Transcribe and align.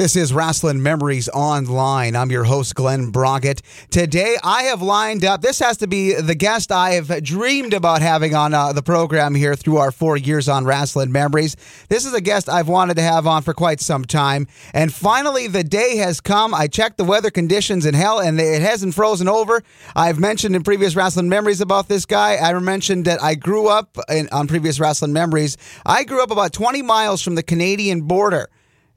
This 0.00 0.16
is 0.16 0.32
Rasslin 0.32 0.80
Memories 0.80 1.28
Online. 1.28 2.16
I'm 2.16 2.30
your 2.30 2.44
host, 2.44 2.74
Glen 2.74 3.10
Braget. 3.10 3.60
Today, 3.90 4.38
I 4.42 4.62
have 4.62 4.80
lined 4.80 5.26
up, 5.26 5.42
this 5.42 5.58
has 5.58 5.76
to 5.76 5.86
be 5.86 6.14
the 6.14 6.34
guest 6.34 6.72
I 6.72 6.92
have 6.92 7.22
dreamed 7.22 7.74
about 7.74 8.00
having 8.00 8.34
on 8.34 8.54
uh, 8.54 8.72
the 8.72 8.80
program 8.80 9.34
here 9.34 9.54
through 9.54 9.76
our 9.76 9.92
four 9.92 10.16
years 10.16 10.48
on 10.48 10.64
Rasslin 10.64 11.10
Memories. 11.10 11.54
This 11.90 12.06
is 12.06 12.14
a 12.14 12.22
guest 12.22 12.48
I've 12.48 12.66
wanted 12.66 12.94
to 12.94 13.02
have 13.02 13.26
on 13.26 13.42
for 13.42 13.52
quite 13.52 13.78
some 13.78 14.06
time. 14.06 14.46
And 14.72 14.90
finally, 14.90 15.48
the 15.48 15.64
day 15.64 15.98
has 15.98 16.22
come. 16.22 16.54
I 16.54 16.66
checked 16.66 16.96
the 16.96 17.04
weather 17.04 17.30
conditions 17.30 17.84
in 17.84 17.92
hell, 17.92 18.20
and 18.20 18.40
it 18.40 18.62
hasn't 18.62 18.94
frozen 18.94 19.28
over. 19.28 19.62
I've 19.94 20.18
mentioned 20.18 20.56
in 20.56 20.62
previous 20.62 20.94
Rasslin 20.94 21.26
Memories 21.28 21.60
about 21.60 21.88
this 21.88 22.06
guy. 22.06 22.38
I 22.38 22.58
mentioned 22.58 23.04
that 23.04 23.22
I 23.22 23.34
grew 23.34 23.68
up 23.68 23.98
in, 24.08 24.30
on 24.30 24.48
previous 24.48 24.78
Rasslin 24.78 25.10
Memories. 25.10 25.58
I 25.84 26.04
grew 26.04 26.22
up 26.22 26.30
about 26.30 26.54
20 26.54 26.80
miles 26.80 27.20
from 27.20 27.34
the 27.34 27.42
Canadian 27.42 28.00
border. 28.00 28.48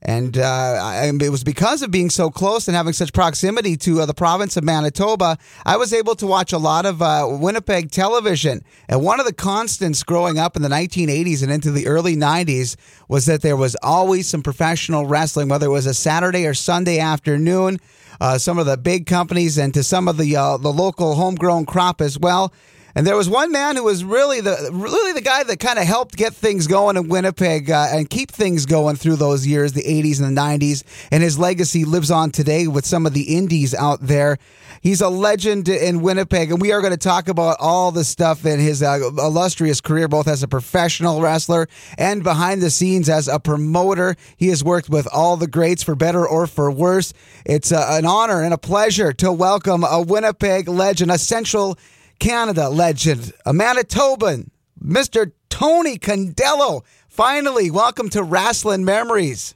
And 0.05 0.37
uh, 0.37 1.11
it 1.21 1.29
was 1.29 1.45
because 1.45 1.81
of 1.81 1.89
being 1.89 2.09
so 2.09 2.29
close 2.29 2.67
and 2.67 2.75
having 2.75 2.91
such 2.91 3.13
proximity 3.13 3.77
to 3.77 4.01
uh, 4.01 4.05
the 4.05 4.13
province 4.13 4.57
of 4.57 4.63
Manitoba, 4.65 5.37
I 5.65 5.77
was 5.77 5.93
able 5.93 6.15
to 6.15 6.27
watch 6.27 6.51
a 6.51 6.57
lot 6.57 6.85
of 6.85 7.01
uh, 7.01 7.25
Winnipeg 7.29 7.89
television. 7.89 8.65
And 8.89 9.01
one 9.01 9.21
of 9.21 9.25
the 9.25 9.33
constants 9.33 10.03
growing 10.03 10.37
up 10.37 10.57
in 10.57 10.61
the 10.61 10.67
1980s 10.67 11.41
and 11.41 11.51
into 11.51 11.71
the 11.71 11.87
early 11.87 12.17
90s 12.17 12.75
was 13.07 13.27
that 13.27 13.41
there 13.41 13.55
was 13.55 13.77
always 13.81 14.27
some 14.27 14.43
professional 14.43 15.05
wrestling, 15.05 15.47
whether 15.47 15.67
it 15.67 15.69
was 15.69 15.85
a 15.85 15.93
Saturday 15.93 16.45
or 16.45 16.53
Sunday 16.53 16.99
afternoon. 16.99 17.79
Uh, 18.19 18.37
some 18.37 18.59
of 18.59 18.65
the 18.65 18.77
big 18.77 19.05
companies 19.05 19.57
and 19.57 19.73
to 19.73 19.83
some 19.83 20.07
of 20.07 20.17
the 20.17 20.35
uh, 20.35 20.55
the 20.57 20.71
local 20.71 21.15
homegrown 21.15 21.65
crop 21.65 21.99
as 21.99 22.17
well. 22.19 22.53
And 22.95 23.07
there 23.07 23.15
was 23.15 23.27
one 23.27 23.51
man 23.51 23.75
who 23.75 23.85
was 23.85 24.03
really 24.03 24.39
the 24.39 24.69
really 24.71 25.13
the 25.13 25.21
guy 25.21 25.43
that 25.43 25.59
kind 25.59 25.79
of 25.79 25.85
helped 25.85 26.15
get 26.15 26.35
things 26.35 26.67
going 26.67 26.95
in 26.95 27.09
Winnipeg 27.09 27.71
uh, 27.71 27.87
and 27.91 28.07
keep 28.07 28.29
things 28.29 28.67
going 28.67 28.97
through 28.97 29.15
those 29.15 29.47
years, 29.47 29.73
the 29.73 29.81
80s 29.81 30.21
and 30.21 30.37
the 30.37 30.41
90s. 30.41 30.83
And 31.11 31.23
his 31.23 31.39
legacy 31.39 31.85
lives 31.85 32.11
on 32.11 32.29
today 32.29 32.67
with 32.67 32.85
some 32.85 33.07
of 33.07 33.13
the 33.13 33.35
indies 33.35 33.73
out 33.73 33.99
there. 34.01 34.37
He's 34.81 35.01
a 35.01 35.09
legend 35.09 35.69
in 35.69 36.01
Winnipeg, 36.01 36.51
and 36.51 36.61
we 36.61 36.73
are 36.73 36.81
going 36.81 36.91
to 36.91 36.97
talk 36.97 37.29
about 37.29 37.55
all 37.59 37.91
the 37.91 38.03
stuff 38.03 38.45
in 38.45 38.59
his 38.59 38.83
uh, 38.83 38.99
illustrious 39.17 39.79
career, 39.79 40.09
both 40.09 40.27
as 40.27 40.43
a 40.43 40.47
professional 40.47 41.21
wrestler 41.21 41.69
and 41.97 42.21
behind 42.21 42.61
the 42.61 42.69
scenes 42.69 43.07
as 43.07 43.29
a 43.29 43.39
promoter. 43.39 44.17
He 44.35 44.49
has 44.49 44.61
worked 44.61 44.89
with 44.89 45.07
all 45.07 45.37
the 45.37 45.47
greats 45.47 45.83
for 45.83 45.95
better 45.95 46.27
or 46.27 46.47
for 46.47 46.69
worse. 46.69 47.13
It's 47.45 47.71
uh, 47.71 47.87
an 47.91 48.05
honor 48.05 48.43
and 48.43 48.53
a 48.53 48.57
pleasure 48.57 49.13
to 49.13 49.31
welcome 49.31 49.85
a 49.85 50.01
Winnipeg 50.01 50.67
legend, 50.67 51.11
a 51.11 51.17
central 51.17 51.77
Canada 52.23 52.69
legend, 52.69 53.33
a 53.45 53.51
Manitoban, 53.51 54.49
Mr. 54.81 55.33
Tony 55.49 55.97
Condello. 55.97 56.83
Finally, 57.09 57.69
welcome 57.69 58.07
to 58.11 58.21
Rasslin 58.21 58.85
Memories. 58.85 59.55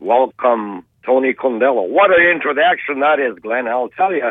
Welcome, 0.00 0.84
Tony 1.06 1.34
Condello. 1.34 1.88
What 1.88 2.10
an 2.10 2.26
introduction 2.26 2.98
that 2.98 3.20
is, 3.20 3.38
Glen. 3.38 3.68
I'll 3.68 3.90
tell 3.90 4.12
you, 4.12 4.24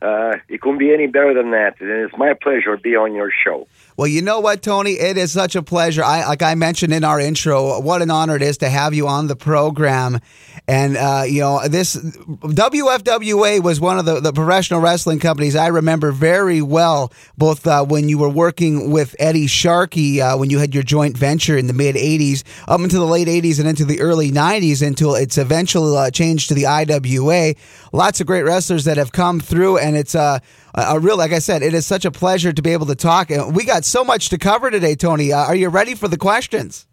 uh, 0.00 0.36
it 0.48 0.62
couldn't 0.62 0.78
be 0.78 0.94
any 0.94 1.08
better 1.08 1.34
than 1.34 1.50
that. 1.50 1.74
And 1.80 1.90
it's 1.90 2.16
my 2.16 2.32
pleasure 2.40 2.74
to 2.74 2.80
be 2.80 2.96
on 2.96 3.12
your 3.14 3.30
show. 3.44 3.68
Well, 4.00 4.08
you 4.08 4.22
know 4.22 4.40
what, 4.40 4.62
Tony? 4.62 4.92
It 4.92 5.18
is 5.18 5.30
such 5.30 5.56
a 5.56 5.62
pleasure. 5.62 6.02
I 6.02 6.26
like 6.26 6.40
I 6.40 6.54
mentioned 6.54 6.94
in 6.94 7.04
our 7.04 7.20
intro, 7.20 7.78
what 7.82 8.00
an 8.00 8.10
honor 8.10 8.34
it 8.34 8.40
is 8.40 8.56
to 8.58 8.70
have 8.70 8.94
you 8.94 9.06
on 9.06 9.26
the 9.26 9.36
program. 9.36 10.20
And 10.66 10.96
uh, 10.96 11.24
you 11.26 11.42
know, 11.42 11.68
this 11.68 11.96
WFWA 11.96 13.62
was 13.62 13.78
one 13.78 13.98
of 13.98 14.06
the, 14.06 14.20
the 14.20 14.32
professional 14.32 14.80
wrestling 14.80 15.18
companies 15.18 15.54
I 15.54 15.66
remember 15.66 16.12
very 16.12 16.62
well, 16.62 17.12
both 17.36 17.66
uh, 17.66 17.84
when 17.84 18.08
you 18.08 18.16
were 18.16 18.30
working 18.30 18.90
with 18.90 19.14
Eddie 19.18 19.46
Sharkey, 19.46 20.22
uh, 20.22 20.38
when 20.38 20.48
you 20.48 20.60
had 20.60 20.72
your 20.74 20.82
joint 20.82 21.18
venture 21.18 21.58
in 21.58 21.66
the 21.66 21.74
mid 21.74 21.94
'80s, 21.94 22.42
up 22.68 22.80
into 22.80 22.98
the 22.98 23.04
late 23.04 23.28
'80s 23.28 23.58
and 23.58 23.68
into 23.68 23.84
the 23.84 24.00
early 24.00 24.30
'90s, 24.30 24.80
until 24.80 25.14
it's 25.14 25.36
eventually 25.36 25.94
uh, 25.94 26.10
changed 26.10 26.48
to 26.48 26.54
the 26.54 26.64
IWA. 26.64 27.54
Lots 27.92 28.22
of 28.22 28.26
great 28.26 28.44
wrestlers 28.44 28.84
that 28.84 28.96
have 28.96 29.12
come 29.12 29.40
through, 29.40 29.76
and 29.76 29.94
it's 29.94 30.14
uh, 30.14 30.38
a 30.74 30.98
real, 30.98 31.16
like 31.16 31.32
I 31.32 31.38
said, 31.38 31.62
it 31.62 31.74
is 31.74 31.86
such 31.86 32.04
a 32.04 32.10
pleasure 32.10 32.52
to 32.52 32.62
be 32.62 32.72
able 32.72 32.86
to 32.86 32.94
talk. 32.94 33.30
We 33.30 33.64
got 33.64 33.84
so 33.84 34.04
much 34.04 34.28
to 34.30 34.38
cover 34.38 34.70
today, 34.70 34.94
Tony. 34.94 35.32
Uh, 35.32 35.38
are 35.38 35.54
you 35.54 35.68
ready 35.68 35.94
for 35.94 36.08
the 36.08 36.18
questions? 36.18 36.86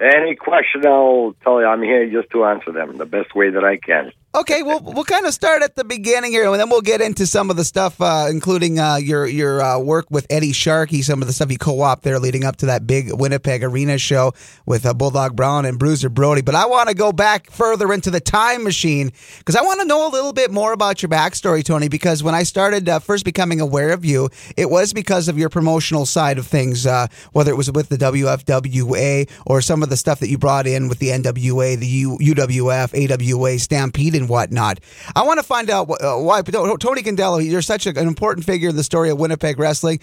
Any 0.00 0.36
question, 0.36 0.86
I'll 0.86 1.34
tell 1.42 1.60
you 1.60 1.66
I'm 1.66 1.82
here 1.82 2.08
just 2.08 2.30
to 2.30 2.44
answer 2.44 2.70
them 2.70 2.96
the 2.98 3.06
best 3.06 3.34
way 3.34 3.50
that 3.50 3.64
I 3.64 3.78
can. 3.78 4.12
Okay, 4.34 4.62
well, 4.62 4.80
we'll 4.80 5.04
kind 5.04 5.24
of 5.24 5.32
start 5.32 5.62
at 5.62 5.74
the 5.74 5.84
beginning 5.84 6.32
here, 6.32 6.44
and 6.44 6.60
then 6.60 6.68
we'll 6.68 6.82
get 6.82 7.00
into 7.00 7.26
some 7.26 7.48
of 7.48 7.56
the 7.56 7.64
stuff, 7.64 7.98
uh, 7.98 8.26
including 8.28 8.78
uh, 8.78 8.96
your 8.96 9.26
your 9.26 9.62
uh, 9.62 9.78
work 9.78 10.04
with 10.10 10.26
Eddie 10.28 10.52
Sharkey, 10.52 11.00
some 11.00 11.22
of 11.22 11.28
the 11.28 11.32
stuff 11.32 11.50
you 11.50 11.56
co-op 11.56 12.02
there 12.02 12.18
leading 12.18 12.44
up 12.44 12.56
to 12.56 12.66
that 12.66 12.86
big 12.86 13.10
Winnipeg 13.10 13.64
Arena 13.64 13.96
show 13.96 14.34
with 14.66 14.84
uh, 14.84 14.92
Bulldog 14.92 15.34
Brown 15.34 15.64
and 15.64 15.78
Bruiser 15.78 16.10
Brody. 16.10 16.42
But 16.42 16.54
I 16.54 16.66
want 16.66 16.90
to 16.90 16.94
go 16.94 17.10
back 17.10 17.50
further 17.50 17.90
into 17.90 18.10
the 18.10 18.20
time 18.20 18.64
machine 18.64 19.12
because 19.38 19.56
I 19.56 19.62
want 19.62 19.80
to 19.80 19.86
know 19.86 20.06
a 20.06 20.12
little 20.12 20.34
bit 20.34 20.50
more 20.50 20.74
about 20.74 21.00
your 21.00 21.08
backstory, 21.08 21.64
Tony. 21.64 21.88
Because 21.88 22.22
when 22.22 22.34
I 22.34 22.42
started 22.42 22.86
uh, 22.86 22.98
first 22.98 23.24
becoming 23.24 23.62
aware 23.62 23.92
of 23.92 24.04
you, 24.04 24.28
it 24.58 24.68
was 24.68 24.92
because 24.92 25.28
of 25.28 25.38
your 25.38 25.48
promotional 25.48 26.04
side 26.04 26.36
of 26.36 26.46
things, 26.46 26.86
uh, 26.86 27.06
whether 27.32 27.50
it 27.50 27.56
was 27.56 27.72
with 27.72 27.88
the 27.88 27.96
WFWA 27.96 29.30
or 29.46 29.62
some 29.62 29.82
of 29.82 29.88
the 29.88 29.96
stuff 29.96 30.20
that 30.20 30.28
you 30.28 30.36
brought 30.36 30.66
in 30.66 30.90
with 30.90 30.98
the 30.98 31.08
NWA, 31.08 31.78
the 31.78 31.86
U- 31.86 32.18
UWF, 32.20 32.92
AWA, 32.92 33.58
Stampede 33.58 34.17
and 34.18 34.28
whatnot. 34.28 34.80
I 35.16 35.22
want 35.22 35.38
to 35.38 35.42
find 35.42 35.70
out 35.70 35.90
uh, 35.90 36.16
why 36.16 36.42
Tony 36.42 37.02
Condello. 37.02 37.44
You're 37.44 37.62
such 37.62 37.86
an 37.86 37.96
important 37.96 38.44
figure 38.44 38.68
in 38.68 38.76
the 38.76 38.84
story 38.84 39.10
of 39.10 39.18
Winnipeg 39.18 39.58
wrestling. 39.58 40.00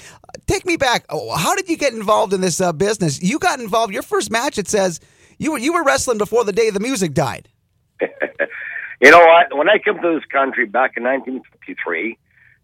Take 0.47 0.65
me 0.65 0.77
back. 0.77 1.05
Oh, 1.09 1.35
how 1.35 1.55
did 1.55 1.69
you 1.69 1.77
get 1.77 1.93
involved 1.93 2.33
in 2.33 2.41
this 2.41 2.59
uh, 2.59 2.73
business? 2.73 3.21
You 3.21 3.37
got 3.39 3.59
involved. 3.59 3.93
Your 3.93 4.03
first 4.03 4.31
match. 4.31 4.57
It 4.57 4.67
says 4.67 4.99
you 5.37 5.51
were 5.51 5.57
you 5.59 5.73
were 5.73 5.83
wrestling 5.83 6.17
before 6.17 6.43
the 6.43 6.53
day 6.53 6.69
the 6.69 6.79
music 6.79 7.13
died. 7.13 7.49
you 8.01 9.11
know 9.11 9.19
what? 9.19 9.55
When 9.55 9.69
I 9.69 9.77
came 9.77 10.01
to 10.01 10.15
this 10.15 10.25
country 10.25 10.65
back 10.65 10.93
in 10.97 11.03
1953, 11.03 12.17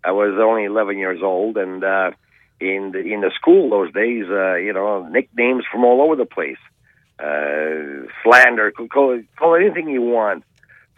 I 0.04 0.12
was 0.12 0.38
only 0.42 0.66
11 0.66 0.98
years 0.98 1.22
old, 1.22 1.58
and 1.58 1.84
uh, 1.84 2.12
in 2.60 2.92
the 2.94 3.00
in 3.00 3.22
the 3.22 3.32
school 3.36 3.70
those 3.70 3.92
days, 3.94 4.26
uh, 4.30 4.56
you 4.56 4.74
know, 4.74 5.08
nicknames 5.08 5.64
from 5.72 5.84
all 5.84 6.02
over 6.02 6.16
the 6.16 6.26
place, 6.26 6.58
uh, 7.20 8.08
slander, 8.24 8.72
call 8.72 9.22
call 9.38 9.56
anything 9.56 9.90
you 9.90 10.02
want. 10.02 10.44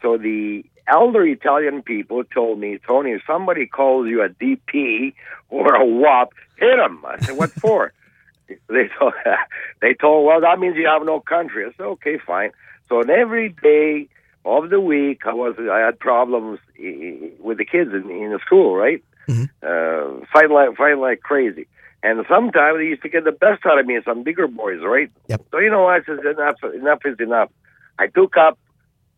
So 0.04 0.18
the 0.18 0.66
elder 0.86 1.26
Italian 1.26 1.82
people 1.82 2.24
told 2.26 2.60
me, 2.60 2.78
Tony, 2.86 3.12
if 3.12 3.22
somebody 3.26 3.66
calls 3.66 4.08
you 4.08 4.22
a 4.22 4.30
DP 4.30 5.14
or 5.50 5.74
a 5.74 5.86
WAP, 5.86 6.34
hit 6.58 6.78
him. 6.78 7.04
I 7.06 7.20
said, 7.20 7.38
what 7.38 7.52
for? 7.52 7.94
they 8.48 8.90
told, 9.00 9.14
they 9.82 9.94
told, 9.94 10.26
well, 10.28 10.42
that 10.42 10.60
means 10.60 10.76
you 10.76 10.88
have 10.88 11.06
no 11.06 11.22
country. 11.22 11.66
I 11.66 11.72
said, 11.78 11.86
okay, 11.86 12.20
fine. 12.20 12.52
So 12.90 13.00
on 13.00 13.10
every 13.10 13.50
day 13.50 14.10
of 14.46 14.70
the 14.70 14.80
week, 14.80 15.22
I 15.26 15.34
was 15.34 15.56
I 15.58 15.80
had 15.80 16.00
problems 16.00 16.60
with 16.78 17.58
the 17.58 17.66
kids 17.66 17.92
in, 17.94 18.10
in 18.10 18.32
the 18.32 18.40
school, 18.46 18.76
right? 18.76 19.02
Mm-hmm. 19.30 19.46
Uh, 19.64 20.26
fighting 20.34 20.52
like 20.52 20.76
fighting 20.76 21.00
like 21.00 21.22
crazy. 21.22 21.66
And 22.04 22.26
sometimes 22.28 22.78
they 22.78 22.84
used 22.84 23.02
to 23.04 23.10
get 23.10 23.24
the 23.24 23.32
best 23.32 23.66
out 23.66 23.80
of 23.80 23.86
me, 23.86 23.98
some 24.04 24.24
bigger 24.24 24.48
boys, 24.48 24.82
right? 24.84 25.10
Yep. 25.30 25.46
So 25.52 25.60
you 25.60 25.70
know, 25.70 25.88
I 25.88 26.02
said 26.04 26.20
enough, 26.20 26.58
enough 26.76 27.00
is 27.06 27.18
enough. 27.22 27.50
I 27.98 28.08
took 28.08 28.36
up 28.36 28.60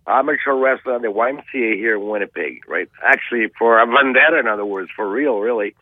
amateur 0.07 0.55
wrestler 0.55 0.93
on 0.93 1.01
the 1.01 1.07
YMCA 1.07 1.75
here 1.75 1.95
in 1.95 2.07
Winnipeg, 2.07 2.67
right? 2.67 2.89
Actually, 3.03 3.47
for 3.57 3.79
a 3.79 3.85
vendetta, 3.85 4.39
in 4.39 4.47
other 4.47 4.65
words, 4.65 4.89
for 4.95 5.09
real, 5.09 5.39
really. 5.39 5.75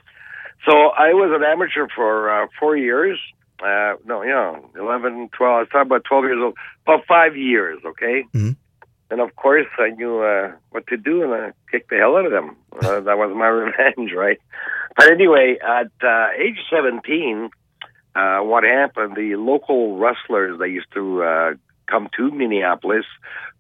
So 0.66 0.72
I 0.72 1.14
was 1.14 1.32
an 1.36 1.44
amateur 1.44 1.88
for 1.94 2.30
uh, 2.30 2.48
four 2.60 2.78
years. 2.78 3.20
Uh, 3.62 3.96
no, 4.06 4.24
you 4.24 4.30
know, 4.30 4.70
11, 4.76 5.30
12, 5.38 5.54
I 5.54 5.60
was 5.60 5.68
talking 5.72 5.88
about 5.88 6.04
12 6.06 6.24
years 6.26 6.40
old, 6.42 6.56
about 6.86 7.06
five 7.06 7.38
years, 7.38 7.80
okay? 7.86 8.24
Mm-hmm. 8.34 8.52
And 9.10 9.22
of 9.22 9.36
course, 9.36 9.68
I 9.78 9.90
knew 9.90 10.24
uh, 10.24 10.54
what 10.72 10.88
to 10.88 10.98
do, 10.98 11.24
and 11.24 11.34
I 11.34 11.52
kicked 11.70 11.90
the 11.90 11.98
hell 11.98 12.18
out 12.18 12.26
of 12.26 12.32
them. 12.32 12.56
Uh, 12.72 13.00
that 13.08 13.18
was 13.18 13.34
my 13.36 13.48
revenge, 13.48 14.12
right? 14.16 14.40
But 14.98 15.12
anyway, 15.12 15.58
at 15.62 15.92
uh, 16.04 16.28
age 16.38 16.58
17, 16.72 17.50
uh, 18.16 18.40
what 18.40 18.64
happened, 18.64 19.16
the 19.16 19.36
local 19.36 19.98
wrestlers, 19.98 20.60
they 20.60 20.68
used 20.68 20.92
to 20.94 21.24
uh, 21.24 21.54
come 21.88 22.10
to 22.18 22.32
Minneapolis 22.32 23.06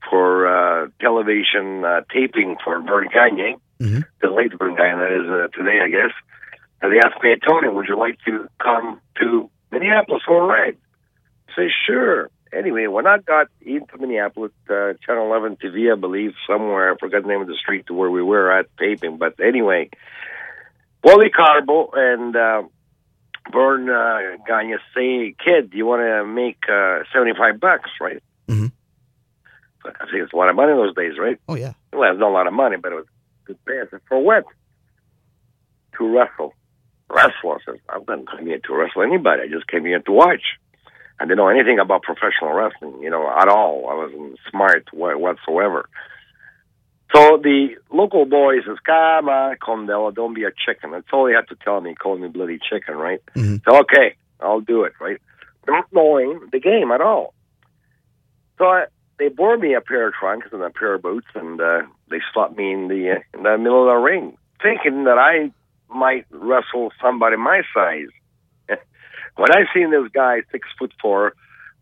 for 0.09 0.47
uh, 0.47 0.88
television 1.00 1.86
uh, 1.86 2.01
taping 2.13 2.57
for 2.63 2.81
Verne 2.81 3.09
Gagne, 3.13 3.56
mm-hmm. 3.80 4.01
the 4.21 4.30
late 4.30 4.51
Verne 4.57 4.75
Gagne 4.75 5.00
that 5.00 5.12
is 5.12 5.30
uh, 5.30 5.57
today, 5.57 5.80
I 5.83 5.89
guess. 5.89 6.12
And 6.81 6.92
they 6.92 7.00
asked 7.00 7.24
me, 7.24 7.36
Tony, 7.47 7.69
would 7.69 7.88
you 7.88 7.97
like 7.97 8.19
to 8.25 8.47
come 8.62 9.00
to 9.19 9.50
Minneapolis 9.71 10.24
for 10.27 10.44
a 10.44 10.45
ride? 10.45 10.77
I 11.50 11.51
said, 11.56 11.69
sure. 11.86 12.30
Anyway, 12.51 12.88
when 12.88 13.07
I 13.07 13.18
got 13.18 13.47
into 13.62 13.97
Minneapolis, 13.97 14.51
uh, 14.69 14.94
Channel 15.06 15.25
11 15.27 15.57
TV, 15.57 15.92
I 15.92 15.95
believe, 15.95 16.33
somewhere, 16.47 16.94
I 16.94 16.97
forgot 16.97 17.24
the 17.24 17.30
name 17.30 17.42
of 17.42 17.47
the 17.47 17.56
street 17.56 17.88
to 17.88 17.94
where 17.94 18.12
we 18.12 18.21
were 18.21 18.51
at 18.51 18.68
taping, 18.77 19.18
but 19.18 19.39
anyway, 19.39 19.89
Wally 21.03 21.30
Karbo 21.30 21.89
and 21.94 22.36
uh, 22.36 22.63
Verne 23.51 23.90
uh, 23.90 24.38
Gagne 24.48 24.78
say, 24.95 25.36
kid, 25.44 25.72
you 25.74 25.86
want 25.86 26.01
to 26.01 26.25
make 26.25 26.57
uh, 26.72 27.04
75 27.13 27.60
bucks, 27.60 27.90
right? 28.00 28.22
Mm-hmm. 28.48 28.68
I 29.86 30.06
think 30.06 30.24
it's 30.24 30.34
a 30.34 30.36
lot 30.36 30.50
of 30.50 30.56
money 30.56 30.72
in 30.72 30.78
those 30.78 30.95
days, 30.95 31.18
right? 31.19 31.40
Oh, 31.48 31.56
yeah. 31.56 31.74
Well, 31.92 32.12
it's 32.12 32.19
not 32.19 32.30
a 32.30 32.34
lot 32.34 32.48
of 32.48 32.54
money, 32.54 32.78
but 32.78 32.94
it 32.94 32.95
was 32.95 33.06
good 33.45 33.57
pay. 33.66 33.81
I 33.81 33.90
said, 33.90 34.00
for 34.07 34.19
what? 34.19 34.45
To 35.98 36.07
wrestle. 36.07 36.54
Wrestle. 37.10 37.51
I 37.51 37.57
said, 37.66 37.75
I'm 37.90 38.04
not 38.07 38.25
coming 38.28 38.48
here 38.48 38.60
to 38.60 38.74
wrestle 38.74 39.04
anybody. 39.04 39.44
I 39.44 39.48
just 39.48 39.68
came 39.68 39.86
here 39.86 40.00
to 40.00 40.12
watch. 40.12 40.44
I 41.19 41.25
didn't 41.25 41.38
know 41.38 41.50
anything 41.50 41.80
about 41.80 42.04
professional 42.04 42.54
wrestling, 42.54 43.01
you 43.01 43.10
know, 43.10 43.30
at 43.30 43.48
all. 43.48 43.88
I 43.90 43.95
wasn't 43.95 44.40
smart 44.50 44.88
whatsoever. 44.94 45.88
So 47.15 47.38
the 47.38 47.75
local 47.92 48.25
boy 48.25 48.56
says, 48.65 48.77
"Come 48.86 49.30
on, 49.30 49.56
Condello, 49.57 50.13
don't 50.13 50.33
be 50.33 50.45
a 50.45 50.51
chicken." 50.51 50.92
That's 50.92 51.07
all 51.13 51.27
he 51.27 51.36
had 51.36 51.48
to 51.50 51.56
tell 51.56 51.80
me. 51.80 51.92
He 51.92 51.95
called 51.95 52.19
me 52.19 52.27
bloody 52.27 52.57
chicken, 52.57 52.95
right? 52.95 53.21
Mm-hmm. 53.36 53.57
So 53.69 53.80
okay, 53.81 54.15
I'll 54.39 54.62
do 54.62 54.83
it, 54.83 54.94
right? 55.00 55.19
Not 55.68 55.86
knowing 55.92 56.50
the 56.51 56.60
game 56.60 56.92
at 56.92 57.01
all. 57.01 57.33
So 58.57 58.65
I, 58.65 58.86
they 59.19 59.30
bought 59.30 59.60
me 59.60 59.75
a 59.75 59.81
pair 59.81 60.07
of 60.07 60.13
trunks 60.15 60.48
and 60.51 60.63
a 60.63 60.71
pair 60.71 60.95
of 60.95 61.04
boots, 61.04 61.27
and 61.36 61.62
uh, 61.62 61.83
they 62.10 62.19
slapped 62.33 62.57
me 62.57 62.74
in 62.74 62.88
the 62.88 63.12
uh, 63.12 63.38
in 63.38 63.44
the 63.44 63.57
middle 63.59 63.88
of 63.88 63.94
the 63.94 64.01
ring, 64.04 64.36
thinking 64.62 65.04
that 65.04 65.19
I 65.19 65.51
might 65.94 66.25
wrestle 66.31 66.92
somebody 67.00 67.38
my 67.38 67.62
size. 67.75 68.09
when 69.36 69.51
I 69.51 69.66
seen 69.71 69.92
this 69.92 70.09
guy, 70.12 70.42
six 70.51 70.68
foot 70.80 70.94
four, 71.00 71.33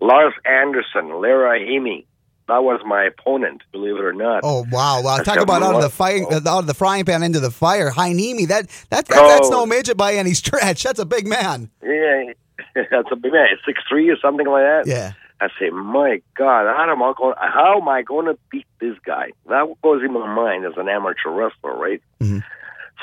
Lars 0.01 0.33
Anderson, 0.45 1.21
Larry 1.21 1.65
Heiniemi, 1.65 2.05
that 2.51 2.63
was 2.63 2.81
my 2.85 3.05
opponent, 3.05 3.61
believe 3.71 3.95
it 3.95 4.03
or 4.03 4.11
not. 4.13 4.41
Oh 4.43 4.65
wow! 4.71 5.01
Wow! 5.01 5.17
That's 5.17 5.27
Talk 5.29 5.39
about 5.39 5.63
out 5.63 5.75
of 5.75 5.81
the 5.81 5.89
fire, 5.89 6.25
oh. 6.29 6.35
out 6.35 6.59
of 6.59 6.67
the 6.67 6.73
frying 6.73 7.05
pan 7.05 7.23
into 7.23 7.39
the 7.39 7.49
fire. 7.51 7.89
Heiniemi, 7.91 8.47
that 8.49 8.67
that, 8.89 9.07
that 9.07 9.27
that's 9.27 9.47
Oh. 9.47 9.51
no 9.51 9.65
midget 9.65 9.95
by 9.95 10.15
any 10.15 10.33
stretch. 10.33 10.83
That's 10.83 10.99
a 10.99 11.05
big 11.05 11.25
man. 11.27 11.69
Yeah, 11.81 12.33
that's 12.91 13.07
a 13.11 13.15
big 13.15 13.31
man, 13.31 13.47
six 13.65 13.81
three 13.87 14.09
or 14.09 14.17
something 14.21 14.45
like 14.47 14.63
that. 14.63 14.83
Yeah. 14.85 15.13
I 15.39 15.47
say, 15.59 15.71
my 15.71 16.21
God, 16.35 16.67
how 16.67 16.91
am 16.91 17.01
I 17.01 17.13
going? 17.17 17.33
How 17.39 17.79
am 17.81 17.87
I 17.87 18.03
going 18.03 18.27
to 18.27 18.37
beat 18.51 18.67
this 18.79 18.95
guy? 19.03 19.29
That 19.47 19.73
goes 19.81 20.03
in 20.03 20.13
my 20.13 20.27
mind 20.31 20.65
as 20.65 20.73
an 20.77 20.87
amateur 20.87 21.31
wrestler, 21.31 21.75
right? 21.75 22.01
Mhm. 22.21 22.43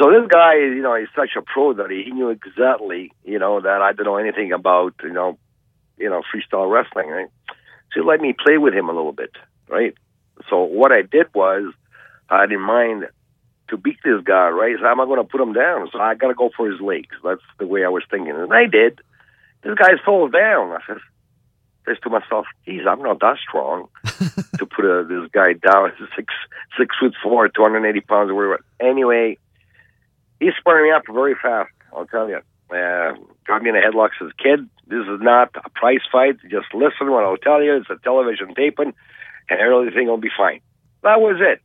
So 0.00 0.11
this 0.12 0.29
guy, 0.29 0.55
you 0.55 0.81
know, 0.83 0.95
he's 0.95 1.09
such 1.17 1.31
a 1.37 1.43
pro 1.43 1.73
that 1.73 1.91
he 1.91 2.12
knew 2.12 2.29
exactly, 2.29 3.11
you 3.25 3.41
know, 3.41 3.61
that 3.61 3.83
I 3.83 3.91
didn't 3.91 4.05
know 4.06 4.17
anything 4.19 4.53
about, 4.53 4.95
you 5.03 5.12
know, 5.12 5.37
you 5.97 6.09
know, 6.09 6.23
freestyle 6.33 6.71
wrestling, 6.71 7.09
right? 7.09 7.27
So 7.93 8.02
he 8.02 8.06
let 8.06 8.20
me 8.20 8.35
play 8.35 8.58
with 8.58 8.75
him 8.75 8.88
a 8.88 8.93
little 8.93 9.12
bit, 9.12 9.32
right? 9.69 9.94
So 10.49 10.62
what 10.62 10.93
I 10.93 11.02
did 11.02 11.26
was, 11.35 11.73
I 12.31 12.43
had 12.43 12.52
in 12.52 12.61
mind 12.61 13.06
to 13.69 13.76
beat 13.76 13.99
this 14.05 14.23
guy, 14.25 14.49
right? 14.49 14.76
So 14.79 14.85
how 14.85 14.93
am 14.93 15.00
I 15.00 15.05
going 15.05 15.23
to 15.23 15.29
put 15.29 15.40
him 15.40 15.52
down? 15.52 15.88
So 15.93 15.99
I 15.99 16.14
got 16.14 16.29
to 16.29 16.35
go 16.35 16.50
for 16.56 16.70
his 16.70 16.81
legs. 16.81 17.14
That's 17.23 17.40
the 17.58 17.67
way 17.67 17.85
I 17.85 17.88
was 17.88 18.02
thinking, 18.11 18.35
and 18.35 18.52
I 18.52 18.67
did. 18.67 19.00
This 19.62 19.75
guy 19.75 19.93
falls 20.05 20.32
down. 20.32 20.73
I 20.73 20.79
said, 20.87 20.99
says 21.87 21.96
to 22.02 22.11
myself, 22.11 22.46
"Geez, 22.64 22.82
I'm 22.88 23.02
not 23.02 23.20
that 23.20 23.37
strong 23.46 23.88
to 24.05 24.67
put 24.67 24.85
a, 24.85 25.05
this 25.05 25.31
guy 25.32 25.55
down. 25.55 25.93
Six 26.17 26.32
six 26.79 26.96
foot 27.00 27.14
four, 27.23 27.49
two 27.49 27.62
hundred 27.62 27.88
eighty 27.88 28.00
pounds, 28.00 28.31
or 28.31 28.35
whatever." 28.35 28.61
Anyway, 28.81 29.38
he 30.38 30.50
spun 30.58 30.82
me 30.82 30.90
up 30.90 31.02
very 31.12 31.35
fast. 31.35 31.70
I'll 31.93 32.06
tell 32.06 32.29
you. 32.29 32.40
Uh, 32.70 33.15
got 33.47 33.62
me 33.62 33.70
in 33.70 33.76
a 33.76 33.81
headlock. 33.81 34.11
Says, 34.19 34.31
"Kid, 34.43 34.69
this 34.87 35.06
is 35.06 35.20
not 35.20 35.50
a 35.65 35.70
prize 35.70 36.03
fight. 36.12 36.37
Just 36.50 36.75
listen 36.75 37.11
what 37.11 37.25
I'll 37.25 37.37
tell 37.38 37.62
you. 37.62 37.76
It's 37.76 37.91
a 37.91 37.97
television 38.03 38.55
taping, 38.55 38.93
and 39.49 39.61
everything 39.61 40.06
will 40.06 40.19
be 40.19 40.31
fine." 40.37 40.61
That 41.03 41.20
was 41.20 41.37
it. 41.41 41.62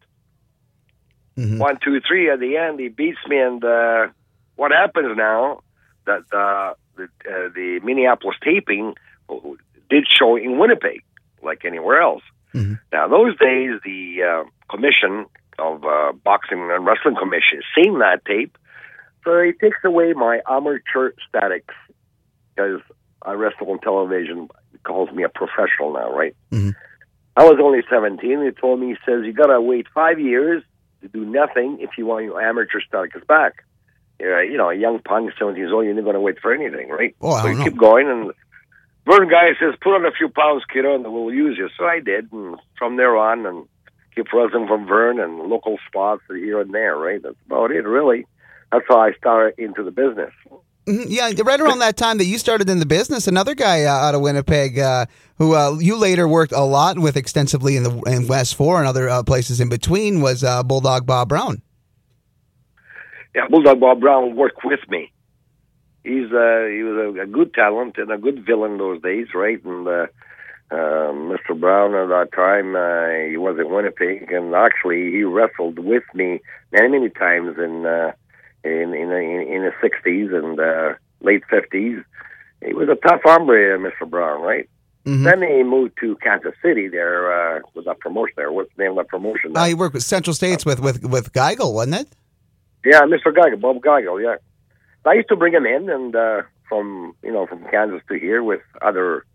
Mhm. 1.37 1.59
One, 1.59 1.77
two, 1.83 1.99
three. 2.01 2.29
At 2.29 2.39
the 2.39 2.57
end, 2.57 2.79
he 2.79 2.89
beats 2.89 3.17
me, 3.27 3.39
and 3.39 3.63
uh, 3.63 4.07
what 4.55 4.71
happens 4.71 5.17
now? 5.17 5.61
That 6.05 6.23
uh, 6.31 6.73
the 6.95 7.03
uh, 7.29 7.49
the 7.55 7.79
Minneapolis 7.83 8.37
taping 8.43 8.93
did 9.89 10.05
show 10.07 10.35
in 10.35 10.59
Winnipeg, 10.59 11.01
like 11.41 11.65
anywhere 11.65 12.01
else. 12.01 12.23
Mhm. 12.53 12.79
Now, 12.91 13.07
those 13.07 13.35
days, 13.37 13.79
the 13.83 14.21
uh, 14.23 14.43
commission 14.69 15.25
of 15.57 15.83
uh, 15.83 16.11
boxing 16.23 16.59
and 16.71 16.85
wrestling 16.85 17.15
commission 17.15 17.61
seen 17.75 17.99
that 17.99 18.23
tape, 18.25 18.57
so 19.23 19.41
he 19.41 19.51
takes 19.53 19.77
away 19.83 20.13
my 20.13 20.41
amateur 20.49 21.11
statics 21.27 21.73
because 22.55 22.81
I 23.21 23.33
wrestle 23.33 23.71
on 23.71 23.79
television. 23.79 24.49
He 24.71 24.77
calls 24.79 25.11
me 25.11 25.23
a 25.23 25.29
professional 25.29 25.93
now, 25.93 26.11
right? 26.11 26.35
Mhm. 26.51 26.73
I 27.35 27.45
was 27.45 27.57
only 27.61 27.81
17. 27.89 28.43
He 28.43 28.51
told 28.51 28.79
me, 28.79 28.89
he 28.89 28.95
says, 29.05 29.25
you 29.25 29.33
got 29.33 29.47
to 29.47 29.59
wait 29.59 29.87
five 29.93 30.19
years 30.19 30.63
to 31.01 31.07
do 31.07 31.25
nothing 31.25 31.77
if 31.79 31.91
you 31.97 32.05
want 32.05 32.25
your 32.25 32.39
amateur 32.41 32.79
statics 32.87 33.25
back. 33.27 33.63
You're, 34.19 34.43
you 34.43 34.57
know, 34.57 34.69
a 34.69 34.75
young 34.75 34.99
punk, 34.99 35.31
17 35.39 35.57
years 35.57 35.71
old, 35.73 35.85
you're 35.85 35.95
not 35.95 36.03
going 36.03 36.13
to 36.13 36.19
wait 36.21 36.39
for 36.39 36.53
anything, 36.53 36.89
right? 36.89 37.15
Oh, 37.21 37.31
I 37.31 37.41
so 37.41 37.47
you 37.47 37.55
know. 37.55 37.63
keep 37.63 37.77
going, 37.77 38.07
and 38.07 38.31
Verne 39.05 39.29
guy 39.29 39.49
says, 39.59 39.73
put 39.81 39.95
on 39.95 40.05
a 40.05 40.11
few 40.11 40.29
pounds, 40.29 40.63
kiddo, 40.71 40.95
and 40.95 41.03
we'll 41.11 41.33
use 41.33 41.57
you. 41.57 41.69
So 41.77 41.85
I 41.85 41.99
did, 41.99 42.31
and 42.31 42.57
from 42.77 42.97
there 42.97 43.17
on, 43.17 43.45
and 43.45 43.67
keep 44.15 44.31
wrestling 44.31 44.67
from 44.67 44.85
Verne 44.85 45.19
and 45.19 45.39
local 45.39 45.77
spots 45.87 46.21
here 46.29 46.61
and 46.61 46.73
there, 46.73 46.95
right? 46.95 47.21
That's 47.21 47.35
about 47.47 47.71
it, 47.71 47.85
really. 47.85 48.25
That's 48.73 48.85
how 48.89 48.99
I 48.99 49.13
started 49.13 49.53
into 49.59 49.83
the 49.83 49.91
business. 49.91 50.31
Mhm. 50.87 51.05
Yeah, 51.07 51.31
right 51.45 51.61
around 51.61 51.79
that 51.79 51.95
time 51.95 52.17
that 52.17 52.25
you 52.25 52.39
started 52.39 52.69
in 52.69 52.79
the 52.79 52.87
business, 52.87 53.27
another 53.27 53.53
guy 53.53 53.83
uh, 53.83 53.91
out 53.91 54.15
of 54.15 54.21
Winnipeg 54.21 54.79
uh, 54.79 55.05
who 55.37 55.55
uh, 55.55 55.77
you 55.79 55.95
later 55.95 56.27
worked 56.27 56.51
a 56.51 56.61
lot 56.61 56.97
with 56.97 57.15
extensively 57.15 57.77
in 57.77 57.83
the 57.83 58.01
in 58.07 58.27
West 58.27 58.55
Four 58.55 58.79
and 58.79 58.87
other 58.87 59.07
uh, 59.07 59.21
places 59.21 59.61
in 59.61 59.69
between 59.69 60.21
was 60.21 60.43
uh, 60.43 60.63
Bulldog 60.63 61.05
Bob 61.05 61.29
Brown. 61.29 61.61
Yeah, 63.35 63.47
Bulldog 63.47 63.79
Bob 63.79 63.99
Brown 64.01 64.35
worked 64.35 64.65
with 64.65 64.81
me. 64.89 65.11
He's 66.03 66.31
uh, 66.31 66.65
he 66.67 66.81
was 66.83 67.15
a, 67.15 67.21
a 67.21 67.27
good 67.27 67.53
talent 67.53 67.97
and 67.97 68.11
a 68.11 68.17
good 68.17 68.43
villain 68.43 68.79
those 68.79 69.01
days, 69.03 69.27
right? 69.35 69.63
And 69.63 69.87
uh, 69.87 70.07
uh, 70.71 71.13
Mr. 71.13 71.57
Brown 71.57 71.93
at 71.93 72.07
that 72.09 72.29
time, 72.35 72.75
uh, 72.75 73.29
he 73.29 73.37
was 73.37 73.57
in 73.59 73.71
Winnipeg, 73.71 74.31
and 74.31 74.55
actually 74.55 75.11
he 75.11 75.23
wrestled 75.23 75.77
with 75.77 76.03
me 76.15 76.41
many, 76.71 76.89
many 76.89 77.09
times 77.09 77.57
in 77.59 77.85
uh, 77.85 78.11
in 78.63 78.93
in 78.93 79.11
in, 79.11 79.41
in 79.53 79.61
the 79.63 79.71
sixties 79.81 80.29
and 80.31 80.59
uh, 80.59 80.93
late 81.21 81.43
fifties. 81.49 81.99
He 82.65 82.73
was 82.73 82.87
a 82.89 82.95
tough 83.07 83.21
hombre, 83.23 83.75
uh, 83.75 83.77
Mr. 83.77 84.09
Brown, 84.09 84.41
right? 84.41 84.69
Mhm. 85.05 85.25
Then 85.25 85.41
he 85.41 85.63
moved 85.63 85.97
to 85.99 86.15
Kansas 86.17 86.53
City 86.61 86.87
there 86.87 87.57
uh, 87.57 87.59
with 87.73 87.85
that 87.85 87.99
promotion 87.99 88.35
there. 88.37 88.51
What's 88.53 88.71
the 88.77 88.83
name 88.83 88.91
of 88.91 88.97
that 88.97 89.09
promotion? 89.09 89.51
Uh, 89.55 89.65
he 89.65 89.73
worked 89.73 89.93
with 89.93 90.03
Central 90.03 90.33
States 90.33 90.65
with 90.65 90.79
with 90.79 91.03
with 91.03 91.33
Geigel, 91.33 91.73
wasn't 91.73 91.95
it? 91.95 92.07
Yeah, 92.85 93.01
Mr. 93.01 93.33
Geigel, 93.33 93.59
Bob 93.59 93.77
Geigel, 93.81 94.21
yeah. 94.21 94.35
I 95.05 95.13
used 95.15 95.27
to 95.29 95.35
bring 95.35 95.53
him 95.53 95.65
in 95.65 95.89
and 95.89 96.15
uh 96.15 96.43
from 96.69 97.13
you 97.21 97.31
know, 97.31 97.45
from 97.45 97.65
Kansas 97.69 98.01
to 98.07 98.17
here 98.17 98.41
with 98.43 98.61
other 98.81 99.25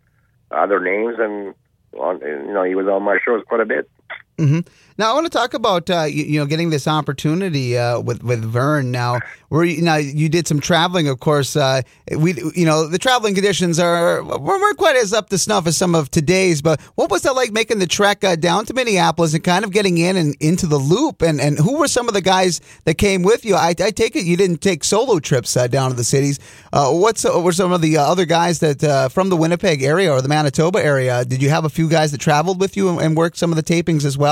other 0.50 0.80
names 0.80 1.16
and 1.18 1.54
on 1.98 2.22
and, 2.22 2.46
you 2.48 2.54
know, 2.54 2.64
he 2.64 2.74
was 2.74 2.86
on 2.86 3.02
my 3.02 3.18
shows 3.24 3.42
quite 3.46 3.60
a 3.60 3.66
bit. 3.66 3.90
Hmm 4.38 4.60
Now 4.98 5.12
I 5.12 5.14
want 5.14 5.26
to 5.26 5.30
talk 5.30 5.54
about 5.54 5.88
uh, 5.90 6.02
you, 6.02 6.24
you 6.24 6.40
know 6.40 6.46
getting 6.46 6.70
this 6.70 6.88
opportunity 6.88 7.78
uh, 7.78 8.00
with 8.00 8.24
with 8.24 8.44
Verne. 8.44 8.90
Now, 8.90 9.20
where 9.48 9.64
you, 9.64 9.80
now 9.80 9.94
you 9.94 10.28
did 10.28 10.48
some 10.48 10.58
traveling, 10.58 11.08
of 11.08 11.20
course. 11.20 11.54
Uh, 11.54 11.82
we 12.16 12.34
you 12.56 12.66
know 12.66 12.88
the 12.88 12.98
traveling 12.98 13.36
conditions 13.36 13.78
are 13.78 14.24
weren't 14.24 14.76
quite 14.76 14.96
as 14.96 15.12
up 15.12 15.28
to 15.30 15.38
snuff 15.38 15.68
as 15.68 15.76
some 15.76 15.94
of 15.94 16.10
today's. 16.10 16.62
But 16.62 16.80
what 16.96 17.12
was 17.12 17.22
that 17.22 17.36
like 17.36 17.52
making 17.52 17.78
the 17.78 17.86
trek 17.86 18.24
uh, 18.24 18.34
down 18.34 18.64
to 18.66 18.74
Minneapolis 18.74 19.34
and 19.34 19.44
kind 19.44 19.64
of 19.64 19.70
getting 19.70 19.98
in 19.98 20.16
and 20.16 20.36
into 20.40 20.66
the 20.66 20.78
loop? 20.78 21.22
And 21.22 21.40
and 21.40 21.58
who 21.58 21.78
were 21.78 21.88
some 21.88 22.08
of 22.08 22.14
the 22.14 22.20
guys 22.20 22.60
that 22.84 22.94
came 22.94 23.22
with 23.22 23.44
you? 23.44 23.54
I, 23.54 23.68
I 23.78 23.90
take 23.92 24.16
it 24.16 24.24
you 24.24 24.36
didn't 24.36 24.62
take 24.62 24.82
solo 24.82 25.20
trips 25.20 25.56
uh, 25.56 25.68
down 25.68 25.90
to 25.90 25.96
the 25.96 26.04
cities. 26.04 26.40
Uh, 26.72 26.90
what's 26.90 27.24
were 27.24 27.52
some 27.52 27.70
of 27.70 27.82
the 27.82 27.98
other 27.98 28.24
guys 28.24 28.58
that 28.60 29.10
from 29.12 29.28
the 29.28 29.36
Winnipeg 29.36 29.82
area 29.82 30.12
or 30.12 30.20
the 30.20 30.28
Manitoba 30.28 30.84
area? 30.84 31.24
Did 31.24 31.40
you 31.40 31.50
have 31.50 31.64
a 31.64 31.70
few 31.70 31.88
guys 31.88 32.10
that 32.10 32.20
traveled 32.20 32.60
with 32.60 32.76
you 32.76 32.88
and, 32.88 33.00
and 33.00 33.16
worked 33.16 33.36
some 33.36 33.52
of 33.52 33.56
the 33.56 33.62
tapings 33.62 34.04
as 34.04 34.18
well? 34.18 34.27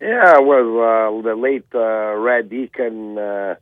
Yeah, 0.00 0.38
well 0.40 0.80
uh 0.80 1.22
the 1.22 1.34
late 1.34 1.66
uh 1.74 2.14
Red 2.16 2.50
Deacon, 2.50 3.18
uh 3.18 3.54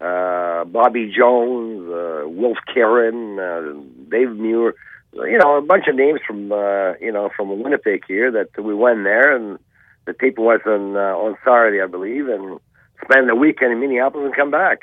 uh 0.00 0.64
Bobby 0.64 1.12
Jones, 1.16 1.88
uh 1.90 2.28
Wolf 2.28 2.58
Karen, 2.72 3.38
uh 3.38 3.72
Dave 4.10 4.36
Muir, 4.36 4.74
you 5.14 5.38
know, 5.38 5.56
a 5.56 5.62
bunch 5.62 5.88
of 5.88 5.94
names 5.94 6.20
from 6.26 6.52
uh 6.52 6.92
you 7.00 7.12
know, 7.12 7.30
from 7.36 7.62
Winnipeg 7.62 8.04
here 8.06 8.30
that 8.30 8.50
we 8.62 8.74
went 8.74 9.04
there 9.04 9.34
and 9.34 9.58
the 10.06 10.14
tape 10.14 10.38
was 10.38 10.60
on 10.66 10.96
uh, 10.96 11.16
on 11.24 11.36
Saturday 11.44 11.82
I 11.82 11.86
believe 11.86 12.28
and 12.28 12.58
spend 13.02 13.28
the 13.28 13.34
weekend 13.34 13.72
in 13.72 13.80
Minneapolis 13.80 14.26
and 14.26 14.36
come 14.36 14.50
back. 14.50 14.80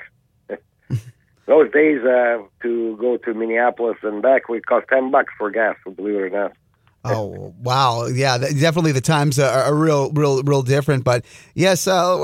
Those 1.46 1.72
days 1.72 2.04
uh 2.04 2.44
to 2.64 2.98
go 2.98 3.18
to 3.18 3.34
Minneapolis 3.34 3.98
and 4.02 4.22
back 4.22 4.50
would 4.50 4.66
cost 4.66 4.88
ten 4.90 5.12
bucks 5.12 5.34
for 5.38 5.52
gas, 5.52 5.76
believe 5.84 6.16
it 6.16 6.22
or 6.22 6.30
not. 6.30 6.54
Oh 7.08 7.54
wow, 7.62 8.08
yeah, 8.08 8.38
definitely 8.38 8.92
the 8.92 9.02
times 9.02 9.38
are, 9.38 9.74
real, 9.76 10.12
real, 10.12 10.42
real 10.42 10.64
different. 10.64 11.04
But 11.04 11.24
yes, 11.54 11.88
uh, 11.88 12.24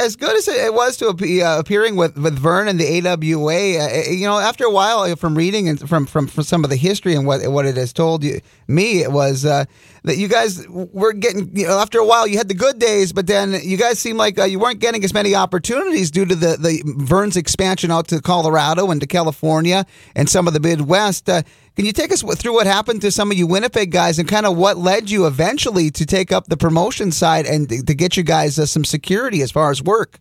as 0.00 0.14
good 0.14 0.36
as 0.36 0.46
it 0.46 0.72
was 0.72 0.96
to 0.98 1.12
be 1.12 1.42
uh, 1.42 1.58
appearing 1.58 1.96
with, 1.96 2.16
with 2.16 2.38
Verne 2.38 2.68
and 2.68 2.78
the 2.78 3.06
AWA, 3.06 3.78
uh, 3.80 4.10
you 4.10 4.26
know, 4.26 4.38
after 4.38 4.64
a 4.64 4.70
while, 4.70 5.00
uh, 5.00 5.16
from 5.16 5.34
reading 5.34 5.68
and 5.68 5.80
from, 5.88 6.06
from 6.06 6.28
from 6.28 6.44
some 6.44 6.62
of 6.62 6.70
the 6.70 6.76
history 6.76 7.14
and 7.14 7.26
what 7.26 7.46
what 7.50 7.66
it 7.66 7.76
has 7.76 7.92
told 7.92 8.22
you 8.22 8.40
me, 8.68 9.02
it 9.02 9.10
was 9.10 9.44
uh, 9.44 9.64
that 10.04 10.16
you 10.16 10.28
guys 10.28 10.66
were 10.68 11.12
getting. 11.12 11.56
You 11.56 11.66
know, 11.66 11.78
after 11.78 11.98
a 11.98 12.06
while, 12.06 12.26
you 12.26 12.38
had 12.38 12.48
the 12.48 12.54
good 12.54 12.78
days, 12.78 13.12
but 13.12 13.26
then 13.26 13.58
you 13.62 13.76
guys 13.76 13.98
seemed 13.98 14.18
like 14.18 14.38
uh, 14.38 14.44
you 14.44 14.60
weren't 14.60 14.78
getting 14.78 15.02
as 15.02 15.12
many 15.12 15.34
opportunities 15.34 16.10
due 16.10 16.24
to 16.24 16.34
the 16.34 16.56
the 16.56 16.82
Verne's 16.84 17.36
expansion 17.36 17.90
out 17.90 18.06
to 18.08 18.20
Colorado 18.20 18.90
and 18.90 19.00
to 19.00 19.06
California 19.06 19.84
and 20.14 20.28
some 20.28 20.46
of 20.46 20.54
the 20.54 20.60
Midwest. 20.60 21.28
Can 21.76 21.86
you 21.86 21.92
take 21.92 22.12
us 22.12 22.22
through 22.22 22.52
what 22.52 22.66
happened 22.66 23.00
to 23.02 23.10
some 23.10 23.30
of 23.30 23.38
you 23.38 23.46
Winnipeg 23.46 23.90
guys 23.90 24.18
and 24.18 24.28
kind 24.28 24.44
of 24.44 24.56
what 24.56 24.76
led 24.76 25.10
you 25.10 25.26
eventually 25.26 25.90
to 25.92 26.04
take 26.04 26.32
up 26.32 26.46
the 26.46 26.56
promotion 26.56 27.12
side 27.12 27.46
and 27.46 27.68
to 27.68 27.94
get 27.94 28.16
you 28.16 28.22
guys 28.22 28.58
uh, 28.58 28.66
some 28.66 28.84
security 28.84 29.40
as 29.40 29.50
far 29.50 29.70
as 29.70 29.82
work? 29.82 30.18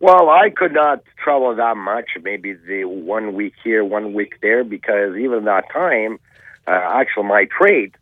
Well, 0.00 0.30
I 0.30 0.50
could 0.50 0.72
not 0.72 1.04
travel 1.22 1.54
that 1.54 1.76
much. 1.76 2.10
Maybe 2.22 2.54
the 2.54 2.84
one 2.86 3.34
week 3.34 3.54
here, 3.62 3.84
one 3.84 4.14
week 4.14 4.40
there, 4.42 4.64
because 4.64 5.16
even 5.16 5.44
that 5.44 5.70
time, 5.72 6.18
uh, 6.66 6.70
actually 6.72 7.24
my 7.28 7.46
trade. 7.56 7.94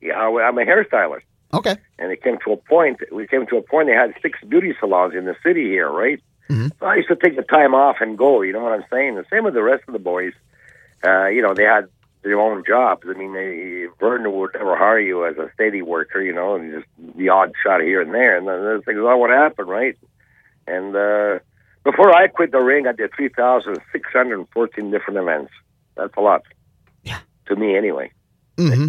Yeah, 0.00 0.20
I'm 0.20 0.58
a 0.58 0.64
hairstylist. 0.64 1.22
Okay. 1.52 1.76
And 1.98 2.12
it 2.12 2.22
came 2.22 2.38
to 2.44 2.52
a 2.52 2.56
point. 2.56 3.00
We 3.10 3.26
came 3.26 3.46
to 3.46 3.56
a 3.56 3.62
point. 3.62 3.88
They 3.88 3.94
had 3.94 4.14
six 4.22 4.38
beauty 4.46 4.74
salons 4.78 5.14
in 5.14 5.24
the 5.24 5.34
city 5.42 5.64
here, 5.64 5.90
right? 5.90 6.20
Mhm. 6.50 6.70
So 6.78 6.86
I 6.86 6.96
used 6.96 7.08
to 7.08 7.16
take 7.16 7.34
the 7.34 7.42
time 7.42 7.74
off 7.74 7.96
and 8.00 8.16
go. 8.16 8.42
You 8.42 8.52
know 8.52 8.62
what 8.62 8.72
I'm 8.72 8.84
saying? 8.92 9.16
The 9.16 9.24
same 9.30 9.44
with 9.44 9.54
the 9.54 9.62
rest 9.62 9.82
of 9.88 9.94
the 9.94 9.98
boys. 9.98 10.32
Uh, 11.06 11.26
you 11.26 11.42
know, 11.42 11.54
they 11.54 11.64
had 11.64 11.88
their 12.22 12.40
own 12.40 12.64
jobs. 12.66 13.06
I 13.08 13.12
mean, 13.16 13.32
they, 13.32 13.86
Vernon 14.00 14.32
would 14.32 14.50
never 14.54 14.76
hire 14.76 14.98
you 14.98 15.24
as 15.24 15.36
a 15.36 15.50
steady 15.54 15.82
worker. 15.82 16.20
You 16.20 16.32
know, 16.32 16.56
and 16.56 16.72
just 16.72 17.16
the 17.16 17.28
odd 17.28 17.52
shot 17.62 17.80
here 17.80 18.00
and 18.00 18.12
there. 18.12 18.36
And 18.36 18.48
then 18.48 18.64
that's 18.64 18.88
exactly 18.88 19.02
what 19.02 19.30
happened, 19.30 19.68
right? 19.68 19.96
And 20.66 20.96
uh, 20.96 21.38
before 21.84 22.10
I 22.16 22.26
quit 22.26 22.50
the 22.50 22.58
ring, 22.58 22.86
I 22.88 22.92
did 22.92 23.10
three 23.14 23.28
thousand 23.28 23.78
six 23.92 24.08
hundred 24.12 24.44
fourteen 24.52 24.90
different 24.90 25.18
events. 25.20 25.52
That's 25.96 26.16
a 26.16 26.20
lot. 26.20 26.42
Yeah. 27.04 27.20
To 27.46 27.56
me, 27.56 27.76
anyway. 27.76 28.10
hmm 28.58 28.88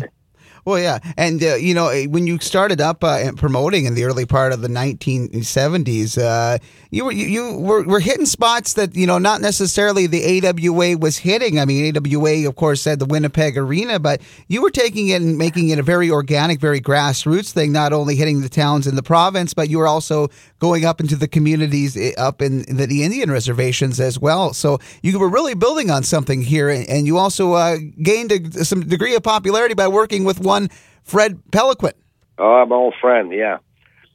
Well, 0.67 0.79
yeah, 0.79 0.99
and 1.15 1.41
uh, 1.41 1.55
you 1.55 1.73
know 1.73 1.87
eh, 1.87 2.07
when 2.07 2.27
you 2.27 2.39
started 2.39 2.81
up 2.81 3.01
uh, 3.01 3.31
promoting 3.37 3.85
in 3.85 3.95
the 3.95 4.03
early 4.03 4.25
part 4.25 4.51
of 4.51 4.59
the 4.59 4.67
1970s, 4.67 6.21
uh, 6.21 6.57
you 6.91 7.05
were 7.05 7.13
you, 7.13 7.57
were, 7.57 7.83
were 7.85 8.01
hitting 8.01 8.25
spots 8.25 8.73
that 8.73 8.93
you 8.93 9.07
know 9.07 9.17
not 9.17 9.39
necessarily 9.39 10.07
the 10.07 10.45
AWA 10.45 10.97
was 10.97 11.19
hitting. 11.19 11.57
I 11.57 11.63
mean, 11.63 11.95
AWA 11.95 12.49
of 12.49 12.57
course 12.57 12.81
said 12.81 12.99
the 12.99 13.05
Winnipeg 13.05 13.57
Arena, 13.57 13.97
but 13.97 14.19
you 14.49 14.61
were 14.61 14.69
taking 14.69 15.07
it 15.07 15.21
and 15.21 15.37
making 15.37 15.69
it 15.69 15.79
a 15.79 15.83
very 15.83 16.11
organic, 16.11 16.59
very 16.59 16.81
grassroots 16.81 17.53
thing. 17.53 17.71
Not 17.71 17.93
only 17.93 18.17
hitting 18.17 18.41
the 18.41 18.49
towns 18.49 18.87
in 18.87 18.97
the 18.97 19.03
province, 19.03 19.53
but 19.53 19.69
you 19.69 19.77
were 19.77 19.87
also 19.87 20.27
going 20.59 20.83
up 20.83 20.99
into 20.99 21.15
the 21.15 21.29
communities 21.29 21.95
eh, 21.95 22.11
up 22.17 22.41
in 22.41 22.63
the, 22.63 22.87
the 22.87 23.03
Indian 23.03 23.31
reservations 23.31 24.01
as 24.01 24.19
well. 24.19 24.53
So 24.53 24.79
you 25.01 25.17
were 25.17 25.29
really 25.29 25.53
building 25.53 25.89
on 25.89 26.03
something 26.03 26.41
here, 26.41 26.67
and, 26.67 26.85
and 26.89 27.07
you 27.07 27.17
also 27.17 27.53
uh, 27.53 27.77
gained 28.03 28.33
a, 28.33 28.65
some 28.65 28.85
degree 28.85 29.15
of 29.15 29.23
popularity 29.23 29.73
by 29.73 29.87
working 29.87 30.25
with 30.25 30.41
one 30.41 30.56
Fred 31.03 31.39
Peliquin. 31.51 31.93
Oh, 32.37 32.65
my 32.65 32.75
old 32.75 32.95
friend, 32.99 33.31
yeah. 33.31 33.57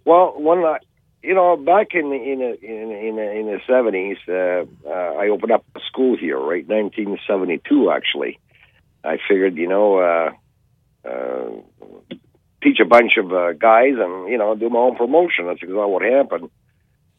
Well, 0.04 0.34
when 0.36 0.58
I, 0.58 0.78
you 1.22 1.34
know, 1.34 1.56
back 1.56 1.94
in 1.94 2.10
the 2.10 2.16
in 2.16 2.38
the 2.40 2.60
in 2.60 2.88
the, 2.88 2.98
in 3.08 3.16
the, 3.16 3.30
in 3.32 3.46
the 3.46 3.60
seventies, 3.66 4.18
uh, 4.28 4.64
uh, 4.88 5.14
I 5.22 5.28
opened 5.28 5.52
up 5.52 5.64
a 5.76 5.80
school 5.88 6.16
here, 6.16 6.38
right, 6.38 6.68
nineteen 6.68 7.18
seventy 7.26 7.60
two, 7.68 7.90
actually. 7.90 8.38
I 9.04 9.18
figured, 9.28 9.56
you 9.56 9.68
know, 9.68 9.98
uh, 9.98 10.30
uh, 11.08 11.50
teach 12.62 12.78
a 12.80 12.84
bunch 12.84 13.16
of 13.16 13.32
uh, 13.32 13.52
guys 13.52 13.94
and 13.98 14.28
you 14.28 14.38
know 14.38 14.54
do 14.54 14.70
my 14.70 14.78
own 14.78 14.96
promotion. 14.96 15.46
That's 15.46 15.62
exactly 15.62 15.92
what 15.94 16.02
happened. 16.02 16.50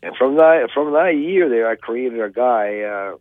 And 0.02 0.16
from 0.18 0.36
that 0.36 0.70
from 0.74 0.94
that 0.94 1.16
year 1.16 1.50
there, 1.50 1.70
I 1.70 1.76
created 1.76 2.22
a 2.22 2.30
guy. 2.30 2.82
Uh, 2.82 3.16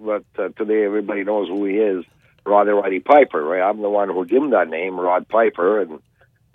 but 0.00 0.24
uh, 0.38 0.48
today 0.56 0.84
everybody 0.84 1.24
knows 1.24 1.48
who 1.48 1.64
he 1.64 1.76
is, 1.76 2.04
Rod 2.44 2.68
Roddy 2.68 3.00
Piper. 3.00 3.42
Right, 3.42 3.62
I'm 3.62 3.80
the 3.82 3.90
one 3.90 4.08
who 4.08 4.24
gave 4.24 4.42
him 4.42 4.50
that 4.50 4.68
name, 4.68 4.98
Rod 4.98 5.28
Piper, 5.28 5.80
and 5.80 6.00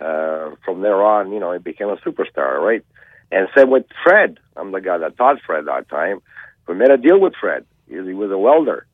uh, 0.00 0.54
from 0.64 0.82
there 0.82 1.02
on, 1.02 1.32
you 1.32 1.40
know, 1.40 1.52
he 1.52 1.58
became 1.58 1.88
a 1.88 1.96
superstar. 1.96 2.60
Right, 2.60 2.84
and 3.30 3.48
same 3.56 3.70
with 3.70 3.86
Fred. 4.02 4.38
I'm 4.56 4.72
the 4.72 4.80
guy 4.80 4.98
that 4.98 5.16
taught 5.16 5.40
Fred 5.44 5.66
that 5.66 5.88
time. 5.88 6.20
We 6.66 6.74
made 6.74 6.90
a 6.90 6.96
deal 6.96 7.20
with 7.20 7.34
Fred. 7.40 7.64
He, 7.88 7.94
he 7.94 8.14
was 8.14 8.30
a 8.30 8.38
welder, 8.38 8.86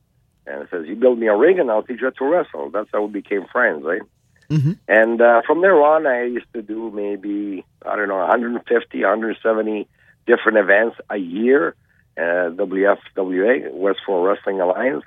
and 0.47 0.63
he 0.63 0.69
says, 0.71 0.87
"You 0.87 0.97
build 0.97 1.19
me 1.19 1.29
a 1.29 1.37
ring, 1.37 1.59
and 1.59 1.71
I'll 1.71 1.83
teach 1.83 2.01
you 2.01 2.07
how 2.07 2.27
to 2.27 2.33
wrestle." 2.33 2.71
That's 2.71 2.89
how 2.93 3.03
we 3.05 3.13
became 3.21 3.47
friends, 3.53 3.85
right? 3.85 4.03
Mhm. 4.51 4.79
And 4.87 5.21
uh, 5.23 5.41
from 5.47 5.63
there 5.63 5.81
on, 5.83 6.07
I 6.07 6.25
used 6.25 6.53
to 6.53 6.63
do 6.63 6.91
maybe 6.91 7.65
I 7.87 7.97
don't 7.97 8.09
know 8.09 8.19
150, 8.19 9.01
170 9.01 9.89
different 10.27 10.59
events 10.59 10.97
a 11.09 11.17
year. 11.17 11.75
Uh, 12.15 12.51
WFWA, 12.53 13.73
West 13.73 14.01
Four 14.05 14.29
Wrestling 14.29 14.61
Alliance, 14.61 15.05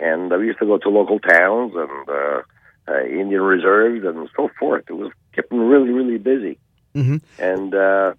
and 0.00 0.32
uh, 0.32 0.36
we 0.36 0.46
used 0.46 0.58
to 0.60 0.66
go 0.66 0.78
to 0.78 0.88
local 0.88 1.18
towns 1.18 1.72
and 1.74 2.08
uh, 2.08 2.42
uh, 2.88 3.04
Indian 3.04 3.42
reserves 3.42 4.04
and 4.04 4.28
so 4.36 4.50
forth. 4.58 4.84
It 4.88 4.94
was 4.94 5.12
kept 5.32 5.52
me 5.52 5.58
really, 5.58 5.90
really 5.90 6.18
busy. 6.18 6.58
Mhm. 6.94 7.20
And 7.38 7.74
uh, 7.74 8.14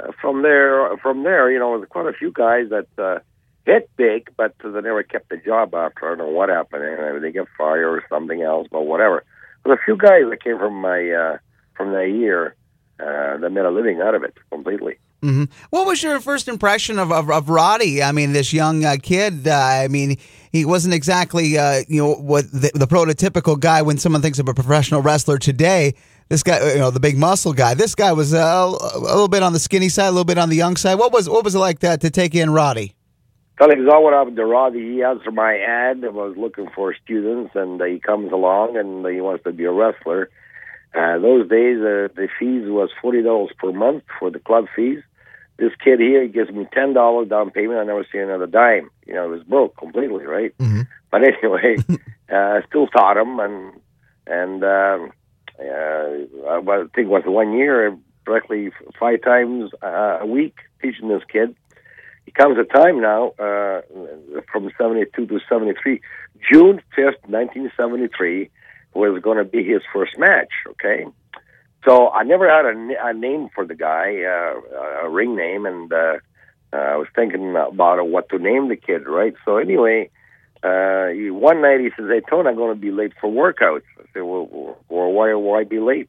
uh, 0.00 0.12
from 0.20 0.42
there, 0.42 0.96
from 0.98 1.22
there, 1.22 1.50
you 1.50 1.58
know, 1.58 1.76
there's 1.78 1.88
quite 1.88 2.06
a 2.06 2.12
few 2.12 2.32
guys 2.32 2.70
that 2.70 2.88
uh, 2.98 3.20
hit 3.66 3.90
big, 3.96 4.30
but 4.36 4.54
they 4.62 4.80
never 4.80 5.02
kept 5.02 5.28
the 5.28 5.36
job 5.36 5.74
after. 5.74 6.06
I 6.06 6.08
don't 6.10 6.18
know 6.18 6.28
what 6.28 6.48
happened. 6.48 6.82
Maybe 6.82 7.20
they 7.20 7.32
get 7.32 7.46
fired 7.56 7.88
or 7.88 8.04
something 8.08 8.42
else, 8.42 8.68
but 8.70 8.82
whatever. 8.82 9.24
There's 9.64 9.78
a 9.78 9.84
few 9.84 9.96
guys 9.96 10.22
that 10.28 10.42
came 10.42 10.58
from 10.58 10.80
my 10.80 11.10
uh, 11.10 11.38
from 11.76 11.92
that 11.92 12.10
year 12.10 12.54
uh, 13.00 13.38
that 13.38 13.50
made 13.50 13.64
a 13.64 13.70
living 13.70 14.00
out 14.00 14.14
of 14.14 14.22
it 14.22 14.34
completely. 14.50 14.98
Hmm 15.24 15.44
What 15.70 15.86
was 15.86 16.02
your 16.02 16.20
first 16.20 16.48
impression 16.48 16.98
of, 16.98 17.10
of, 17.10 17.30
of 17.30 17.48
Roddy? 17.48 18.02
I 18.02 18.12
mean, 18.12 18.34
this 18.34 18.52
young 18.52 18.84
uh, 18.84 18.96
kid. 19.02 19.48
Uh, 19.48 19.54
I 19.54 19.88
mean, 19.88 20.18
he 20.52 20.66
wasn't 20.66 20.92
exactly 20.92 21.56
uh, 21.56 21.82
you 21.88 22.02
know 22.02 22.14
what 22.14 22.50
the, 22.52 22.70
the 22.74 22.86
prototypical 22.86 23.58
guy 23.58 23.80
when 23.80 23.96
someone 23.96 24.20
thinks 24.20 24.38
of 24.38 24.48
a 24.50 24.54
professional 24.54 25.00
wrestler 25.00 25.38
today. 25.38 25.94
This 26.28 26.42
guy, 26.42 26.72
you 26.72 26.78
know, 26.78 26.90
the 26.90 27.00
big 27.00 27.16
muscle 27.16 27.54
guy. 27.54 27.72
This 27.72 27.94
guy 27.94 28.12
was 28.12 28.34
uh, 28.34 28.38
a 28.38 28.98
little 28.98 29.28
bit 29.28 29.42
on 29.42 29.54
the 29.54 29.58
skinny 29.58 29.88
side, 29.88 30.08
a 30.08 30.10
little 30.10 30.24
bit 30.26 30.36
on 30.36 30.50
the 30.50 30.56
young 30.56 30.76
side. 30.76 30.96
What 30.96 31.10
was 31.10 31.26
what 31.28 31.42
was 31.42 31.54
it 31.54 31.58
like 31.58 31.78
that 31.80 32.02
to 32.02 32.10
take 32.10 32.34
in 32.34 32.50
Roddy? 32.50 32.94
You 33.60 33.66
exactly 33.66 34.04
what 34.04 34.12
happened 34.12 34.36
to 34.36 34.44
Roddy. 34.44 34.80
He 34.80 35.02
answered 35.02 35.32
my 35.32 35.56
ad 35.56 36.04
I 36.04 36.08
was 36.08 36.36
looking 36.36 36.68
for 36.74 36.94
students, 37.02 37.52
and 37.54 37.80
uh, 37.80 37.86
he 37.86 37.98
comes 37.98 38.30
along 38.30 38.76
and 38.76 39.06
uh, 39.06 39.08
he 39.08 39.22
wants 39.22 39.44
to 39.44 39.52
be 39.52 39.64
a 39.64 39.72
wrestler. 39.72 40.28
Uh, 40.94 41.18
those 41.18 41.48
days, 41.48 41.78
uh, 41.78 42.08
the 42.14 42.28
fees 42.38 42.68
was 42.68 42.90
forty 43.00 43.22
dollars 43.22 43.52
per 43.58 43.72
month 43.72 44.02
for 44.18 44.30
the 44.30 44.38
club 44.38 44.66
fees. 44.76 45.02
This 45.56 45.72
kid 45.82 46.00
here, 46.00 46.22
he 46.22 46.28
gives 46.28 46.50
me 46.50 46.66
ten 46.72 46.94
dollars 46.94 47.28
down 47.28 47.50
payment. 47.50 47.78
I 47.78 47.84
never 47.84 48.06
see 48.10 48.18
another 48.18 48.46
dime. 48.46 48.90
You 49.06 49.14
know, 49.14 49.24
it 49.26 49.36
was 49.36 49.42
broke 49.44 49.76
completely, 49.76 50.24
right? 50.26 50.52
Mhm. 50.58 50.86
But 51.10 51.22
anyway, 51.22 51.76
uh, 52.32 52.34
I 52.36 52.62
still 52.68 52.88
taught 52.88 53.16
him, 53.16 53.38
and 53.38 53.72
and 54.26 54.64
um, 54.64 55.12
uh, 55.60 56.50
I 56.50 56.84
think 56.94 57.06
it 57.06 57.08
was 57.08 57.22
one 57.26 57.52
year, 57.52 57.96
practically 58.24 58.72
five 58.98 59.22
times 59.22 59.70
uh, 59.82 60.18
a 60.20 60.26
week 60.26 60.56
teaching 60.82 61.08
this 61.08 61.22
kid 61.30 61.54
he 62.24 62.30
comes 62.32 62.56
a 62.58 62.64
time 62.64 63.00
now 63.00 63.28
uh, 63.38 63.82
from 64.50 64.70
72 64.78 65.26
to 65.26 65.40
73 65.48 66.00
june 66.50 66.80
5th 66.96 67.20
1973 67.28 68.50
was 68.94 69.20
going 69.22 69.38
to 69.38 69.44
be 69.44 69.62
his 69.64 69.82
first 69.92 70.18
match 70.18 70.52
okay 70.68 71.06
so 71.84 72.10
i 72.10 72.22
never 72.22 72.48
had 72.48 72.64
a, 72.64 73.08
a 73.08 73.12
name 73.12 73.48
for 73.54 73.66
the 73.66 73.74
guy 73.74 74.22
uh, 74.22 75.06
a 75.06 75.08
ring 75.08 75.36
name 75.36 75.66
and 75.66 75.92
uh, 75.92 76.16
uh, 76.72 76.76
i 76.76 76.96
was 76.96 77.08
thinking 77.14 77.50
about 77.50 78.08
what 78.08 78.28
to 78.28 78.38
name 78.38 78.68
the 78.68 78.76
kid 78.76 79.06
right 79.06 79.34
so 79.44 79.56
anyway 79.56 80.08
uh, 80.62 81.08
he, 81.08 81.30
one 81.30 81.60
night 81.60 81.80
he 81.80 81.90
says 81.96 82.06
hey 82.08 82.22
tony 82.28 82.48
i'm 82.48 82.56
going 82.56 82.74
to 82.74 82.80
be 82.80 82.90
late 82.90 83.12
for 83.20 83.30
workouts 83.30 83.82
i 83.98 84.04
said 84.12 84.22
well, 84.22 84.76
well 84.88 85.12
why, 85.12 85.34
why 85.34 85.64
be 85.64 85.80
late 85.80 86.08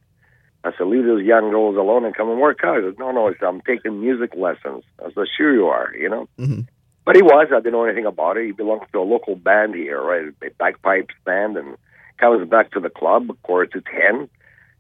I 0.66 0.72
said, 0.76 0.88
leave 0.88 1.06
those 1.06 1.24
young 1.24 1.52
girls 1.52 1.78
alone 1.78 2.06
and 2.06 2.16
come 2.16 2.28
and 2.32 2.40
work 2.40 2.62
out. 2.64 2.82
He 2.82 2.90
said, 2.90 2.98
no, 2.98 3.12
no, 3.12 3.32
said, 3.40 3.46
I'm 3.46 3.62
taking 3.62 4.02
music 4.02 4.32
lessons. 4.36 4.84
I 5.00 5.12
said, 5.14 5.26
sure 5.38 5.54
you 5.54 5.68
are, 5.68 5.94
you 5.96 6.10
know. 6.10 6.28
Mhm. 6.40 6.68
But 7.06 7.16
he 7.16 7.22
was. 7.22 7.50
I 7.52 7.58
didn't 7.58 7.74
know 7.74 7.84
anything 7.84 8.08
about 8.08 8.38
it. 8.38 8.48
He 8.48 8.52
belongs 8.52 8.88
to 8.92 9.00
a 9.00 9.02
local 9.02 9.36
band 9.36 9.76
here, 9.76 10.02
right? 10.02 10.34
A 10.42 10.50
bagpipes 10.58 11.14
band, 11.24 11.56
and 11.56 11.78
comes 12.18 12.50
back 12.50 12.72
to 12.72 12.80
the 12.80 12.90
club 12.90 13.30
quarter 13.44 13.80
to 13.80 13.82
ten. 13.82 14.28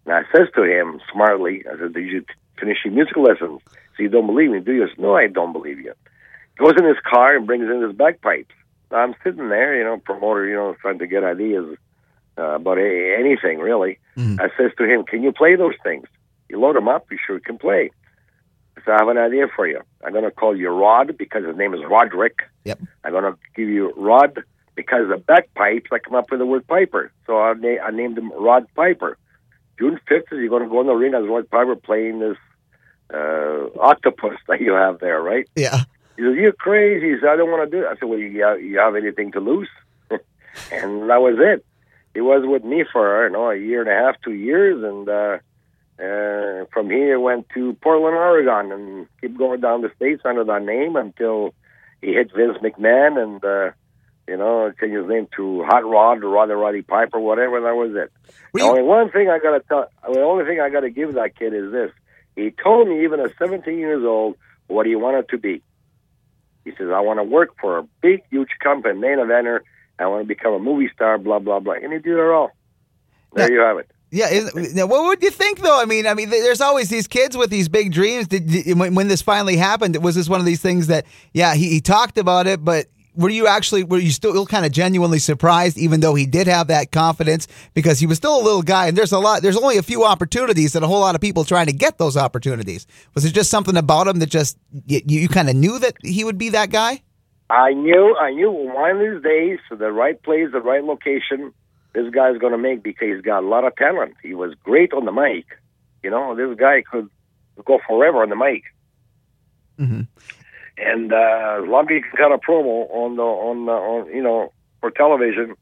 And 0.05 0.13
I 0.13 0.21
says 0.35 0.47
to 0.55 0.63
him 0.63 0.99
smartly, 1.11 1.63
I 1.71 1.77
said, 1.77 1.93
did 1.93 2.05
you 2.05 2.23
finish 2.59 2.77
your 2.85 2.93
music 2.93 3.17
lessons? 3.17 3.61
So 3.97 4.03
you 4.03 4.09
don't 4.09 4.27
believe 4.27 4.51
me, 4.51 4.59
do 4.59 4.73
you? 4.73 4.87
Said, 4.87 4.99
no, 4.99 5.15
I 5.15 5.27
don't 5.27 5.53
believe 5.53 5.79
you. 5.79 5.93
Goes 6.57 6.73
in 6.77 6.85
his 6.85 6.97
car 7.09 7.35
and 7.35 7.45
brings 7.47 7.69
in 7.69 7.81
his 7.81 7.95
bagpipes. 7.95 8.53
I'm 8.91 9.15
sitting 9.23 9.49
there, 9.49 9.75
you 9.77 9.83
know, 9.83 9.97
promoter, 9.97 10.45
you 10.47 10.55
know, 10.55 10.75
trying 10.81 10.99
to 10.99 11.07
get 11.07 11.23
ideas 11.23 11.77
uh, 12.37 12.55
about 12.55 12.77
a- 12.77 13.15
anything 13.19 13.59
really. 13.59 13.97
Mhm. 14.17 14.39
I 14.39 14.49
says 14.57 14.71
to 14.77 14.85
him, 14.85 15.03
"Can 15.03 15.23
you 15.23 15.31
play 15.31 15.55
those 15.55 15.75
things? 15.83 16.05
You 16.49 16.59
load 16.59 16.75
them 16.75 16.87
up, 16.87 17.09
you 17.11 17.17
sure 17.25 17.39
can 17.39 17.57
play." 17.57 17.91
I 18.77 18.81
said, 18.85 18.91
"I 18.93 18.97
have 18.99 19.07
an 19.09 19.17
idea 19.17 19.47
for 19.53 19.65
you. 19.67 19.81
I'm 20.03 20.11
going 20.13 20.23
to 20.25 20.31
call 20.31 20.55
you 20.55 20.69
Rod 20.69 21.17
because 21.17 21.45
his 21.45 21.55
name 21.57 21.73
is 21.73 21.81
Roderick. 21.89 22.39
Yep. 22.65 22.79
I'm 23.03 23.11
going 23.11 23.23
to 23.23 23.37
give 23.55 23.67
you 23.69 23.91
Rod 23.97 24.43
because 24.75 25.07
the 25.09 25.17
bagpipes. 25.17 25.89
I 25.91 25.99
come 25.99 26.15
up 26.15 26.29
with 26.29 26.39
the 26.39 26.45
word 26.45 26.67
Piper, 26.67 27.11
so 27.25 27.39
I, 27.39 27.53
na- 27.53 27.81
I 27.83 27.91
named 27.91 28.17
him 28.17 28.31
Rod 28.37 28.67
Piper. 28.75 29.17
June 29.79 29.99
5th 30.09 30.31
is 30.31 30.39
you're 30.39 30.49
going 30.49 30.63
to 30.63 30.69
go 30.69 30.81
in 30.81 30.87
the 30.87 30.93
ring 30.93 31.13
as 31.13 31.27
Rod 31.27 31.49
Piper 31.49 31.75
playing 31.75 32.19
this 32.19 32.37
uh, 33.13 33.67
octopus 33.79 34.37
that 34.47 34.61
you 34.61 34.73
have 34.73 34.99
there, 34.99 35.21
right?" 35.21 35.47
Yeah. 35.55 35.83
He 36.17 36.23
says, 36.23 36.35
"You're 36.35 36.53
crazy." 36.53 37.11
He 37.11 37.19
said, 37.19 37.29
"I 37.29 37.35
don't 37.35 37.51
want 37.51 37.69
to 37.69 37.77
do 37.77 37.83
it." 37.83 37.87
I 37.87 37.95
said, 37.95 38.09
"Well, 38.09 38.19
you 38.19 38.43
have, 38.43 38.61
you 38.61 38.79
have 38.79 38.95
anything 38.95 39.31
to 39.33 39.39
lose?" 39.39 39.69
and 40.09 41.09
that 41.09 41.21
was 41.21 41.35
it. 41.39 41.65
He 42.13 42.21
was 42.21 42.43
with 42.45 42.63
me 42.63 42.85
for 42.89 43.19
I 43.19 43.23
don't 43.23 43.33
know 43.33 43.49
a 43.49 43.57
year 43.57 43.81
and 43.81 43.89
a 43.89 43.93
half, 43.93 44.21
two 44.21 44.33
years, 44.33 44.81
and 44.83 45.09
uh, 45.09 45.37
uh, 46.01 46.65
from 46.71 46.89
here 46.89 47.19
went 47.19 47.47
to 47.49 47.73
Portland, 47.81 48.15
Oregon, 48.15 48.71
and 48.71 49.07
keep 49.19 49.37
going 49.37 49.61
down 49.61 49.81
the 49.81 49.91
states 49.95 50.21
under 50.25 50.43
that 50.45 50.63
name 50.63 50.95
until 50.95 51.53
he 52.01 52.13
hit 52.13 52.31
Vince 52.33 52.57
McMahon 52.59 53.21
and 53.21 53.43
uh, 53.43 53.71
you 54.27 54.37
know 54.37 54.71
change 54.79 54.93
his 54.95 55.07
name 55.07 55.27
to 55.37 55.63
Hot 55.63 55.85
Rod 55.85 56.23
or 56.23 56.29
Roddy 56.29 56.53
Roddy 56.53 56.81
Piper, 56.81 57.19
whatever. 57.19 57.61
That 57.61 57.75
was 57.75 57.91
it. 57.95 58.11
Were 58.53 58.59
The 58.59 58.65
you- 58.65 58.69
only 58.71 58.81
one 58.83 59.11
thing 59.11 59.29
I 59.29 59.39
gotta 59.39 59.61
tell, 59.67 59.87
the 60.11 60.21
only 60.21 60.45
thing 60.45 60.59
I 60.59 60.69
gotta 60.69 60.89
give 60.89 61.13
that 61.15 61.37
kid 61.37 61.53
is 61.53 61.71
this: 61.71 61.91
he 62.35 62.51
told 62.51 62.87
me, 62.87 63.03
even 63.03 63.19
at 63.19 63.31
17 63.37 63.77
years 63.77 64.03
old, 64.03 64.35
what 64.67 64.85
he 64.85 64.95
wanted 64.95 65.29
to 65.29 65.37
be. 65.37 65.61
He 66.63 66.71
says, 66.77 66.89
"I 66.89 66.99
want 67.01 67.19
to 67.19 67.23
work 67.23 67.49
for 67.61 67.77
a 67.77 67.83
big, 68.01 68.23
huge 68.31 68.49
company, 68.59 68.97
main 68.97 69.17
eventer, 69.19 69.59
I 69.99 70.07
want 70.07 70.23
to 70.23 70.27
become 70.27 70.53
a 70.53 70.59
movie 70.59 70.89
star, 70.93 71.17
blah 71.17 71.39
blah 71.39 71.59
blah, 71.59 71.73
and 71.75 71.93
he 71.93 71.99
did 71.99 72.17
it 72.17 72.19
all. 72.31 72.51
There 73.33 73.51
you 73.51 73.59
have 73.59 73.77
it. 73.77 73.89
Yeah, 74.11 74.29
is, 74.29 74.73
now, 74.73 74.85
what 74.85 75.03
would 75.05 75.21
you 75.21 75.29
think 75.29 75.59
though? 75.61 75.79
I 75.79 75.85
mean, 75.85 76.07
I 76.07 76.13
mean, 76.13 76.29
there's 76.29 76.61
always 76.61 76.89
these 76.89 77.07
kids 77.07 77.35
with 77.35 77.49
these 77.49 77.67
big 77.67 77.91
dreams. 77.91 78.27
Did, 78.27 78.47
did- 78.47 78.79
when, 78.79 78.95
when 78.95 79.07
this 79.09 79.21
finally 79.21 79.57
happened, 79.57 80.01
was 80.03 80.15
this 80.15 80.29
one 80.29 80.39
of 80.39 80.45
these 80.45 80.61
things 80.61 80.87
that, 80.87 81.05
yeah, 81.33 81.53
he, 81.53 81.69
he 81.69 81.81
talked 81.81 82.17
about 82.17 82.47
it, 82.47 82.63
but 82.63 82.85
were 83.15 83.29
you 83.29 83.47
actually 83.47 83.83
were 83.83 83.97
you 83.97 84.11
still 84.11 84.45
kind 84.45 84.65
of 84.65 84.71
genuinely 84.71 85.19
surprised, 85.19 85.77
even 85.77 85.99
though 85.99 86.15
he 86.15 86.25
did 86.25 86.47
have 86.47 86.67
that 86.67 86.91
confidence 86.91 87.47
because 87.73 87.99
he 87.99 88.07
was 88.07 88.17
still 88.17 88.39
a 88.39 88.43
little 88.43 88.61
guy, 88.61 88.87
and 88.87 88.97
there's 88.97 89.11
a 89.11 89.19
lot, 89.19 89.41
there's 89.41 89.57
only 89.57 89.77
a 89.77 89.83
few 89.83 90.03
opportunities, 90.03 90.75
and 90.75 90.83
a 90.83 90.87
whole 90.87 90.99
lot 90.99 91.15
of 91.15 91.21
people 91.21 91.43
trying 91.43 91.67
to 91.67 91.73
get 91.73 91.97
those 91.97 92.17
opportunities. 92.17 92.85
Was 93.13 93.25
it 93.25 93.33
just 93.33 93.49
something 93.49 93.77
about 93.77 94.07
him 94.07 94.19
that 94.19 94.29
just 94.29 94.57
you, 94.85 95.01
you 95.05 95.27
kind 95.27 95.49
of 95.49 95.55
knew 95.55 95.79
that 95.79 95.95
he 96.03 96.23
would 96.23 96.37
be 96.37 96.49
that 96.49 96.69
guy? 96.69 97.01
I 97.49 97.73
knew, 97.73 98.15
I 98.19 98.31
knew 98.31 98.51
one 98.51 98.91
of 98.91 98.99
these 98.99 99.21
days, 99.23 99.59
the 99.69 99.91
right 99.91 100.21
place, 100.23 100.47
the 100.51 100.61
right 100.61 100.83
location, 100.83 101.53
this 101.93 102.09
guy's 102.09 102.37
going 102.39 102.51
to 102.51 102.57
make 102.57 102.81
because 102.81 103.07
he's 103.07 103.21
got 103.21 103.43
a 103.43 103.47
lot 103.47 103.65
of 103.65 103.75
talent. 103.75 104.15
He 104.23 104.33
was 104.33 104.53
great 104.63 104.93
on 104.93 105.05
the 105.05 105.11
mic. 105.11 105.45
You 106.03 106.09
know, 106.09 106.35
this 106.35 106.57
guy 106.57 106.83
could 106.89 107.09
go 107.63 107.79
forever 107.87 108.23
on 108.23 108.29
the 108.29 108.35
mic. 108.35 108.63
Mm-hmm. 109.79 110.01
And 110.77 111.13
uh, 111.13 111.61
as 111.61 111.67
long 111.67 111.85
as 111.89 111.95
he 111.95 112.01
can 112.01 112.11
cut 112.17 112.31
a 112.31 112.37
promo 112.37 112.89
on 112.91 113.15
the 113.15 113.23
on 113.23 113.65
the, 113.65 113.71
on 113.71 114.13
you 114.13 114.21
know 114.21 114.51
for 114.81 114.91
television, 114.91 115.55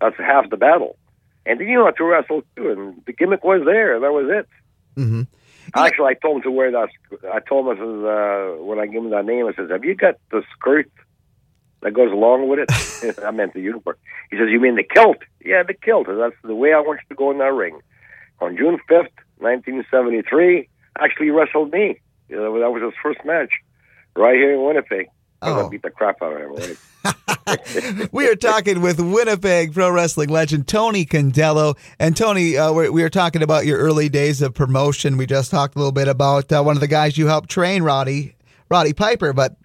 that's 0.00 0.16
half 0.18 0.50
the 0.50 0.56
battle. 0.56 0.96
And 1.44 1.58
then 1.58 1.66
you 1.66 1.78
know 1.78 1.86
how 1.86 1.90
to 1.90 2.04
wrestle 2.04 2.42
too, 2.56 2.70
and 2.70 3.02
the 3.04 3.12
gimmick 3.12 3.42
was 3.42 3.62
there. 3.64 3.98
That 3.98 4.12
was 4.12 4.26
it. 4.30 4.48
Mm-hmm. 5.00 5.22
Actually, 5.74 6.08
I 6.08 6.14
told 6.14 6.36
him 6.36 6.42
to 6.42 6.50
wear 6.50 6.70
that. 6.70 6.88
I 7.32 7.40
told 7.40 7.66
him 7.66 7.72
I 7.72 7.76
says, 7.76 8.04
uh, 8.04 8.64
when 8.64 8.78
I 8.78 8.86
gave 8.86 9.02
him 9.02 9.10
that 9.10 9.24
name, 9.24 9.46
I 9.46 9.54
says, 9.54 9.70
"Have 9.70 9.84
you 9.84 9.94
got 9.94 10.16
the 10.30 10.42
skirt 10.54 10.90
that 11.80 11.92
goes 11.92 12.12
along 12.12 12.48
with 12.48 12.60
it?" 12.60 13.18
I 13.24 13.30
meant 13.30 13.54
the 13.54 13.60
uniform. 13.60 13.96
He 14.30 14.36
says, 14.36 14.48
"You 14.50 14.60
mean 14.60 14.76
the 14.76 14.84
kilt?" 14.84 15.18
Yeah, 15.44 15.62
the 15.62 15.74
kilt. 15.74 16.06
That's 16.08 16.36
the 16.44 16.54
way 16.54 16.72
I 16.72 16.80
want 16.80 17.00
you 17.02 17.14
to 17.14 17.18
go 17.18 17.30
in 17.30 17.38
that 17.38 17.52
ring. 17.52 17.80
On 18.40 18.56
June 18.56 18.78
fifth, 18.88 19.12
nineteen 19.40 19.84
seventy 19.90 20.22
three, 20.22 20.68
actually 20.98 21.30
wrestled 21.30 21.72
me. 21.72 22.00
You 22.28 22.36
know, 22.36 22.58
that 22.60 22.70
was 22.70 22.82
his 22.82 22.94
first 23.02 23.24
match, 23.24 23.52
right 24.16 24.34
here 24.34 24.54
in 24.54 24.64
Winnipeg. 24.64 25.08
I'm 25.40 25.58
oh. 25.58 25.68
Beat 25.68 25.82
the 25.82 25.90
crap 25.90 26.22
out 26.22 26.40
of 26.40 26.58
him. 26.58 26.76
We 28.12 28.28
are 28.28 28.36
talking 28.36 28.80
with 28.80 29.00
Winnipeg 29.00 29.74
pro 29.74 29.90
wrestling 29.90 30.28
legend 30.28 30.68
Tony 30.68 31.04
Condello. 31.04 31.76
And 31.98 32.16
Tony, 32.16 32.56
uh, 32.56 32.72
we 32.72 32.88
we 32.88 33.02
are 33.02 33.10
talking 33.10 33.42
about 33.42 33.66
your 33.66 33.78
early 33.78 34.08
days 34.08 34.42
of 34.42 34.54
promotion. 34.54 35.16
We 35.16 35.26
just 35.26 35.50
talked 35.50 35.74
a 35.74 35.78
little 35.78 35.92
bit 35.92 36.08
about 36.08 36.52
uh, 36.52 36.62
one 36.62 36.76
of 36.76 36.80
the 36.80 36.88
guys 36.88 37.18
you 37.18 37.26
helped 37.26 37.50
train, 37.50 37.82
Roddy, 37.82 38.36
Roddy 38.68 38.92
Piper. 38.92 39.32
But 39.32 39.56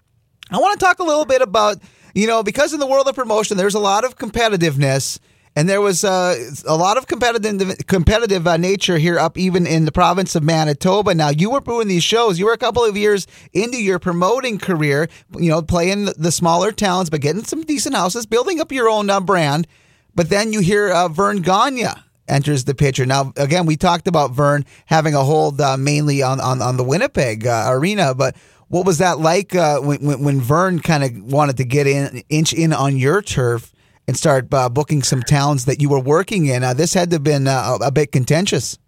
I 0.50 0.58
want 0.58 0.78
to 0.78 0.84
talk 0.84 0.98
a 0.98 1.04
little 1.04 1.24
bit 1.24 1.42
about, 1.42 1.76
you 2.14 2.26
know, 2.26 2.42
because 2.42 2.72
in 2.72 2.80
the 2.80 2.86
world 2.86 3.06
of 3.06 3.14
promotion, 3.14 3.56
there's 3.56 3.74
a 3.74 3.80
lot 3.80 4.04
of 4.04 4.16
competitiveness. 4.16 5.18
And 5.58 5.68
there 5.68 5.80
was 5.80 6.04
uh, 6.04 6.52
a 6.68 6.76
lot 6.76 6.98
of 6.98 7.08
competitive 7.08 7.84
competitive 7.88 8.46
uh, 8.46 8.58
nature 8.58 8.96
here 8.96 9.18
up 9.18 9.36
even 9.36 9.66
in 9.66 9.86
the 9.86 9.90
province 9.90 10.36
of 10.36 10.44
Manitoba. 10.44 11.16
Now 11.16 11.30
you 11.30 11.50
were 11.50 11.58
doing 11.58 11.88
these 11.88 12.04
shows. 12.04 12.38
You 12.38 12.46
were 12.46 12.52
a 12.52 12.58
couple 12.58 12.84
of 12.84 12.96
years 12.96 13.26
into 13.52 13.82
your 13.82 13.98
promoting 13.98 14.60
career. 14.60 15.08
You 15.36 15.50
know, 15.50 15.60
playing 15.60 16.04
the- 16.16 16.30
smaller 16.30 16.70
towns, 16.70 17.10
but 17.10 17.22
getting 17.22 17.42
some 17.42 17.62
decent 17.62 17.96
houses, 17.96 18.24
building 18.24 18.60
up 18.60 18.70
your 18.70 18.88
own 18.88 19.10
uh, 19.10 19.18
brand. 19.18 19.66
But 20.14 20.30
then 20.30 20.52
you 20.52 20.60
hear 20.60 20.90
uh, 20.90 21.08
Verne 21.08 21.42
Gagne 21.42 21.88
enters 22.28 22.62
the 22.62 22.76
picture. 22.76 23.04
Now, 23.04 23.32
again, 23.36 23.66
we 23.66 23.76
talked 23.76 24.06
about 24.06 24.30
Verne 24.30 24.64
having 24.86 25.16
a 25.16 25.24
hold 25.24 25.60
uh, 25.60 25.76
mainly 25.76 26.22
on, 26.22 26.40
on 26.40 26.62
on 26.62 26.76
the 26.76 26.84
Winnipeg 26.84 27.48
uh, 27.48 27.66
arena, 27.70 28.14
but. 28.14 28.36
What 28.70 28.84
was 28.84 28.98
that 28.98 29.18
like 29.18 29.54
when 29.54 30.22
when 30.22 30.42
Verne 30.42 30.80
kind 30.80 31.02
of 31.02 31.32
wanted 31.32 31.56
to 31.56 31.64
get 31.64 31.86
in, 31.86 32.22
inch 32.28 32.52
in 32.52 32.74
on 32.74 32.98
your 32.98 33.22
turf 33.22 33.72
and 34.08 34.16
start 34.16 34.52
uh, 34.52 34.70
booking 34.70 35.02
some 35.02 35.22
towns 35.22 35.66
that 35.66 35.82
you 35.82 35.88
were 35.90 36.00
working 36.00 36.46
in. 36.46 36.64
Uh, 36.64 36.72
this 36.72 36.94
had 36.94 37.10
to 37.10 37.16
have 37.16 37.22
been 37.22 37.46
uh, 37.46 37.76
a 37.82 37.92
bit 37.92 38.10
contentious. 38.10 38.78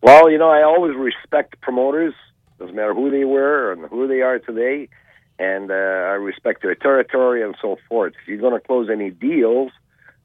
Well, 0.00 0.30
you 0.30 0.38
know, 0.38 0.48
I 0.48 0.62
always 0.62 0.96
respect 0.96 1.60
promoters. 1.60 2.14
Doesn't 2.58 2.74
matter 2.74 2.94
who 2.94 3.10
they 3.10 3.24
were 3.24 3.70
and 3.70 3.84
who 3.84 4.08
they 4.08 4.22
are 4.22 4.38
today, 4.38 4.88
and 5.38 5.70
uh, 5.70 5.74
I 5.74 6.16
respect 6.16 6.62
their 6.62 6.74
territory 6.74 7.42
and 7.42 7.54
so 7.60 7.76
forth. 7.88 8.14
If 8.22 8.26
you're 8.28 8.38
going 8.38 8.58
to 8.58 8.66
close 8.66 8.88
any 8.90 9.10
deals 9.10 9.70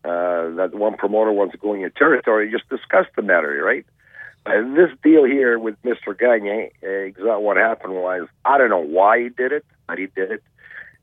uh, 0.06 0.50
that 0.56 0.70
one 0.74 0.96
promoter 0.96 1.32
wants 1.34 1.52
to 1.52 1.58
go 1.58 1.74
in 1.74 1.82
your 1.82 1.90
territory, 1.90 2.50
just 2.50 2.70
discuss 2.70 3.08
the 3.16 3.22
matter, 3.22 3.62
right? 3.64 3.86
Uh, 4.46 4.62
this 4.74 4.90
deal 5.04 5.26
here 5.26 5.60
with 5.60 5.76
Mr. 5.84 6.18
Gagne, 6.18 6.72
uh, 6.82 7.40
what 7.40 7.58
happened 7.58 7.94
was 7.94 8.28
I 8.46 8.58
don't 8.58 8.70
know 8.70 8.80
why 8.80 9.22
he 9.22 9.30
did 9.30 9.52
it, 9.52 9.66
but 9.86 9.98
he 9.98 10.08
did 10.08 10.32
it. 10.32 10.44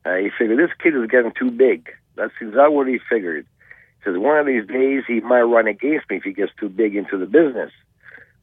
He 0.03 0.31
figured 0.35 0.57
this 0.57 0.75
kid 0.81 0.95
is 0.95 1.07
getting 1.07 1.33
too 1.37 1.51
big. 1.51 1.91
That's 2.15 2.33
exactly 2.41 2.75
what 2.75 2.87
he 2.87 2.99
figured. 3.09 3.45
He 3.99 4.03
says 4.03 4.17
one 4.17 4.37
of 4.37 4.45
these 4.45 4.67
days 4.67 5.03
he 5.07 5.19
might 5.21 5.41
run 5.41 5.67
against 5.67 6.09
me 6.09 6.17
if 6.17 6.23
he 6.23 6.33
gets 6.33 6.51
too 6.59 6.69
big 6.69 6.95
into 6.95 7.17
the 7.17 7.25
business. 7.25 7.71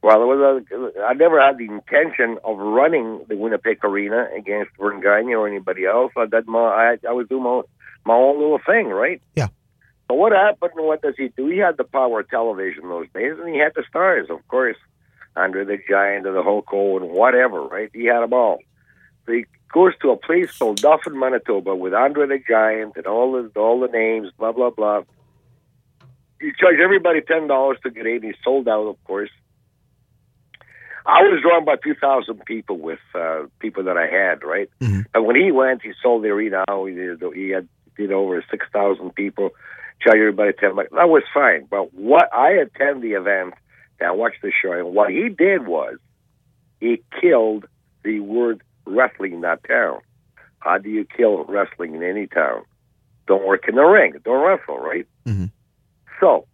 Well, 0.02 0.22
it 0.22 0.26
was 0.26 0.62
a, 0.70 1.02
I 1.02 1.14
never 1.14 1.40
had 1.40 1.58
the 1.58 1.64
intention 1.64 2.38
of 2.44 2.56
running 2.58 3.24
the 3.28 3.36
Winnipeg 3.36 3.84
Arena 3.84 4.28
against 4.36 4.70
Verne 4.78 5.00
Gagne 5.00 5.34
or 5.34 5.48
anybody 5.48 5.86
else. 5.86 6.12
I 6.16 6.26
did 6.26 6.46
my, 6.46 6.60
I, 6.60 6.96
I 7.08 7.12
was 7.12 7.26
doing 7.28 7.42
my, 7.42 7.62
my 8.04 8.14
own 8.14 8.38
little 8.38 8.60
thing, 8.64 8.86
right? 8.86 9.20
Yeah. 9.34 9.48
So 10.08 10.14
what 10.14 10.32
happened? 10.32 10.72
What 10.76 11.02
does 11.02 11.14
he 11.18 11.32
do? 11.36 11.48
He 11.48 11.58
had 11.58 11.76
the 11.76 11.84
power 11.84 12.20
of 12.20 12.30
television 12.30 12.88
those 12.88 13.08
days, 13.12 13.34
and 13.38 13.52
he 13.52 13.58
had 13.58 13.72
the 13.74 13.82
stars, 13.88 14.28
of 14.30 14.46
course, 14.46 14.76
Andre 15.36 15.64
the 15.64 15.78
Giant 15.88 16.26
and 16.26 16.36
the 16.36 16.42
Hulk 16.42 16.66
Hogan, 16.68 17.08
whatever, 17.08 17.62
right? 17.62 17.90
He 17.92 18.06
had 18.06 18.20
them 18.20 18.32
all. 18.32 18.58
He 19.28 19.44
goes 19.72 19.92
to 20.02 20.10
a 20.10 20.16
place 20.16 20.56
called 20.58 20.80
Dauphin, 20.80 21.18
Manitoba, 21.18 21.74
with 21.76 21.94
Andre 21.94 22.26
the 22.26 22.38
Giant 22.48 22.96
and 22.96 23.06
all 23.06 23.32
the 23.32 23.50
all 23.60 23.78
the 23.80 23.88
names, 23.88 24.30
blah 24.38 24.52
blah 24.52 24.70
blah. 24.70 25.02
He 26.40 26.52
charge 26.58 26.76
everybody 26.82 27.20
ten 27.20 27.46
dollars 27.48 27.78
to 27.84 27.90
get 27.90 28.06
in. 28.06 28.22
He 28.22 28.32
sold 28.44 28.68
out, 28.68 28.86
of 28.86 29.02
course. 29.04 29.30
I 31.06 31.22
was 31.22 31.40
drawn 31.40 31.64
by 31.64 31.76
two 31.82 31.94
thousand 31.94 32.44
people 32.44 32.78
with 32.78 32.98
uh, 33.14 33.44
people 33.60 33.84
that 33.84 33.96
I 33.96 34.06
had, 34.06 34.42
right? 34.44 34.68
Mhm. 34.80 35.06
And 35.14 35.26
when 35.26 35.36
he 35.36 35.50
went, 35.52 35.82
he 35.82 35.92
sold 36.02 36.22
the 36.22 36.28
arena. 36.28 36.64
He 36.86 36.94
did, 36.94 37.22
he 37.34 37.48
had 37.50 37.68
did 37.96 38.12
over 38.12 38.44
six 38.50 38.66
thousand 38.72 39.14
people. 39.14 39.50
Charge 40.00 40.18
everybody 40.18 40.52
ten 40.52 40.76
bucks. 40.76 40.90
That 40.92 41.08
was 41.08 41.22
fine. 41.34 41.66
But 41.68 41.92
what 41.94 42.32
I 42.32 42.50
attend 42.52 43.02
the 43.02 43.12
event 43.12 43.54
and 43.98 44.08
I 44.08 44.12
watched 44.12 44.42
the 44.42 44.52
show, 44.62 44.72
and 44.72 44.94
what 44.94 45.10
he 45.10 45.28
did 45.28 45.66
was 45.66 45.96
he 46.78 47.02
killed 47.20 47.66
the 48.04 48.20
word 48.20 48.62
wrestling 48.88 49.32
in 49.34 49.40
that 49.42 49.60
town. 49.64 50.00
How 50.60 50.78
do 50.78 50.88
you 50.90 51.04
kill 51.04 51.44
wrestling 51.44 51.94
in 51.94 52.02
any 52.02 52.26
town? 52.26 52.62
Don't 53.26 53.46
work 53.46 53.68
in 53.68 53.74
the 53.76 53.82
ring. 53.84 54.14
Don't 54.24 54.44
wrestle, 54.44 54.78
right? 54.78 55.06
Mhm. 55.26 55.50
So 56.20 56.46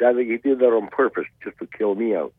that 0.00 0.16
he 0.16 0.36
did 0.36 0.58
that 0.58 0.66
on 0.66 0.88
purpose, 0.88 1.26
just 1.42 1.58
to 1.58 1.66
kill 1.78 1.94
me 1.94 2.14
out. 2.14 2.32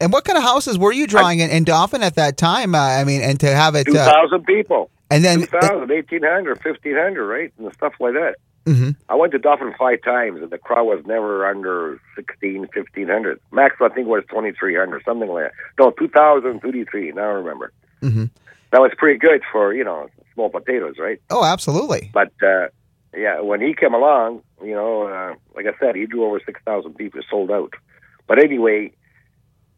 And 0.00 0.12
what 0.12 0.24
kind 0.24 0.36
of 0.36 0.44
houses 0.44 0.78
were 0.78 0.92
you 0.92 1.06
drawing 1.06 1.40
in, 1.40 1.50
in 1.50 1.64
Dauphin 1.64 2.02
at 2.02 2.14
that 2.16 2.36
time? 2.36 2.74
Uh, 2.74 2.78
I 2.78 3.04
mean, 3.04 3.20
and 3.20 3.38
to 3.40 3.46
have 3.48 3.74
it, 3.74 3.86
Two 3.86 3.98
uh, 3.98 4.04
thousand 4.04 4.44
people, 4.44 4.90
and 5.10 5.24
then, 5.24 5.40
2,000, 5.40 5.88
1,800, 5.88 6.64
1,500, 6.64 7.26
right, 7.26 7.52
and 7.58 7.72
stuff 7.74 7.94
like 8.00 8.14
that. 8.14 8.36
Mhm. 8.66 8.96
I 9.08 9.14
went 9.14 9.32
to 9.32 9.38
Dauphin 9.38 9.74
five 9.78 10.02
times, 10.02 10.42
and 10.42 10.50
the 10.50 10.58
crowd 10.58 10.84
was 10.84 11.04
never 11.06 11.46
under 11.46 11.98
16, 12.16 12.68
1,500. 12.74 13.40
Max, 13.50 13.76
I 13.80 13.88
think, 13.88 14.06
was 14.08 14.24
2,300, 14.28 15.02
something 15.04 15.28
like 15.28 15.44
that. 15.44 15.52
No, 15.78 15.90
2,000, 15.92 16.60
2,300, 16.60 17.14
now 17.16 17.22
I 17.22 17.32
remember. 17.32 17.72
Mhm. 18.02 18.30
That 18.70 18.80
was 18.80 18.92
pretty 18.96 19.18
good 19.18 19.42
for, 19.50 19.72
you 19.74 19.84
know, 19.84 20.08
small 20.34 20.50
potatoes, 20.50 20.96
right? 20.98 21.20
oh, 21.30 21.44
absolutely. 21.44 22.10
But, 22.12 22.32
uh, 22.42 22.68
yeah, 23.16 23.40
when 23.40 23.60
he 23.60 23.74
came 23.74 23.94
along, 23.94 24.42
you 24.62 24.74
know, 24.74 25.02
uh, 25.02 25.34
like 25.54 25.66
I 25.66 25.78
said, 25.80 25.96
he 25.96 26.06
drew 26.06 26.24
over 26.24 26.40
6,000 26.44 26.94
people, 26.94 27.20
sold 27.30 27.50
out. 27.50 27.72
But 28.26 28.38
anyway, 28.38 28.92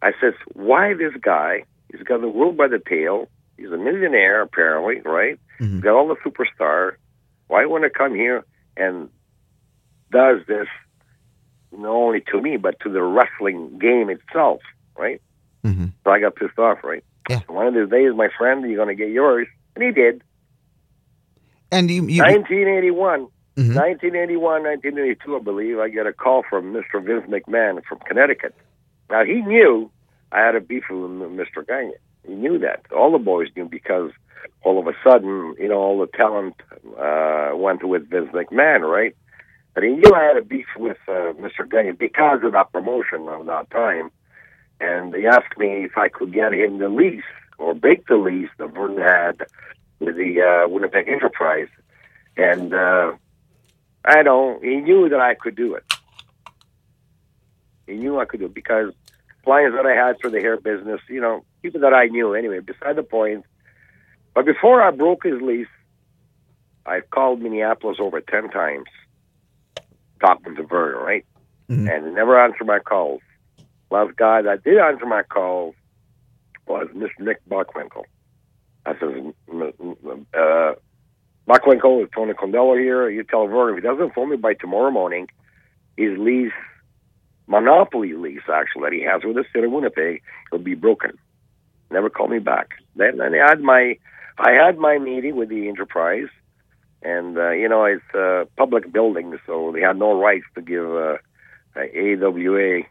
I 0.03 0.13
says, 0.21 0.35
why 0.55 0.95
this 0.95 1.13
guy? 1.21 1.65
He's 1.93 2.03
got 2.03 2.21
the 2.21 2.29
world 2.29 2.57
by 2.57 2.69
the 2.69 2.79
tail. 2.81 3.29
He's 3.57 3.71
a 3.71 3.77
millionaire, 3.77 4.43
apparently, 4.43 5.01
right? 5.03 5.39
Mhm. 5.61 5.75
He's 5.75 5.83
got 5.83 5.95
all 5.95 6.09
the 6.09 6.17
superstar. 6.17 6.93
Why 7.49 7.65
want 7.67 7.85
to 7.85 7.91
come 7.91 8.15
here 8.15 8.45
and 8.77 9.09
does 10.11 10.41
this 10.47 10.67
not 11.73 11.91
only 11.91 12.21
to 12.33 12.41
me, 12.41 12.57
but 12.57 12.79
to 12.81 12.89
the 12.89 13.03
wrestling 13.03 13.79
game 13.79 14.11
itself, 14.11 14.61
right? 14.99 15.21
Mm-hmm. 15.65 15.87
So 16.05 16.11
I 16.11 16.21
got 16.21 16.35
pissed 16.35 16.59
off, 16.59 16.83
right? 16.83 17.05
Yeah. 17.29 17.41
One 17.49 17.67
of 17.67 17.75
these 17.75 17.89
days, 17.91 18.13
my 18.15 18.29
friend, 18.37 18.63
you're 18.69 18.77
going 18.83 18.97
to 18.97 19.01
get 19.01 19.13
yours. 19.13 19.47
And 19.77 19.85
he 19.85 19.93
did. 19.93 20.23
And 21.71 21.91
you, 21.91 22.07
you 22.09 22.23
1981. 22.23 23.29
Mhm. 23.57 23.75
1981, 23.75 24.63
1982, 24.63 25.37
I 25.37 25.39
believe, 25.41 25.79
I 25.79 25.89
get 25.89 26.07
a 26.07 26.13
call 26.13 26.43
from 26.49 26.73
Mr. 26.73 27.03
Vince 27.05 27.25
McMahon 27.29 27.83
from 27.85 27.99
Connecticut. 28.07 28.55
Now, 29.11 29.25
he 29.25 29.43
knew 29.43 29.91
I 30.33 30.41
had 30.41 30.55
a 30.55 30.61
beef 30.61 30.85
with 30.89 30.99
Mr. 31.11 31.67
Gagne. 31.67 31.93
He 32.27 32.35
knew 32.35 32.59
that. 32.61 32.87
All 32.97 33.11
the 33.13 33.19
boys 33.19 33.49
knew 33.57 33.69
because 33.69 34.13
all 34.63 34.79
of 34.79 34.87
a 34.87 34.93
sudden, 35.05 35.55
you 35.59 35.69
know, 35.69 35.79
all 35.79 35.99
the 35.99 36.07
talent 36.17 36.55
uh, 36.99 37.51
went 37.55 37.83
with 37.87 38.09
Vince 38.09 38.31
McMahon, 38.33 38.81
right? 38.81 39.15
But 39.75 39.83
he 39.85 39.91
knew 39.91 40.13
I 40.15 40.23
had 40.23 40.37
a 40.37 40.43
beef 40.45 40.67
with 40.77 40.99
uh, 41.09 41.33
Mr. 41.35 41.69
Gagne 41.69 41.93
because 41.93 42.41
of 42.45 42.53
that 42.53 42.73
promotion 42.73 43.29
of 43.29 43.47
that 43.47 43.71
time. 43.71 44.11
And 44.81 45.15
he 45.15 45.27
asked 45.27 45.59
me 45.59 45.85
if 45.85 45.97
I 45.99 46.09
could 46.09 46.33
get 46.33 46.55
him 46.55 46.79
the 46.79 46.89
lease 46.89 47.23
or 47.59 47.75
break 47.75 48.07
the 48.07 48.17
lease 48.17 48.49
that 48.59 48.73
Vernon 48.73 48.99
had 49.03 49.43
with 49.99 50.17
the 50.17 50.41
uh, 50.41 50.69
Winnipeg 50.69 51.09
Enterprise. 51.09 51.69
And 52.37 52.73
uh, 52.73 53.13
I 54.05 54.23
don't, 54.23 54.65
he 54.65 54.77
knew 54.77 55.09
that 55.11 55.21
I 55.21 55.35
could 55.35 55.55
do 55.57 55.75
it. 55.75 55.85
He 57.87 57.95
knew 57.95 58.19
I 58.19 58.25
could 58.25 58.41
do 58.41 58.47
it 58.47 58.55
because 58.55 58.95
clients 59.45 59.77
that 59.77 59.85
I 59.87 59.95
had 59.95 60.17
for 60.21 60.31
the 60.31 60.41
hair 60.41 60.57
business, 60.57 61.01
you 61.09 61.21
know, 61.21 61.45
people 61.63 61.81
that 61.81 61.93
I 61.93 62.07
knew 62.07 62.35
anyway. 62.35 62.61
Beside 62.61 62.97
the 62.97 63.03
point. 63.03 63.45
But 64.35 64.47
before 64.47 64.81
I 64.81 64.91
broke 64.93 65.25
his 65.25 65.43
lease, 65.43 65.67
I 66.87 67.01
called 67.01 67.43
Minneapolis 67.43 67.99
over 68.01 68.21
ten 68.21 68.49
times, 68.49 68.87
talking 70.21 70.55
to 70.57 70.63
Verne, 70.63 70.97
right, 71.05 71.27
Mhm. 71.69 71.91
and 71.91 72.07
he 72.07 72.13
never 72.13 72.41
answered 72.41 72.67
my 72.67 72.79
calls. 72.79 73.21
Last 73.91 74.17
guy 74.17 74.43
that 74.43 74.63
did 74.65 74.79
answer 74.79 75.07
my 75.07 75.23
calls 75.23 75.75
was 76.67 76.89
Mr. 76.95 77.21
Nick 77.21 77.41
Bockwinkel. 77.49 78.05
I 78.87 78.93
says, 78.99 79.11
"M- 79.13 79.35
m- 79.81 80.27
uh, 80.33 80.75
Bockwinkel 81.49 82.05
is 82.05 82.11
Tony 82.15 82.33
Condello 82.33 82.79
here. 82.79 83.09
You 83.11 83.25
tell 83.25 83.47
Verne 83.49 83.71
if 83.77 83.83
he 83.83 83.89
doesn't 83.89 84.15
phone 84.15 84.31
me 84.31 84.37
by 84.37 84.55
tomorrow 84.55 84.91
morning, 84.91 85.29
his 85.97 86.17
lease, 86.19 86.53
monopoly 87.49 88.13
lease 88.15 88.49
actually 88.53 88.83
that 88.85 88.93
he 88.93 89.03
has 89.03 89.23
with 89.25 89.35
the 89.37 89.45
city 89.53 89.67
of 89.67 89.73
Winnipeg, 89.73 90.23
will 90.53 90.61
be 90.61 90.75
broken. 90.75 91.19
Never 91.91 92.09
called 92.09 92.31
me 92.31 92.39
back. 92.39 92.69
Then, 92.95 93.19
then 93.19 93.35
I 93.35 93.49
had 93.49 93.61
my, 93.61 93.97
I 94.39 94.53
had 94.53 94.79
my 94.79 94.99
meeting 94.99 95.35
with 95.35 95.49
the 95.49 95.69
enterprise, 95.69 96.29
and 97.03 97.37
uh, 97.37 97.51
you 97.51 97.69
know 97.69 97.85
it's 97.85 98.15
a 98.15 98.47
public 98.57 98.93
building, 98.93 99.37
so 99.47 99.73
they 99.73 99.81
had 99.81 99.99
no 99.99 100.19
rights 100.19 100.47
to 100.55 100.63
give 100.63 100.87
uh, 100.87 101.17
AWA 101.77 102.81
uh, 102.81 102.83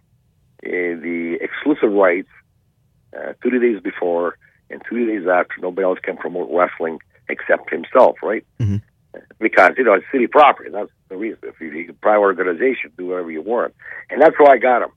the 0.63 1.37
exclusive 1.41 1.91
rights 1.91 2.29
uh, 3.17 3.33
two 3.41 3.57
days 3.59 3.81
before 3.81 4.37
and 4.69 4.81
two 4.89 5.05
days 5.05 5.27
after. 5.27 5.55
Nobody 5.61 5.85
else 5.85 5.99
can 6.01 6.17
promote 6.17 6.49
wrestling 6.51 6.99
except 7.27 7.69
himself, 7.69 8.17
right? 8.23 8.45
Mhm. 8.59 8.81
Because 9.39 9.71
you 9.77 9.83
know 9.83 9.93
it's 9.93 10.05
city 10.11 10.27
property. 10.27 10.69
That's 10.71 10.91
the 11.09 11.17
reason. 11.17 11.39
If 11.43 11.59
you, 11.59 11.69
you 11.71 11.93
private 11.93 12.21
organization, 12.21 12.91
do 12.97 13.07
whatever 13.07 13.31
you 13.31 13.41
want, 13.41 13.73
and 14.09 14.21
that's 14.21 14.35
why 14.37 14.53
I 14.53 14.57
got 14.57 14.83
him. 14.83 14.91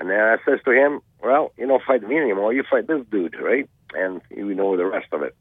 And 0.00 0.10
then 0.10 0.18
I 0.20 0.36
says 0.44 0.58
to 0.64 0.72
him, 0.72 1.00
"Well, 1.22 1.52
you 1.56 1.66
don't 1.66 1.82
fight 1.84 2.02
me 2.02 2.16
anymore. 2.18 2.52
You 2.52 2.64
fight 2.68 2.86
this 2.88 3.02
dude, 3.10 3.36
right?" 3.40 3.68
And 3.94 4.20
you 4.30 4.52
know 4.54 4.76
the 4.76 4.84
rest 4.86 5.06
of 5.12 5.22
it. 5.22 5.34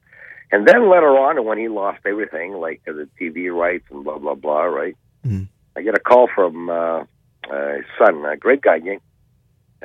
And 0.51 0.67
then 0.67 0.89
later 0.89 1.09
on, 1.17 1.43
when 1.45 1.57
he 1.57 1.67
lost 1.67 1.99
everything, 2.05 2.53
like 2.53 2.81
uh, 2.87 2.93
the 2.93 3.09
TV 3.19 3.51
rights 3.51 3.85
and 3.89 4.03
blah 4.03 4.19
blah 4.19 4.35
blah, 4.35 4.63
right? 4.65 4.95
Mhm. 5.25 5.47
I 5.75 5.81
get 5.81 5.95
a 5.95 5.99
call 5.99 6.27
from 6.33 6.69
uh, 6.69 7.03
uh, 7.49 7.73
his 7.75 7.85
son, 7.97 8.23
a 8.25 8.37
great 8.37 8.61
guy, 8.61 8.79
Gang. 8.79 9.01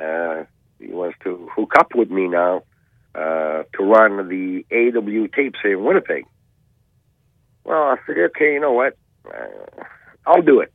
Uh, 0.01 0.45
he 0.79 0.87
wants 0.87 1.17
to 1.23 1.49
hook 1.55 1.73
up 1.77 1.93
with 1.95 2.09
me 2.09 2.27
now 2.27 2.63
uh, 3.13 3.63
to 3.73 3.83
run 3.83 4.27
the 4.29 4.65
AW 4.71 5.27
tapes 5.35 5.59
here 5.61 5.77
in 5.77 5.83
Winnipeg. 5.83 6.25
Well, 7.63 7.83
I 7.83 7.97
said, 8.07 8.17
okay, 8.17 8.53
you 8.53 8.59
know 8.59 8.71
what? 8.71 8.97
Uh, 9.25 9.83
I'll 10.25 10.41
do 10.41 10.59
it. 10.61 10.73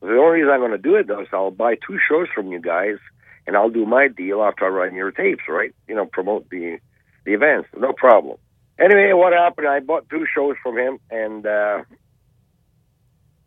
The 0.00 0.16
only 0.16 0.40
reason 0.40 0.50
I'm 0.50 0.60
going 0.60 0.70
to 0.70 0.78
do 0.78 0.94
it, 0.94 1.08
though, 1.08 1.22
is 1.22 1.28
I'll 1.32 1.50
buy 1.50 1.74
two 1.74 1.98
shows 2.08 2.28
from 2.32 2.52
you 2.52 2.60
guys, 2.60 2.98
and 3.46 3.56
I'll 3.56 3.70
do 3.70 3.84
my 3.84 4.06
deal 4.08 4.42
after 4.42 4.66
I 4.66 4.68
run 4.68 4.94
your 4.94 5.10
tapes, 5.10 5.42
right? 5.48 5.74
You 5.88 5.96
know, 5.96 6.06
promote 6.06 6.48
the 6.50 6.78
the 7.24 7.34
events. 7.34 7.68
No 7.76 7.92
problem. 7.92 8.38
Anyway, 8.78 9.12
what 9.12 9.32
happened? 9.32 9.66
I 9.66 9.80
bought 9.80 10.08
two 10.08 10.24
shows 10.32 10.54
from 10.62 10.78
him, 10.78 10.98
and 11.10 11.44
uh, 11.44 11.82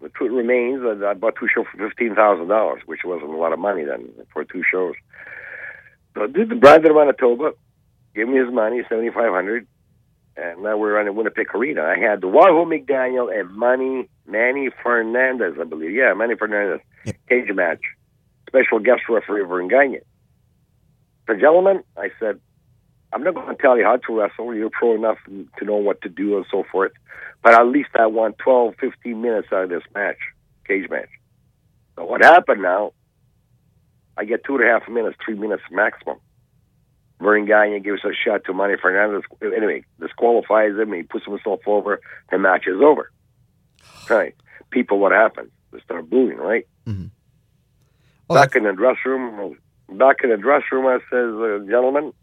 the 0.01 0.09
truth 0.09 0.31
remains 0.31 0.81
that 0.81 1.05
I 1.07 1.13
bought 1.13 1.35
two 1.39 1.47
shows 1.53 1.65
for 1.71 1.77
fifteen 1.89 2.15
thousand 2.15 2.47
dollars, 2.47 2.81
which 2.85 3.01
wasn't 3.03 3.31
a 3.31 3.37
lot 3.37 3.53
of 3.53 3.59
money 3.59 3.83
then 3.85 4.09
for 4.33 4.43
two 4.43 4.63
shows. 4.69 4.95
So 6.13 6.23
I 6.23 6.27
did 6.27 6.49
the 6.49 6.55
Brandon, 6.55 6.93
Manitoba, 6.93 7.51
gave 8.15 8.27
me 8.27 8.37
his 8.37 8.51
money, 8.51 8.81
seventy 8.89 9.09
five 9.11 9.31
hundred, 9.31 9.67
and 10.35 10.63
now 10.63 10.77
we're 10.77 10.99
on 10.99 11.05
the 11.05 11.13
Winnipeg 11.13 11.47
Arena. 11.53 11.83
I 11.83 11.97
had 11.97 12.21
the 12.21 12.27
Wahoo 12.27 12.65
McDaniel 12.65 13.31
and 13.33 13.55
Manny 13.57 14.09
Manny 14.27 14.69
Fernandez, 14.83 15.55
I 15.59 15.63
believe. 15.63 15.91
Yeah, 15.91 16.13
Manny 16.13 16.35
Fernandez 16.35 16.81
Yep. 17.05 17.15
cage 17.29 17.51
match. 17.55 17.81
Special 18.47 18.79
guest 18.79 19.01
referee 19.09 19.43
Verne 19.45 19.67
Gagne. 19.69 19.99
The 21.27 21.35
gentleman, 21.35 21.83
I 21.97 22.09
said, 22.19 22.39
I'm 23.13 23.23
not 23.23 23.35
going 23.35 23.55
to 23.55 23.61
tell 23.61 23.77
you 23.77 23.83
how 23.83 23.97
to 23.97 24.19
wrestle. 24.19 24.55
You're 24.55 24.69
pro 24.69 24.95
enough 24.95 25.17
to 25.27 25.65
know 25.65 25.75
what 25.75 26.01
to 26.01 26.09
do 26.09 26.37
and 26.37 26.45
so 26.49 26.63
forth. 26.71 26.93
But 27.43 27.53
at 27.53 27.65
least 27.67 27.89
I 27.95 28.05
want 28.07 28.37
12, 28.37 28.75
15 28.79 29.21
minutes 29.21 29.47
out 29.51 29.63
of 29.63 29.69
this 29.69 29.83
match, 29.93 30.17
cage 30.65 30.89
match. 30.89 31.09
So 31.95 32.05
what 32.05 32.23
happened 32.23 32.61
now? 32.61 32.93
I 34.17 34.25
get 34.25 34.43
two 34.43 34.55
and 34.55 34.63
a 34.63 34.67
half 34.67 34.87
minutes, 34.87 35.17
three 35.23 35.35
minutes 35.35 35.63
maximum. 35.71 36.17
Verne 37.19 37.45
Gagne 37.45 37.79
gives 37.81 38.03
a 38.03 38.11
shot 38.13 38.43
to 38.45 38.53
Manny 38.53 38.75
Fernandez. 38.81 39.23
Anyway, 39.41 39.83
disqualifies 39.99 40.77
him. 40.77 40.93
He 40.93 41.03
puts 41.03 41.25
himself 41.25 41.61
over. 41.65 42.01
The 42.31 42.37
match 42.37 42.65
is 42.67 42.81
over. 42.81 43.11
Right. 44.09 44.35
People, 44.71 44.99
what 44.99 45.11
happened? 45.11 45.51
They 45.71 45.79
start 45.81 46.09
booing, 46.09 46.37
right? 46.37 46.67
Well, 48.27 48.41
back 48.41 48.55
in 48.55 48.63
the 48.63 48.73
dressing 48.73 49.11
room, 49.11 49.57
back 49.89 50.17
in 50.23 50.29
the 50.29 50.37
dressing 50.37 50.67
room, 50.71 50.87
I 50.87 50.99
says, 51.09 51.35
uh, 51.35 51.69
gentlemen, 51.69 52.13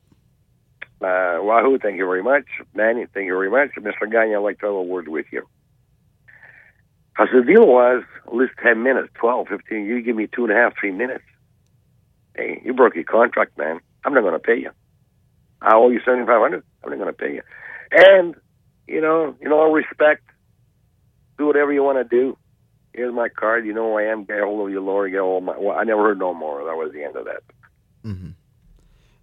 uh, 1.01 1.39
Wahoo, 1.43 1.79
thank 1.79 1.97
you 1.97 2.07
very 2.07 2.23
much. 2.23 2.45
Manny, 2.75 3.07
thank 3.13 3.27
you 3.27 3.35
very 3.35 3.51
much. 3.51 3.71
Mr. 3.79 4.11
Gagne, 4.11 4.35
I'd 4.35 4.39
like 4.39 4.59
to 4.61 4.67
have 4.67 4.75
a 4.75 4.83
word 4.83 5.09
with 5.09 5.27
you. 5.33 5.47
Because 7.13 7.29
the 7.35 7.43
deal 7.45 7.67
was 7.67 8.05
at 8.27 8.35
least 8.35 8.53
10 8.63 8.83
minutes, 8.83 9.09
12, 9.15 9.49
15. 9.49 9.85
You 9.85 10.03
give 10.03 10.17
me 10.17 10.29
two 10.29 10.45
and 10.45 10.53
a 10.53 10.57
half, 10.57 10.75
three 10.79 10.93
minutes. 10.93 11.25
Hey, 12.37 12.63
you 12.65 12.73
broke 12.75 12.95
your 12.95 13.05
contract, 13.05 13.59
man. 13.59 13.81
I'm 14.05 14.15
not 14.15 14.21
going 14.23 14.35
to 14.35 14.39
pay 14.39 14.59
you. 14.59 14.71
I 15.61 15.75
owe 15.75 15.91
you 15.91 15.99
7500 15.99 16.63
I'm 16.85 16.91
not 16.91 16.99
going 16.99 17.09
to 17.09 17.13
pay 17.13 17.35
you. 17.35 17.43
And, 17.91 18.35
you 18.87 19.01
know, 19.01 19.35
you 19.41 19.49
know, 19.49 19.73
respect. 19.73 20.23
Do 21.37 21.47
whatever 21.47 21.73
you 21.73 21.83
want 21.83 21.99
to 21.99 22.05
do. 22.17 22.37
Here's 22.93 23.15
my 23.15 23.29
card. 23.29 23.67
You 23.67 23.73
know 23.73 23.93
who 23.93 23.99
I 23.99 24.05
am. 24.05 24.25
Get 24.25 24.41
hold 24.41 24.67
of 24.67 24.73
your 24.73 24.83
lawyer. 24.83 25.09
Get 25.09 25.21
all 25.21 25.41
my. 25.41 25.57
Well, 25.59 25.77
I 25.77 25.85
never 25.85 26.03
heard 26.03 26.19
no 26.19 26.35
more. 26.35 26.65
That 26.65 26.77
was 26.77 26.93
the 26.93 27.05
end 27.05 27.17
of 27.17 27.27
that. 27.27 27.43
mhm. 28.05 28.35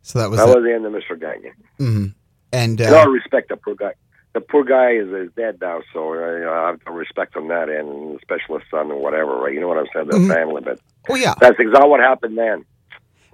So 0.05 0.19
that 0.19 0.29
was 0.29 0.39
That 0.39 0.47
it. 0.49 0.55
was 0.55 0.63
the 0.63 0.71
end 0.73 0.85
of 0.85 0.93
Mr. 0.93 1.19
Gagne. 1.19 1.51
Mhm. 1.79 2.13
and 2.53 2.79
uh, 2.81 2.95
I 2.95 3.05
respect 3.05 3.49
the 3.49 3.57
poor 3.57 3.73
guy. 3.75 3.93
The 4.35 4.41
poor 4.41 4.63
guy 4.63 4.91
is, 4.91 5.07
is 5.07 5.31
dead 5.35 5.57
now, 5.61 5.81
so 5.93 6.13
uh, 6.13 6.35
you 6.37 6.43
know, 6.45 6.53
I 6.53 6.67
have 6.67 6.79
to 6.85 6.91
respect 6.91 7.35
on 7.35 7.47
that 7.47 7.69
end, 7.69 7.87
and 7.89 8.15
especially 8.17 8.59
his 8.59 8.69
son 8.69 8.91
and 8.91 8.99
whatever, 8.99 9.35
right? 9.37 9.53
You 9.53 9.61
know 9.61 9.67
what 9.67 9.77
I'm 9.79 9.87
saying? 9.93 10.07
The 10.07 10.17
Mhm. 10.17 10.33
family, 10.33 10.61
but 10.63 10.79
oh 11.09 11.15
yeah, 11.15 11.33
that's 11.39 11.59
exactly 11.59 11.89
what 11.89 12.01
happened 12.01 12.37
then. 12.37 12.65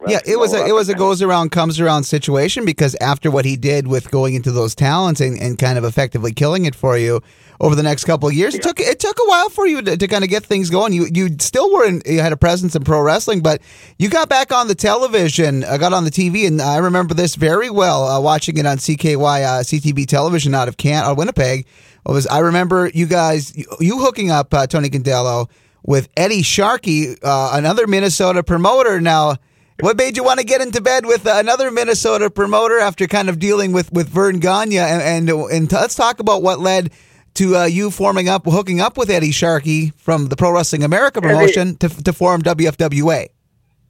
Yeah. 0.08 0.20
It 0.26 0.38
was 0.38 0.54
a 0.54 0.66
it 0.66 0.74
was 0.74 0.90
a 0.90 0.96
goes 0.96 1.22
around 1.22 1.52
comes 1.52 1.80
around 1.80 2.04
situation 2.04 2.66
because 2.66 2.96
after 2.96 3.30
what 3.30 3.46
he 3.46 3.56
did 3.56 3.88
with 3.88 4.10
going 4.10 4.34
into 4.34 4.52
those 4.52 4.74
talents 4.74 5.22
and, 5.22 5.40
and 5.40 5.58
kind 5.58 5.78
of 5.78 5.84
effectively 5.84 6.34
killing 6.34 6.66
it 6.66 6.74
for 6.76 6.98
you 6.98 7.22
over 7.60 7.76
the 7.76 7.84
next 7.84 8.06
couple 8.06 8.28
of 8.28 8.34
years, 8.34 8.56
it 8.56 8.64
took 8.64 8.80
it 8.80 9.00
took 9.00 9.18
a 9.20 9.30
while 9.30 9.50
for 9.50 9.68
you 9.68 9.82
to, 9.84 9.96
to 9.96 10.08
kind 10.08 10.24
of 10.24 10.30
get 10.30 10.44
things 10.44 10.70
going. 10.70 10.94
You 10.94 11.08
you 11.14 11.30
still 11.40 11.72
were 11.72 11.86
in 11.86 12.02
you 12.06 12.20
had 12.20 12.34
a 12.34 12.38
presence 12.38 12.76
in 12.76 12.84
pro 12.84 13.02
wrestling, 13.02 13.42
but 13.42 13.62
you 14.00 14.10
got 14.10 14.30
back 14.30 14.52
on 14.52 14.68
the 14.68 14.76
television, 14.76 15.64
uh, 15.64 15.78
got 15.78 15.94
on 15.94 16.04
the 16.04 16.12
TV, 16.12 16.48
and 16.48 16.62
I 16.62 16.78
remember 16.78 17.14
this 17.14 17.36
very 17.36 17.70
well 17.70 18.08
uh, 18.08 18.20
watching 18.20 18.58
it 18.58 18.66
on 18.66 18.78
CKY 18.78 19.44
uh, 19.44 19.62
CTV 19.62 20.08
television 20.08 20.56
out 20.56 20.68
of 20.68 20.78
Can 20.78 21.04
uh, 21.04 21.14
Winnipeg. 21.14 21.68
It 22.08 22.12
was 22.12 22.26
I 22.26 22.40
remember 22.40 22.90
you 22.94 23.06
guys 23.06 23.56
you, 23.56 23.66
you 23.80 24.00
hooking 24.00 24.32
up 24.32 24.52
uh, 24.54 24.66
Tony 24.66 24.90
Condello 24.90 25.48
with 25.84 26.10
Eddie 26.18 26.44
Sharkey, 26.44 27.16
uh, 27.24 27.52
another 27.54 27.88
Minnesota 27.88 28.44
promoter. 28.44 29.02
Now, 29.02 29.38
what 29.82 29.98
made 29.98 30.18
you 30.18 30.24
want 30.24 30.40
to 30.40 30.46
get 30.46 30.62
into 30.62 30.82
bed 30.82 31.06
with 31.06 31.26
uh, 31.28 31.34
another 31.36 31.72
Minnesota 31.72 32.30
promoter 32.30 32.80
after 32.80 33.08
kind 33.08 33.30
of 33.30 33.40
dealing 33.40 33.72
with 33.74 33.92
with 33.92 34.08
Verne 34.10 34.40
Gagne? 34.40 34.78
And 34.78 35.30
and, 35.30 35.30
and 35.52 35.72
let's 35.72 35.96
talk 35.96 36.20
about 36.20 36.42
what 36.44 36.60
led 36.60 36.92
to 37.36 37.56
uh, 37.58 37.64
you 37.66 37.92
forming 37.92 38.28
up, 38.30 38.44
hooking 38.46 38.82
up 38.82 38.98
with 38.98 39.10
Eddie 39.10 39.32
Sharkey 39.32 39.92
from 39.98 40.28
the 40.28 40.36
Pro 40.36 40.52
Wrestling 40.52 40.84
America 40.84 41.20
Eddie- 41.24 41.34
promotion 41.34 41.78
to 41.78 41.90
to 41.90 42.14
form 42.14 42.42
WFWA. 42.42 43.28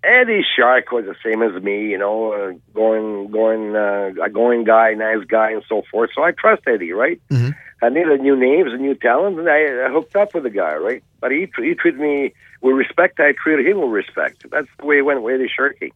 Eddie 0.04 0.43
Shark 0.58 0.91
was 0.91 1.06
the 1.06 1.15
same 1.23 1.43
as 1.43 1.62
me, 1.62 1.86
you 1.91 1.97
know, 1.99 2.32
uh, 2.34 2.54
going, 2.73 3.30
going, 3.30 3.75
uh, 3.75 4.10
a 4.23 4.30
going 4.32 4.63
guy, 4.63 4.95
nice 4.95 5.23
guy, 5.27 5.51
and 5.51 5.62
so 5.69 5.84
forth. 5.91 6.10
So 6.15 6.23
I 6.23 6.32
trust 6.32 6.63
Eddie, 6.65 6.91
right? 6.91 7.21
Mhm. 7.30 7.54
I 7.84 7.89
needed 7.89 8.19
new 8.21 8.36
names 8.36 8.71
and 8.73 8.82
new 8.82 8.95
talent, 8.95 9.38
and 9.38 9.47
I, 9.47 9.86
I 9.86 9.89
hooked 9.91 10.15
up 10.15 10.34
with 10.34 10.41
the 10.41 10.49
guy, 10.49 10.73
right? 10.75 11.04
But 11.19 11.32
he 11.32 11.47
he 11.56 11.75
treated 11.75 11.99
me 11.99 12.34
with 12.62 12.76
respect. 12.76 13.19
I 13.19 13.34
treated 13.34 13.67
him 13.67 13.82
with 13.82 13.91
respect. 13.91 14.45
That's 14.50 14.67
the 14.80 14.86
way 14.86 15.00
it 15.00 15.02
went 15.02 15.21
with 15.24 15.36
Eddie 15.36 15.52
Sharkey. 15.54 15.93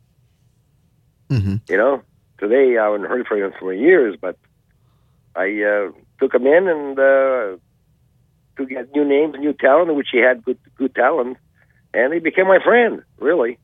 Mm-hmm. 1.30 1.56
You 1.69 1.78
know, 1.78 2.01
today 2.39 2.78
I 2.78 2.86
haven't 2.86 3.06
heard 3.06 3.25
from 3.28 3.39
him 3.39 3.54
for 3.60 3.73
years, 3.73 4.15
but 4.19 4.38
I 5.36 5.62
uh, 5.63 5.91
took 6.19 6.34
him 6.34 6.45
in 6.45 6.67
and 6.67 6.99
uh, 6.99 7.58
to 8.58 8.65
get 8.67 8.93
new 8.93 9.06
names 9.06 9.36
new 9.39 9.54
talent, 9.54 9.93
which 9.95 10.10
he 10.12 10.19
had 10.19 10.43
good 10.43 10.60
good 10.75 10.93
talent, 10.95 11.38
and 11.93 12.13
he 12.13 12.19
became 12.19 12.47
my 12.47 12.60
friend. 12.63 13.04
Really, 13.17 13.58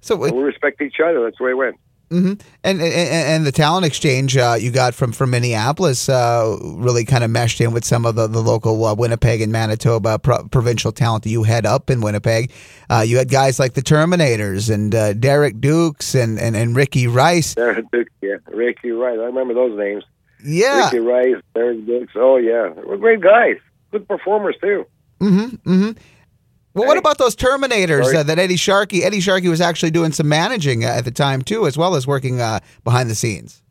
So, 0.00 0.22
and 0.22 0.36
we 0.36 0.42
respect 0.42 0.80
each 0.80 1.00
other. 1.04 1.24
That's 1.24 1.38
the 1.38 1.44
way 1.44 1.50
it 1.50 1.56
went. 1.56 1.76
Hmm 2.10 2.32
And, 2.64 2.80
and 2.80 2.82
and 2.82 3.46
the 3.46 3.52
talent 3.52 3.84
exchange 3.84 4.36
uh, 4.36 4.56
you 4.58 4.70
got 4.70 4.94
from 4.94 5.12
from 5.12 5.30
Minneapolis 5.30 6.08
uh, 6.08 6.56
really 6.62 7.04
kind 7.04 7.22
of 7.22 7.30
meshed 7.30 7.60
in 7.60 7.72
with 7.72 7.84
some 7.84 8.06
of 8.06 8.14
the 8.14 8.26
the 8.26 8.40
local 8.42 8.82
uh, 8.84 8.94
Winnipeg 8.94 9.40
and 9.40 9.52
Manitoba 9.52 10.18
pro- 10.18 10.44
provincial 10.48 10.92
talent 10.92 11.24
that 11.24 11.30
you 11.30 11.42
had 11.42 11.66
up 11.66 11.90
in 11.90 12.00
Winnipeg. 12.00 12.50
Uh, 12.90 13.04
you 13.06 13.18
had 13.18 13.28
guys 13.30 13.58
like 13.58 13.74
the 13.74 13.82
Terminators 13.82 14.72
and 14.72 14.94
uh, 14.94 15.12
Derek 15.12 15.60
Dukes 15.60 16.14
and, 16.14 16.38
and, 16.38 16.56
and 16.56 16.74
Ricky 16.74 17.06
Rice. 17.06 17.54
Derek 17.54 17.90
Dukes, 17.90 18.12
yeah, 18.22 18.36
Ricky 18.48 18.90
Rice. 18.90 19.18
I 19.20 19.24
remember 19.24 19.52
those 19.54 19.78
names. 19.78 20.04
Yeah, 20.44 20.86
Ricky 20.86 21.00
Rice, 21.00 21.42
Derek 21.54 21.84
Dukes. 21.84 22.12
Oh 22.16 22.36
yeah, 22.36 22.72
they 22.74 22.82
were 22.82 22.96
great 22.96 23.20
guys. 23.20 23.56
Good 23.90 24.08
performers 24.08 24.56
too. 24.60 24.86
Mm-hmm. 25.20 25.70
Mm-hmm. 25.70 25.90
Well, 26.78 26.88
what 26.88 26.98
about 26.98 27.18
those 27.18 27.36
Terminators 27.36 28.14
uh, 28.14 28.22
that 28.22 28.38
Eddie 28.38 28.56
Sharkey? 28.56 29.04
Eddie 29.04 29.20
Sharkey 29.20 29.48
was 29.48 29.60
actually 29.60 29.90
doing 29.90 30.12
some 30.12 30.28
managing 30.28 30.84
uh, 30.84 30.88
at 30.88 31.04
the 31.04 31.10
time 31.10 31.42
too, 31.42 31.66
as 31.66 31.76
well 31.76 31.94
as 31.94 32.06
working 32.06 32.40
uh, 32.40 32.60
behind 32.84 33.10
the 33.10 33.14
scenes. 33.14 33.62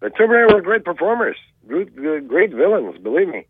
The 0.00 0.10
Terminator 0.10 0.54
were 0.54 0.60
great 0.60 0.84
performers, 0.84 1.36
great, 1.66 1.94
great 2.28 2.52
villains, 2.52 2.98
believe 2.98 3.28
me. 3.28 3.46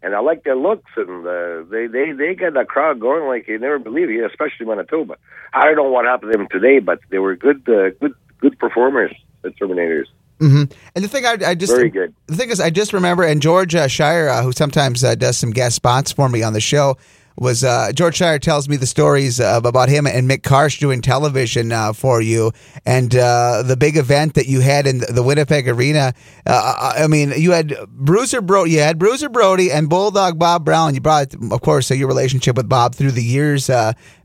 And 0.00 0.14
I 0.14 0.20
like 0.20 0.44
their 0.44 0.56
looks, 0.56 0.90
and 0.96 1.26
uh, 1.26 1.64
they 1.70 1.86
they 1.88 2.12
they 2.12 2.34
got 2.34 2.54
the 2.54 2.64
crowd 2.64 3.00
going 3.00 3.26
like 3.26 3.48
you 3.48 3.58
never 3.58 3.80
believe 3.80 4.08
it, 4.08 4.24
especially 4.24 4.64
Manitoba. 4.66 5.16
I 5.52 5.64
don't 5.64 5.76
know 5.76 5.90
what 5.90 6.04
happened 6.04 6.32
to 6.32 6.38
them 6.38 6.48
today, 6.50 6.78
but 6.78 7.00
they 7.10 7.18
were 7.18 7.34
good, 7.34 7.68
uh, 7.68 7.90
good, 8.00 8.14
good 8.40 8.58
performers. 8.58 9.12
The 9.42 9.50
Terminators, 9.50 10.06
hmm 10.40 10.64
And 10.94 11.04
the 11.04 11.08
thing 11.08 11.26
I, 11.26 11.36
I 11.44 11.54
just 11.54 11.72
very 11.72 11.90
good. 11.90 12.14
the 12.26 12.36
thing 12.36 12.50
is, 12.50 12.60
I 12.60 12.70
just 12.70 12.92
remember, 12.92 13.24
and 13.24 13.42
George 13.42 13.74
uh, 13.74 13.88
Shire, 13.88 14.28
uh, 14.28 14.42
who 14.42 14.52
sometimes 14.52 15.02
uh, 15.02 15.14
does 15.14 15.36
some 15.36 15.50
guest 15.50 15.76
spots 15.76 16.12
for 16.12 16.28
me 16.28 16.42
on 16.42 16.52
the 16.52 16.60
show, 16.60 16.96
was 17.38 17.62
uh, 17.62 17.92
George 17.92 18.16
Shire 18.16 18.38
tells 18.38 18.68
me 18.68 18.76
the 18.76 18.86
stories 18.86 19.40
uh, 19.40 19.60
about 19.64 19.88
him 19.88 20.06
and 20.06 20.28
Mick 20.28 20.40
Karsh 20.40 20.78
doing 20.78 21.00
television 21.00 21.70
uh, 21.72 21.92
for 21.92 22.20
you, 22.20 22.52
and 22.84 23.14
uh, 23.14 23.62
the 23.62 23.76
big 23.76 23.96
event 23.96 24.34
that 24.34 24.46
you 24.46 24.60
had 24.60 24.86
in 24.86 24.98
the 24.98 25.22
Winnipeg 25.22 25.68
Arena. 25.68 26.14
Uh, 26.46 26.94
I 26.98 27.06
mean, 27.06 27.32
you 27.36 27.52
had 27.52 27.76
Bruiser 27.88 28.40
Brody, 28.40 28.72
you 28.72 28.80
had 28.80 28.98
Bruiser 28.98 29.28
Brody 29.28 29.70
and 29.70 29.88
Bulldog 29.88 30.38
Bob 30.38 30.64
Brown. 30.64 30.94
You 30.94 31.00
brought, 31.00 31.34
of 31.34 31.60
course, 31.60 31.90
uh, 31.90 31.94
your 31.94 32.08
relationship 32.08 32.56
with 32.56 32.68
Bob 32.68 32.94
through 32.94 33.12
the 33.12 33.24
years. 33.24 33.70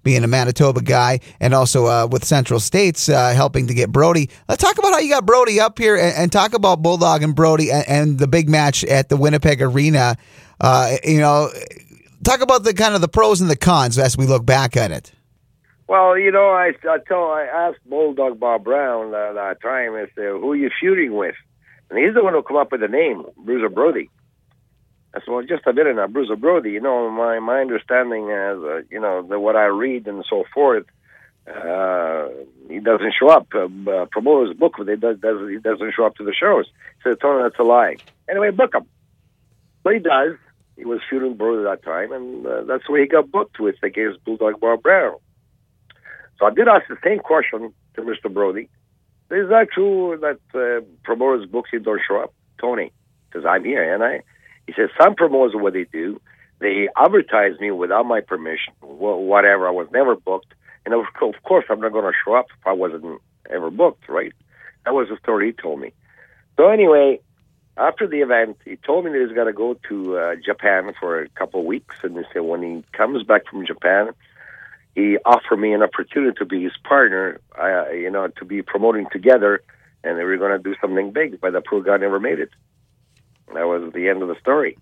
Being 0.04 0.26
a 0.26 0.28
Manitoba 0.28 0.82
guy 0.82 1.21
and 1.39 1.54
also 1.54 2.08
with 2.08 2.26
Central 2.26 2.60
States 2.60 3.08
helping 3.08 3.67
to 3.67 3.73
get 3.73 3.89
Brody. 3.89 4.30
Let's 4.49 4.62
talk 4.62 4.78
about 4.78 4.91
how 4.91 4.99
you 4.99 5.10
got 5.10 5.26
Brody 5.26 5.62
up 5.62 5.80
here 5.80 5.95
and, 5.95 6.13
and 6.17 6.30
talk 6.30 6.54
about 6.54 6.82
Bulldog 6.82 7.23
and 7.23 7.34
Brody 7.34 7.71
and, 7.71 7.88
and 7.88 8.19
the 8.19 8.28
big 8.28 8.49
match 8.49 8.84
at 8.84 9.08
the 9.08 9.15
Winnipeg 9.15 9.62
Arena. 9.62 10.17
Uh, 10.60 10.97
you 11.06 11.19
know, 11.19 11.49
talk 12.23 12.41
about 12.41 12.63
the 12.63 12.73
kind 12.73 12.95
of 12.95 13.01
the 13.01 13.07
pros 13.07 13.41
and 13.41 13.49
the 13.49 13.55
cons 13.55 13.97
as 13.97 14.17
we 14.17 14.25
look 14.25 14.45
back 14.45 14.75
at 14.75 14.91
it. 14.91 15.12
Well, 15.88 16.17
you 16.17 16.31
know, 16.31 16.49
I 16.49 16.71
I 16.83 16.97
I 17.13 17.69
asked 17.69 17.88
Bulldog 17.88 18.39
Bob 18.39 18.63
Brown 18.63 19.13
uh, 19.13 19.33
that 19.33 19.62
time, 19.62 19.93
I 19.93 20.07
said, 20.15 20.31
"Who 20.31 20.51
are 20.51 20.55
you 20.55 20.69
feuding 20.79 21.13
with?" 21.13 21.36
And 21.89 21.99
he's 21.99 22.13
the 22.15 22.23
one 22.23 22.33
who 22.33 22.41
come 22.41 22.57
up 22.57 22.71
with 22.71 22.81
the 22.81 22.88
name, 22.88 23.25
Bruiser 23.38 23.69
Brody. 23.69 24.09
I 25.13 25.19
said, 25.19 25.27
"Well, 25.27 25.43
just 25.43 25.67
a 25.67 25.73
minute 25.73 25.95
now, 25.95 26.07
Bruiser 26.07 26.36
Brody. 26.36 26.71
You 26.71 26.81
know, 26.81 27.09
my 27.09 27.39
my 27.39 27.59
understanding 27.59 28.29
is, 28.29 28.63
uh, 28.63 28.81
you 28.89 28.99
know, 28.99 29.21
the, 29.21 29.39
what 29.39 29.55
I 29.55 29.65
read 29.65 30.07
and 30.07 30.25
so 30.29 30.45
forth. 30.53 30.86
Uh, 31.45 32.29
he 32.69 32.79
doesn't 32.79 33.13
show 33.19 33.29
up. 33.29 33.47
Uh, 33.53 33.67
uh, 33.91 34.05
his 34.47 34.57
book, 34.57 34.75
but 34.77 34.88
he 34.88 34.95
does, 34.95 35.19
does 35.19 35.49
he 35.49 35.57
doesn't 35.57 35.93
show 35.93 36.05
up 36.05 36.15
to 36.15 36.23
the 36.23 36.33
shows. 36.33 36.65
Said, 37.03 37.19
"Tony, 37.19 37.43
that's 37.43 37.59
a 37.59 37.63
lie." 37.63 37.97
Anyway, 38.29 38.51
book 38.51 38.73
him. 38.73 38.88
But 39.83 39.93
he 39.93 39.99
does. 39.99 40.38
He 40.77 40.86
was 40.86 40.99
feuding 41.09 41.36
Brody 41.38 41.63
that 41.63 41.83
time, 41.83 42.12
and 42.12 42.45
uh, 42.45 42.63
that's 42.63 42.89
where 42.89 43.01
he 43.01 43.07
got 43.07 43.31
booked 43.31 43.59
with 43.59 43.75
against 43.83 44.23
Bulldog 44.25 44.59
Brown. 44.59 45.15
So 46.39 46.45
I 46.47 46.49
did 46.51 46.67
ask 46.67 46.88
the 46.89 46.97
same 47.03 47.19
question 47.19 47.73
to 47.95 48.01
Mr. 48.01 48.33
Brody. 48.33 48.69
Is 49.31 49.49
that 49.49 49.67
true 49.73 50.17
that 50.21 50.39
uh, 50.53 50.86
promoters' 51.03 51.47
books 51.49 51.69
he 51.71 51.79
don't 51.79 52.01
show 52.07 52.21
up? 52.21 52.33
Tony, 52.59 52.91
because 53.29 53.45
I'm 53.45 53.63
here, 53.63 53.93
and 53.93 54.03
I. 54.03 54.21
He 54.67 54.73
says 54.73 54.89
some 55.01 55.15
promoters 55.15 55.53
what 55.55 55.73
they 55.73 55.86
do, 55.91 56.21
they 56.59 56.88
advertise 56.97 57.59
me 57.59 57.71
without 57.71 58.05
my 58.05 58.21
permission, 58.21 58.73
wh- 58.79 59.19
whatever. 59.27 59.67
I 59.67 59.71
was 59.71 59.88
never 59.91 60.15
booked, 60.15 60.53
and 60.86 60.93
of 60.93 61.03
course 61.43 61.65
I'm 61.69 61.81
not 61.81 61.91
going 61.91 62.05
to 62.05 62.17
show 62.25 62.36
up 62.36 62.45
if 62.57 62.65
I 62.65 62.71
wasn't 62.73 63.21
ever 63.49 63.69
booked, 63.69 64.07
right? 64.07 64.33
That 64.86 64.93
was 64.93 65.09
the 65.09 65.17
story 65.21 65.47
he 65.47 65.62
told 65.62 65.79
me. 65.81 65.93
So 66.57 66.69
anyway, 66.69 67.19
after 67.77 68.07
the 68.07 68.19
event, 68.21 68.57
he 68.65 68.75
told 68.75 69.05
me 69.05 69.12
that 69.12 69.25
he's 69.25 69.36
got 69.36 69.45
to 69.45 69.53
go 69.53 69.75
to 69.89 70.17
uh, 70.17 70.36
Japan 70.36 70.93
for 70.99 71.21
a 71.21 71.29
couple 71.29 71.62
of 71.62 71.65
weeks, 71.65 71.95
and 72.03 72.15
he 72.15 72.23
said 72.31 72.41
when 72.41 72.62
he 72.62 72.83
comes 72.91 73.23
back 73.23 73.47
from 73.47 73.65
Japan, 73.65 74.09
he 74.95 75.17
offered 75.25 75.57
me 75.57 75.73
an 75.73 75.81
opportunity 75.81 76.38
to 76.38 76.45
be 76.45 76.63
his 76.63 76.73
partner, 76.83 77.39
uh, 77.59 77.89
you 77.89 78.12
know, 78.12 78.27
to 78.27 78.45
be 78.45 78.62
promoting 78.62 79.07
together, 79.12 79.63
and 80.03 80.19
they 80.19 80.23
were 80.23 80.38
going 80.38 80.55
to 80.55 80.63
do 80.63 80.75
something 80.79 81.12
big. 81.12 81.41
But 81.41 81.53
the 81.53 81.62
poor 81.62 81.81
guy 81.81 81.97
never 81.97 82.19
made 82.19 82.39
it. 82.39 82.51
That 83.53 83.67
was 83.67 83.91
the 83.93 84.07
end 84.07 84.21
of 84.21 84.27
the 84.27 84.39
story. 84.39 84.77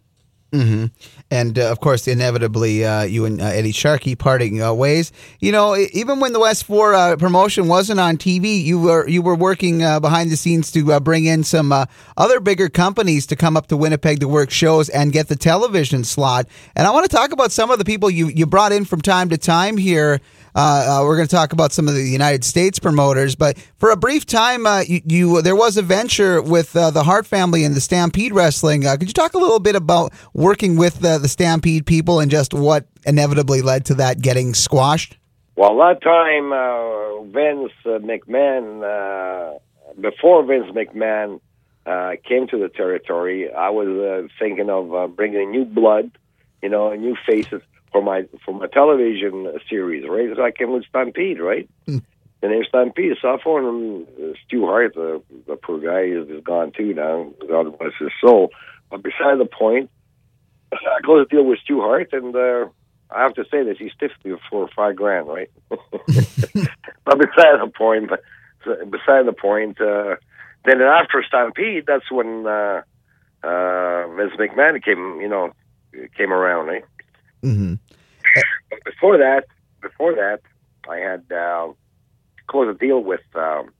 Hmm 0.51 0.87
And 1.29 1.57
uh, 1.57 1.71
of 1.71 1.79
course, 1.79 2.09
inevitably, 2.09 2.83
uh, 2.83 3.03
you 3.03 3.23
and 3.23 3.39
uh, 3.41 3.45
Eddie 3.45 3.71
Sharkey 3.71 4.15
parting 4.15 4.61
uh, 4.61 4.73
ways. 4.73 5.13
You 5.39 5.53
know, 5.53 5.77
even 5.77 6.19
when 6.19 6.33
the 6.33 6.41
West 6.41 6.65
Four 6.65 6.93
uh, 6.93 7.15
promotion 7.15 7.69
wasn't 7.69 8.01
on 8.01 8.17
TV, 8.17 8.61
you 8.61 8.79
were 8.81 9.07
you 9.07 9.21
were 9.21 9.35
working 9.35 9.81
uh, 9.81 10.01
behind 10.01 10.29
the 10.29 10.35
scenes 10.35 10.69
to 10.71 10.99
bring 10.99 11.23
in 11.25 11.43
some 11.45 11.71
other 12.17 12.39
bigger 12.41 12.67
companies 12.67 13.25
to 13.27 13.37
come 13.37 13.55
up 13.55 13.67
to 13.67 13.77
Winnipeg 13.77 14.19
to 14.19 14.27
work 14.27 14.51
shows 14.51 14.89
and 14.89 15.13
get 15.13 15.29
the 15.29 15.37
television 15.37 16.03
slot. 16.03 16.47
And 16.75 16.85
I 16.85 16.91
want 16.91 17.09
to 17.09 17.15
talk 17.15 17.31
about 17.31 17.53
some 17.53 17.71
of 17.71 17.79
the 17.79 17.85
people 17.85 18.09
you 18.09 18.27
you 18.27 18.45
brought 18.45 18.73
in 18.73 18.83
from 18.83 19.01
time 19.01 19.29
to 19.29 19.37
time 19.37 19.77
here. 19.77 20.19
Uh, 20.53 20.99
uh, 21.01 21.05
we're 21.05 21.15
going 21.15 21.27
to 21.27 21.35
talk 21.35 21.53
about 21.53 21.71
some 21.71 21.87
of 21.87 21.93
the 21.93 22.03
United 22.03 22.43
States 22.43 22.77
promoters, 22.77 23.35
but 23.35 23.57
for 23.77 23.91
a 23.91 23.95
brief 23.95 24.25
time, 24.25 24.65
uh, 24.65 24.81
you, 24.81 25.01
you 25.05 25.41
there 25.41 25.55
was 25.55 25.77
a 25.77 25.81
venture 25.81 26.41
with 26.41 26.75
uh, 26.75 26.91
the 26.91 27.03
Hart 27.03 27.25
family 27.25 27.63
and 27.63 27.73
the 27.73 27.81
Stampede 27.81 28.33
Wrestling. 28.33 28.85
Uh, 28.85 28.97
could 28.97 29.07
you 29.07 29.13
talk 29.13 29.33
a 29.33 29.37
little 29.37 29.59
bit 29.59 29.75
about 29.75 30.11
working 30.33 30.75
with 30.75 30.99
the, 30.99 31.17
the 31.17 31.29
Stampede 31.29 31.85
people 31.85 32.19
and 32.19 32.29
just 32.29 32.53
what 32.53 32.85
inevitably 33.05 33.61
led 33.61 33.85
to 33.85 33.93
that 33.95 34.21
getting 34.21 34.53
squashed? 34.53 35.17
Well, 35.55 35.77
that 35.77 36.01
time, 36.01 36.51
uh, 36.51 37.21
Vince 37.31 37.71
McMahon, 37.85 39.59
before 39.99 40.43
Vince 40.43 40.71
McMahon 40.71 41.39
came 42.23 42.47
to 42.47 42.57
the 42.57 42.69
territory, 42.69 43.53
I 43.53 43.69
was 43.69 44.29
thinking 44.37 44.69
of 44.69 45.15
bringing 45.15 45.51
new 45.51 45.63
blood, 45.63 46.11
you 46.61 46.69
know, 46.69 46.93
new 46.93 47.15
faces 47.25 47.61
for 47.91 48.01
my 48.01 48.25
for 48.45 48.53
my 48.53 48.67
television 48.67 49.51
series, 49.69 50.07
right? 50.07 50.29
So 50.35 50.43
I 50.43 50.51
came 50.51 50.71
with 50.71 50.85
Stampede, 50.85 51.39
right? 51.39 51.69
Mm. 51.87 52.03
The 52.41 52.47
name 52.47 52.63
Stampede. 52.67 53.17
So 53.21 53.29
I 53.29 53.37
phoned 53.43 53.67
him, 53.67 54.07
uh, 54.19 54.33
Stu 54.45 54.65
Hart, 54.65 54.95
the, 54.95 55.21
the 55.47 55.55
poor 55.55 55.79
guy, 55.79 56.03
is, 56.03 56.27
is 56.29 56.43
gone 56.43 56.71
too 56.75 56.93
now. 56.93 57.31
God 57.47 57.77
bless 57.77 57.91
his 57.99 58.09
soul. 58.19 58.49
But 58.89 59.03
beside 59.03 59.37
the 59.37 59.45
point, 59.45 59.89
I 60.71 61.01
closed 61.03 61.29
the 61.29 61.35
deal 61.35 61.45
with 61.45 61.59
Stu 61.59 61.81
Hart, 61.81 62.13
and 62.13 62.35
uh, 62.35 62.65
I 63.11 63.21
have 63.23 63.35
to 63.35 63.43
say 63.51 63.63
that 63.63 63.77
he 63.77 63.91
stiffed 63.95 64.25
me 64.25 64.35
for 64.49 64.69
five 64.75 64.95
grand, 64.95 65.27
right? 65.27 65.51
but 65.69 67.19
beside 67.19 67.59
the 67.61 67.71
point, 67.75 68.09
but 68.09 68.21
beside 68.89 69.25
the 69.25 69.35
point, 69.39 69.79
uh, 69.79 70.15
then 70.65 70.81
after 70.81 71.23
Stampede, 71.27 71.85
that's 71.85 72.09
when 72.11 72.47
uh, 72.47 72.81
uh, 73.43 74.07
Vince 74.15 74.33
McMahon 74.39 74.83
came, 74.83 75.19
you 75.21 75.27
know, 75.27 75.51
came 76.17 76.31
around, 76.31 76.67
right? 76.67 76.85
Mm-hmm. 77.43 77.75
But 78.69 78.83
before 78.85 79.17
that, 79.17 79.45
before 79.81 80.13
that, 80.15 80.41
I 80.89 80.97
had 80.97 81.23
uh, 81.31 81.73
closed 82.47 82.75
a 82.75 82.79
deal 82.79 83.03
with 83.03 83.21
um, 83.35 83.71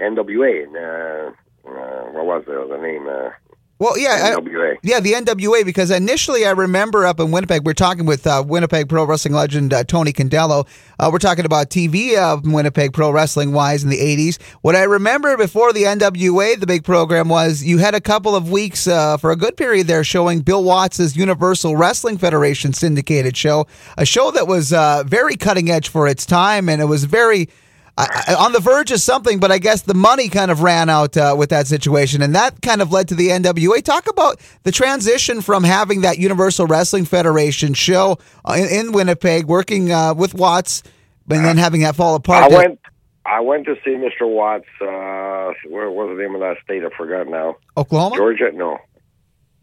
NWA, 0.00 0.64
and 0.64 0.76
uh, 0.76 1.70
uh, 1.70 2.12
what 2.12 2.26
was 2.26 2.44
the, 2.46 2.66
the 2.68 2.82
name? 2.82 3.06
Uh, 3.08 3.30
Well, 3.78 3.98
yeah, 3.98 4.32
I, 4.32 4.78
Yeah, 4.82 5.00
the 5.00 5.12
NWA, 5.12 5.62
because 5.62 5.90
initially 5.90 6.46
I 6.46 6.52
remember 6.52 7.04
up 7.04 7.20
in 7.20 7.30
Winnipeg, 7.30 7.66
we 7.66 7.72
are 7.72 7.74
talking 7.74 8.06
with 8.06 8.26
uh, 8.26 8.42
Winnipeg 8.46 8.88
Pro 8.88 9.04
Wrestling 9.04 9.34
legend 9.34 9.74
uh, 9.74 9.84
Tony 9.84 10.14
Condello. 10.14 10.66
Uh, 10.98 11.10
we're 11.12 11.18
talking 11.18 11.44
about 11.44 11.68
TV 11.68 12.16
of 12.16 12.50
Winnipeg 12.50 12.94
Pro 12.94 13.10
Wrestling 13.10 13.52
wise 13.52 13.84
in 13.84 13.90
the 13.90 13.98
80s. 13.98 14.40
What 14.62 14.76
I 14.76 14.84
remember 14.84 15.36
before 15.36 15.74
the 15.74 15.82
NWA, 15.82 16.58
the 16.58 16.66
big 16.66 16.84
program, 16.84 17.28
was 17.28 17.64
you 17.64 17.76
had 17.76 17.94
a 17.94 18.00
couple 18.00 18.34
of 18.34 18.50
weeks 18.50 18.86
uh, 18.86 19.18
for 19.18 19.30
a 19.30 19.36
good 19.36 19.58
period 19.58 19.88
there 19.88 20.04
showing 20.04 20.40
Bill 20.40 20.64
Watts' 20.64 21.14
Universal 21.14 21.76
Wrestling 21.76 22.16
Federation 22.16 22.72
syndicated 22.72 23.36
show, 23.36 23.66
a 23.98 24.06
show 24.06 24.30
that 24.30 24.46
was 24.46 24.72
uh, 24.72 25.02
very 25.06 25.36
cutting 25.36 25.70
edge 25.70 25.90
for 25.90 26.08
its 26.08 26.24
time, 26.24 26.70
and 26.70 26.80
it 26.80 26.86
was 26.86 27.04
very. 27.04 27.50
I, 27.98 28.24
I- 28.28 28.34
on 28.34 28.52
the 28.52 28.60
verge 28.60 28.90
of 28.92 29.00
something, 29.00 29.38
but 29.40 29.50
I 29.50 29.58
guess 29.58 29.82
the 29.82 29.94
money 29.94 30.28
kind 30.28 30.50
of 30.50 30.60
ran 30.62 30.88
out 30.90 31.16
uh, 31.16 31.34
with 31.38 31.50
that 31.50 31.66
situation, 31.66 32.20
and 32.22 32.34
that 32.34 32.60
kind 32.62 32.82
of 32.82 32.92
led 32.92 33.08
to 33.08 33.14
the 33.14 33.28
NWA. 33.28 33.82
Talk 33.82 34.08
about 34.08 34.38
the 34.64 34.72
transition 34.72 35.40
from 35.40 35.64
having 35.64 36.02
that 36.02 36.18
Universal 36.18 36.66
Wrestling 36.66 37.04
Federation 37.06 37.72
show 37.74 38.18
uh, 38.44 38.52
in, 38.58 38.68
in 38.86 38.92
Winnipeg, 38.92 39.46
working 39.46 39.90
uh, 39.92 40.12
with 40.14 40.34
Watts, 40.34 40.82
and 41.30 41.44
then 41.44 41.56
having 41.56 41.80
that 41.82 41.96
fall 41.96 42.14
apart. 42.14 42.52
I 42.52 42.54
went. 42.56 42.80
I 43.24 43.40
went 43.40 43.64
to 43.66 43.74
see 43.84 43.90
Mr. 43.90 44.22
Watts. 44.22 44.66
Uh, 44.80 45.52
where 45.68 45.90
was 45.90 46.16
the 46.16 46.22
name 46.22 46.34
of 46.36 46.40
that 46.42 46.58
state? 46.62 46.84
I 46.84 46.96
forgot 46.96 47.26
now. 47.26 47.56
Oklahoma, 47.76 48.16
Georgia? 48.16 48.50
No. 48.52 48.78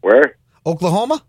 Where? 0.02 0.36
Oklahoma. 0.66 1.22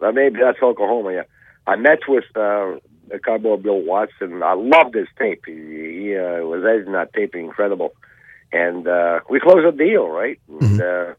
Uh, 0.00 0.10
maybe 0.12 0.38
that's 0.40 0.58
Oklahoma. 0.62 1.12
Yeah. 1.12 1.22
I 1.66 1.76
met 1.76 1.98
with 2.08 2.24
uh, 2.34 2.76
the 3.12 3.18
cowboy 3.18 3.56
Bill 3.56 3.80
Watson. 3.80 4.42
I 4.42 4.54
loved 4.54 4.94
his 4.94 5.08
tape. 5.18 5.44
He, 5.46 5.52
he 5.52 6.16
uh, 6.16 6.42
was 6.44 6.64
editing 6.64 6.94
that 6.94 7.12
tape 7.12 7.34
incredible, 7.34 7.92
and 8.52 8.88
uh, 8.88 9.20
we 9.28 9.38
closed 9.38 9.66
a 9.66 9.72
deal, 9.72 10.08
right? 10.08 10.40
And, 10.48 10.80
uh, 10.80 11.14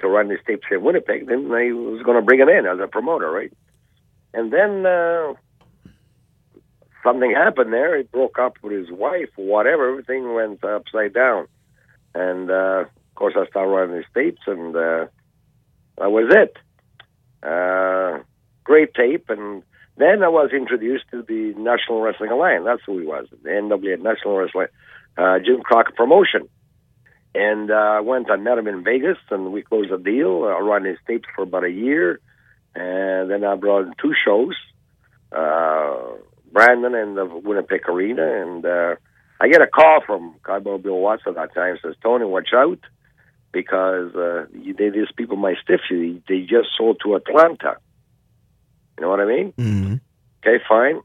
to 0.00 0.08
run 0.08 0.28
these 0.28 0.38
tapes 0.46 0.66
in 0.70 0.82
Winnipeg. 0.82 1.26
Then 1.26 1.52
I 1.52 1.72
was 1.72 2.02
going 2.02 2.16
to 2.16 2.24
bring 2.24 2.40
him 2.40 2.48
in 2.48 2.66
as 2.66 2.78
a 2.80 2.86
promoter, 2.86 3.30
right? 3.30 3.52
And 4.32 4.50
then 4.50 4.86
uh, 4.86 5.34
something 7.02 7.30
happened 7.30 7.72
there. 7.72 7.98
He 7.98 8.04
broke 8.04 8.38
up 8.38 8.54
with 8.62 8.72
his 8.72 8.90
wife, 8.90 9.28
whatever. 9.36 9.90
Everything 9.90 10.34
went 10.34 10.64
upside 10.64 11.12
down, 11.12 11.48
and 12.14 12.50
uh, 12.50 12.84
of 12.86 13.14
course 13.14 13.34
I 13.36 13.46
started 13.48 13.70
running 13.70 13.96
these 13.96 14.04
tapes, 14.14 14.42
and 14.46 14.74
uh, 14.74 15.06
that 15.98 16.10
was 16.10 16.32
it. 16.34 16.56
Uh, 17.42 18.22
great 18.64 18.94
tape, 18.94 19.28
and 19.28 19.62
then 20.00 20.22
I 20.22 20.28
was 20.28 20.50
introduced 20.52 21.04
to 21.10 21.22
the 21.22 21.54
National 21.56 22.00
Wrestling 22.00 22.30
Alliance. 22.30 22.64
That's 22.64 22.82
who 22.86 22.98
he 22.98 23.06
was, 23.06 23.26
the 23.42 23.48
NWA 23.48 24.00
National 24.00 24.36
Wrestling, 24.36 24.68
uh, 25.16 25.38
Jim 25.44 25.62
Crockett 25.62 25.96
Promotion. 25.96 26.48
And 27.34 27.70
uh, 27.70 27.74
I 27.74 28.00
went, 28.00 28.30
I 28.30 28.36
met 28.36 28.58
him 28.58 28.66
in 28.66 28.82
Vegas, 28.82 29.18
and 29.30 29.52
we 29.52 29.62
closed 29.62 29.92
a 29.92 29.98
deal. 29.98 30.44
I 30.44 30.60
ran 30.60 30.84
his 30.84 30.98
tapes 31.06 31.28
for 31.34 31.42
about 31.42 31.64
a 31.64 31.70
year, 31.70 32.20
and 32.74 33.30
then 33.30 33.44
I 33.44 33.54
brought 33.54 33.86
in 33.86 33.94
two 34.00 34.14
shows, 34.24 34.54
uh, 35.30 35.96
Brandon 36.52 36.94
and 36.94 37.16
the 37.16 37.26
Winnipeg 37.26 37.88
Arena, 37.88 38.42
and 38.42 38.66
uh, 38.66 38.96
I 39.40 39.48
get 39.48 39.62
a 39.62 39.68
call 39.68 40.00
from 40.04 40.34
Cowboy 40.44 40.78
Bill 40.78 40.98
Watts 40.98 41.22
at 41.26 41.36
that 41.36 41.54
time, 41.54 41.78
says, 41.82 41.94
Tony, 42.02 42.24
watch 42.24 42.48
out, 42.52 42.80
because 43.52 44.14
uh, 44.14 44.46
they, 44.52 44.90
these 44.90 45.12
people 45.16 45.36
might 45.36 45.58
stiff 45.62 45.80
you. 45.88 46.20
They 46.28 46.40
just 46.40 46.70
sold 46.76 47.00
to 47.04 47.14
Atlanta. 47.14 47.76
You 49.00 49.06
know 49.06 49.10
what 49.12 49.20
I 49.20 49.24
mean? 49.24 49.52
Mm-hmm. 49.52 49.94
Okay, 50.46 50.62
fine. 50.68 51.00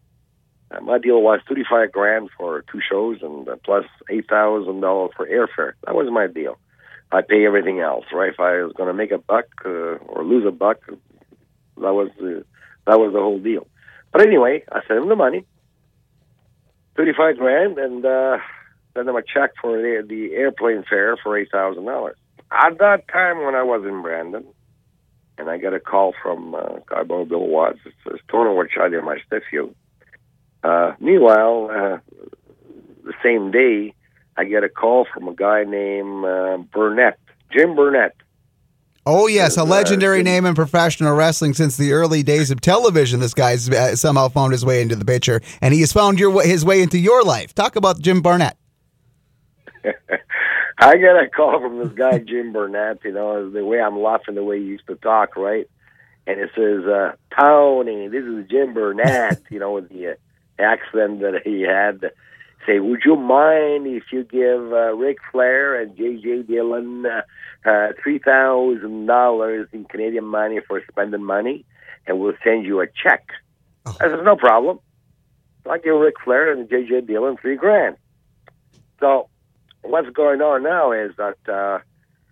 Uh, 0.70 0.82
my 0.82 0.98
deal 0.98 1.22
was 1.22 1.40
thirty-five 1.48 1.94
grand 1.94 2.30
for 2.38 2.66
two 2.70 2.82
shows 2.92 3.20
and 3.22 3.48
uh, 3.48 3.56
plus 3.64 3.86
eight 4.10 4.28
thousand 4.28 4.82
dollars 4.82 5.12
for 5.16 5.26
airfare. 5.26 5.76
That 5.86 5.96
was 5.96 6.12
my 6.12 6.28
deal. 6.28 6.58
I 7.14 7.22
pay 7.22 7.46
everything 7.46 7.80
else, 7.80 8.04
right? 8.12 8.34
If 8.34 8.40
I 8.42 8.64
was 8.64 8.74
going 8.74 8.88
to 8.88 8.94
make 8.94 9.12
a 9.12 9.18
buck 9.18 9.46
uh, 9.64 9.70
or 9.70 10.26
lose 10.26 10.46
a 10.46 10.52
buck, 10.52 10.82
that 10.88 10.94
was 11.78 12.10
the 12.20 12.44
that 12.86 13.00
was 13.00 13.14
the 13.14 13.20
whole 13.20 13.40
deal. 13.40 13.66
But 14.12 14.28
anyway, 14.28 14.66
I 14.70 14.82
sent 14.86 15.00
him 15.00 15.08
the 15.08 15.16
money, 15.16 15.46
thirty-five 16.98 17.38
grand, 17.38 17.78
and 17.78 18.06
uh, 18.06 18.40
sent 18.94 19.08
him 19.08 19.16
a 19.16 19.22
check 19.22 19.52
for 19.62 19.78
the, 19.78 20.06
the 20.06 20.34
airplane 20.34 20.84
fare 20.90 21.16
for 21.16 21.38
eight 21.38 21.50
thousand 21.50 21.86
dollars. 21.86 22.18
At 22.52 22.78
that 22.80 23.08
time, 23.08 23.46
when 23.46 23.56
I 23.56 23.64
was 23.64 23.86
in 23.86 24.02
Brandon, 24.02 24.46
and 25.38 25.50
I 25.50 25.58
got 25.58 25.74
a 25.74 25.80
call 25.80 26.14
from 26.22 26.56
uh, 26.56 27.04
Bill 27.04 27.26
Watts. 27.26 27.80
It 27.86 27.94
says, 28.08 28.20
Tony, 28.30 28.56
what 28.56 28.68
shot 28.72 28.94
in 28.94 29.04
my 29.06 29.18
you? 29.52 29.76
Uh, 30.64 30.94
meanwhile, 31.00 31.70
uh, 31.72 31.98
the 33.04 33.14
same 33.24 33.52
day, 33.52 33.94
I 34.38 34.46
get 34.46 34.64
a 34.64 34.70
call 34.70 35.06
from 35.14 35.28
a 35.28 35.34
guy 35.34 35.64
named 35.64 36.26
uh, 36.26 36.58
Barnett, 36.74 37.20
Jim 37.52 37.76
Barnett. 37.76 38.16
Oh 39.06 39.28
yes, 39.28 39.56
a 39.58 39.62
Uh, 39.62 39.66
legendary 39.66 40.24
name 40.24 40.46
in 40.48 40.56
professional 40.56 41.16
wrestling 41.16 41.54
since 41.54 41.78
the 41.78 41.92
early 41.94 42.24
days 42.24 42.50
of 42.50 42.60
television. 42.60 43.20
This 43.20 43.36
guy's 43.36 43.70
uh, 43.70 43.96
somehow 43.96 44.30
found 44.30 44.52
his 44.52 44.66
way 44.66 44.82
into 44.82 44.96
the 44.96 45.06
picture, 45.06 45.42
and 45.62 45.74
he 45.74 45.82
has 45.82 45.94
found 45.94 46.20
your 46.20 46.42
his 46.42 46.66
way 46.66 46.82
into 46.82 46.98
your 46.98 47.22
life. 47.24 47.54
Talk 47.54 47.76
about 47.76 48.00
Jim 48.00 48.22
Barnett. 48.22 48.58
I 50.78 50.98
got 50.98 51.24
a 51.24 51.30
call 51.30 51.60
from 51.62 51.80
this 51.80 51.94
guy, 51.94 52.18
Jim 52.20 52.52
Barnett, 52.52 53.00
you 53.06 53.14
know, 53.14 53.50
the 53.50 53.64
way 53.64 53.80
I'm 53.80 54.00
laughing, 54.00 54.36
the 54.36 54.44
way 54.44 54.60
he 54.60 54.66
used 54.66 54.88
to 54.88 54.96
talk, 54.96 55.38
right? 55.38 55.70
And 56.28 56.40
it 56.40 56.50
says, 56.56 56.86
uh, 56.86 57.14
Tony, 57.40 58.08
this 58.10 58.26
is 58.26 58.50
Jim 58.50 58.74
Barnett, 58.74 59.42
you 59.50 59.60
know, 59.60 59.74
with 59.74 59.90
the 59.90 60.10
uh, 60.10 60.14
accent 60.60 61.22
that 61.22 61.42
he 61.46 61.62
had. 61.62 62.12
Say, 62.66 62.80
would 62.80 63.02
you 63.06 63.16
mind 63.16 63.88
if 63.88 64.06
you 64.12 64.24
give 64.24 64.74
uh, 64.74 64.94
Ric 64.96 65.18
Flair 65.32 65.80
and 65.80 65.96
J.J. 65.96 66.44
Dillon 66.44 67.06
uh, 67.06 67.22
uh, 67.64 67.94
$3,000 68.06 69.74
in 69.74 69.86
Canadian 69.86 70.26
money 70.26 70.60
for 70.68 70.82
spending 70.92 71.24
money, 71.24 71.64
and 72.08 72.20
we'll 72.20 72.34
send 72.44 72.66
you 72.66 72.82
a 72.82 72.88
check? 72.88 73.30
Oh. 73.86 73.96
I 74.02 74.08
said, 74.08 74.24
no 74.26 74.36
problem. 74.36 74.80
So 75.64 75.70
I 75.72 75.78
give 75.78 75.96
Ric 75.96 76.16
Flair 76.24 76.52
and 76.52 76.68
J.J. 76.68 77.02
Dillon 77.02 77.38
three 77.38 77.56
grand. 77.56 77.98
So 79.00 79.30
what's 79.88 80.10
going 80.10 80.42
on 80.42 80.64
now 80.64 80.92
is 80.92 81.12
that 81.18 81.38
uh, 81.48 81.80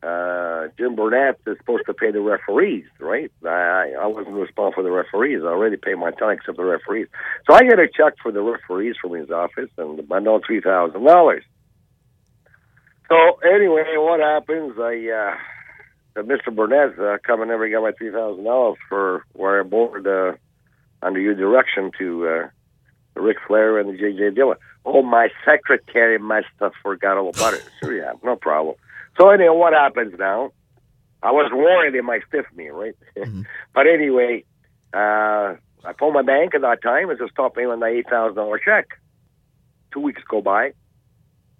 uh, 0.05 0.67
Jim 0.77 0.95
Barnett 0.95 1.39
is 1.47 1.57
supposed 1.59 1.85
to 1.85 1.93
pay 1.93 2.11
the 2.11 2.19
referees, 2.21 2.85
right? 2.99 3.31
I, 3.45 3.93
I 3.99 4.05
wasn't 4.07 4.35
responsible 4.35 4.73
for 4.73 4.83
the 4.83 4.91
referees. 4.91 5.41
I 5.43 5.47
already 5.47 5.77
paid 5.77 5.95
my 5.95 6.11
time 6.11 6.37
except 6.37 6.57
the 6.57 6.63
referees. 6.63 7.07
So 7.49 7.55
I 7.55 7.61
get 7.61 7.79
a 7.79 7.87
check 7.87 8.15
for 8.21 8.31
the 8.31 8.41
referees 8.41 8.95
from 9.01 9.13
his 9.13 9.29
office 9.29 9.69
and 9.77 10.01
I 10.11 10.19
know 10.19 10.41
three 10.45 10.61
thousand 10.61 11.03
dollars. 11.03 11.43
So 13.09 13.15
anyway, 13.43 13.83
what 13.95 14.19
happens? 14.19 14.73
I 14.77 15.37
uh, 16.17 16.21
Mr. 16.21 16.53
Barnett 16.53 16.99
uh, 16.99 17.17
come 17.25 17.41
and 17.41 17.49
never 17.49 17.69
got 17.69 17.83
my 17.83 17.91
three 17.97 18.11
thousand 18.11 18.43
dollars 18.43 18.77
for 18.89 19.23
where 19.33 19.59
I 19.59 19.63
board 19.63 20.05
uh, 20.05 20.33
under 21.01 21.19
your 21.19 21.35
direction 21.35 21.91
to 21.99 22.27
uh, 22.27 22.47
Ric 23.15 23.37
Flair 23.47 23.77
and 23.79 23.89
the 23.89 23.97
J.J. 23.97 24.31
Dillon. 24.31 24.57
Oh, 24.85 25.01
my 25.01 25.29
secretary 25.45 26.17
must 26.19 26.47
have 26.59 26.73
forgot 26.81 27.17
all 27.17 27.29
about 27.29 27.53
it. 27.53 27.63
Sure, 27.83 27.95
yeah, 27.95 28.13
no 28.23 28.35
problem. 28.35 28.75
So 29.19 29.29
anyway, 29.29 29.55
what 29.55 29.73
happens 29.73 30.13
now? 30.17 30.51
I 31.21 31.31
was 31.31 31.51
worried 31.53 31.93
they 31.93 32.01
might 32.01 32.23
stiff 32.27 32.45
me, 32.55 32.69
right? 32.69 32.95
Mhm. 33.17 33.45
but 33.73 33.87
anyway, 33.87 34.43
uh, 34.93 35.55
I 35.85 35.93
phoned 35.99 36.13
my 36.15 36.21
bank 36.21 36.55
at 36.55 36.61
that 36.61 36.81
time 36.81 37.09
and 37.09 37.17
said, 37.19 37.29
stop 37.31 37.55
paying 37.55 37.69
thousand 38.09 38.35
dollar 38.35 38.59
check. 38.59 38.87
Two 39.93 39.99
weeks 40.01 40.21
go 40.27 40.41
by, 40.41 40.73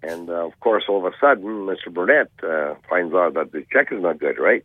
and 0.02 0.28
uh, 0.28 0.46
of 0.46 0.58
course, 0.60 0.84
all 0.88 0.98
of 1.06 1.12
a 1.12 1.16
sudden, 1.20 1.44
Mr. 1.66 1.92
Barnett 1.92 2.30
uh, 2.42 2.74
finds 2.90 3.14
out 3.14 3.34
that 3.34 3.52
the 3.52 3.64
check 3.72 3.92
is 3.92 4.02
not 4.02 4.18
good, 4.18 4.38
right? 4.38 4.64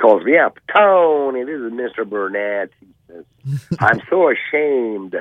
Calls 0.00 0.22
me 0.24 0.38
up, 0.38 0.58
Tony. 0.72 1.42
This 1.44 1.60
is 1.60 1.72
Mr. 1.72 2.08
Barnett. 2.08 2.70
He 2.78 2.86
says, 3.08 3.24
"I'm 3.80 4.00
so 4.08 4.30
ashamed. 4.30 5.16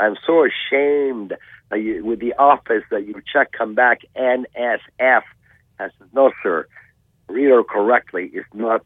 I'm 0.00 0.16
so 0.26 0.44
ashamed 0.44 1.36
that 1.70 1.80
you, 1.80 2.04
with 2.04 2.20
the 2.20 2.34
office 2.34 2.84
that 2.90 3.06
your 3.06 3.22
check 3.32 3.52
come 3.52 3.74
back 3.74 4.00
NSF." 4.16 5.22
I 5.78 5.88
said, 5.98 6.08
"No, 6.12 6.32
sir. 6.42 6.66
Read 7.28 7.48
it 7.48 7.68
correctly. 7.68 8.30
It's 8.32 8.48
not 8.52 8.84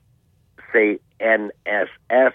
say 0.75 0.99
NSF. 1.21 2.33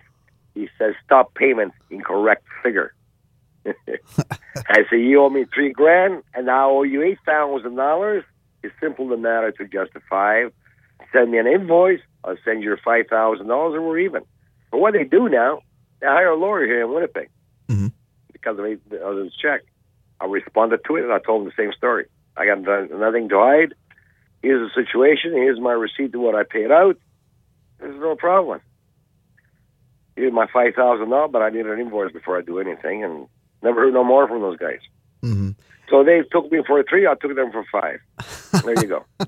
He 0.56 0.70
says 0.78 0.96
stop 1.06 1.36
payment, 1.36 1.74
incorrect 1.92 2.46
figure. 2.63 2.94
I 3.65 4.84
say 4.89 5.00
you 5.00 5.22
owe 5.22 5.30
me 5.30 5.46
three 5.54 5.72
grand, 5.72 6.24
and 6.34 6.50
I 6.50 6.63
owe 6.63 6.84
you 6.84 7.04
eight 7.04 7.20
thousand 7.26 7.76
dollars. 7.76 8.24
It's 8.63 8.74
simple 8.82 9.08
the 9.08 9.18
matter 9.18 9.52
to 9.52 9.65
justify. 9.65 10.46
Send 11.13 11.32
me 11.32 11.38
an 11.38 11.48
invoice. 11.48 12.02
I'll 12.24 12.38
send 12.44 12.63
you 12.63 12.76
five 12.84 13.06
thousand 13.10 13.48
dollars, 13.48 13.76
and 13.76 13.86
we're 13.86 14.00
even. 14.00 14.24
But 14.72 14.80
what 14.80 14.94
they 14.94 15.04
do 15.04 15.30
now, 15.30 15.62
they 16.00 16.08
hire 16.08 16.30
a 16.30 16.36
lawyer 16.36 16.65
here 16.65 16.84
in 16.84 16.94
Winnipeg. 16.94 17.30
Because 18.41 18.60
of, 18.60 18.65
of 19.02 19.15
this 19.17 19.34
check. 19.36 19.62
I 20.21 20.25
responded 20.25 20.82
to 20.86 20.95
it, 20.97 21.04
and 21.04 21.13
I 21.13 21.19
told 21.19 21.41
them 21.45 21.54
the 21.56 21.63
same 21.63 21.73
story. 21.73 22.06
I 22.36 22.45
got 22.45 22.60
nothing 22.62 23.30
to 23.30 23.39
hide. 23.39 23.73
Here's 24.41 24.69
the 24.69 24.84
situation. 24.84 25.34
Here's 25.34 25.60
my 25.60 25.71
receipt 25.73 26.12
to 26.13 26.19
what 26.19 26.36
I 26.36 26.43
paid 26.43 26.71
out. 26.71 26.97
There's 27.80 27.99
no 27.99 28.15
problem. 28.15 28.62
Here's 30.15 30.34
my 30.34 30.47
five 30.52 30.75
thousand 30.75 31.10
dollars, 31.10 31.30
but 31.32 31.41
I 31.41 31.49
need 31.49 31.65
an 31.65 31.80
invoice 31.80 32.12
before 32.12 32.38
I 32.38 32.41
do 32.41 32.60
anything, 32.60 33.04
and 33.04 33.28
never 33.63 33.82
heard 33.82 33.93
no 33.93 34.04
more 34.04 34.28
from 34.28 34.41
those 34.41 34.58
guys. 34.58 34.80
Mhm. 35.23 35.56
So 35.89 36.04
they 36.04 36.21
took 36.32 36.52
me 36.52 36.62
for 36.67 36.80
a 36.80 36.84
three. 36.84 37.08
I 37.08 37.15
took 37.15 37.36
them 37.36 37.52
for 37.52 37.63
five. 37.71 37.99
There 38.52 38.74
you 38.80 38.88
go. 38.88 39.06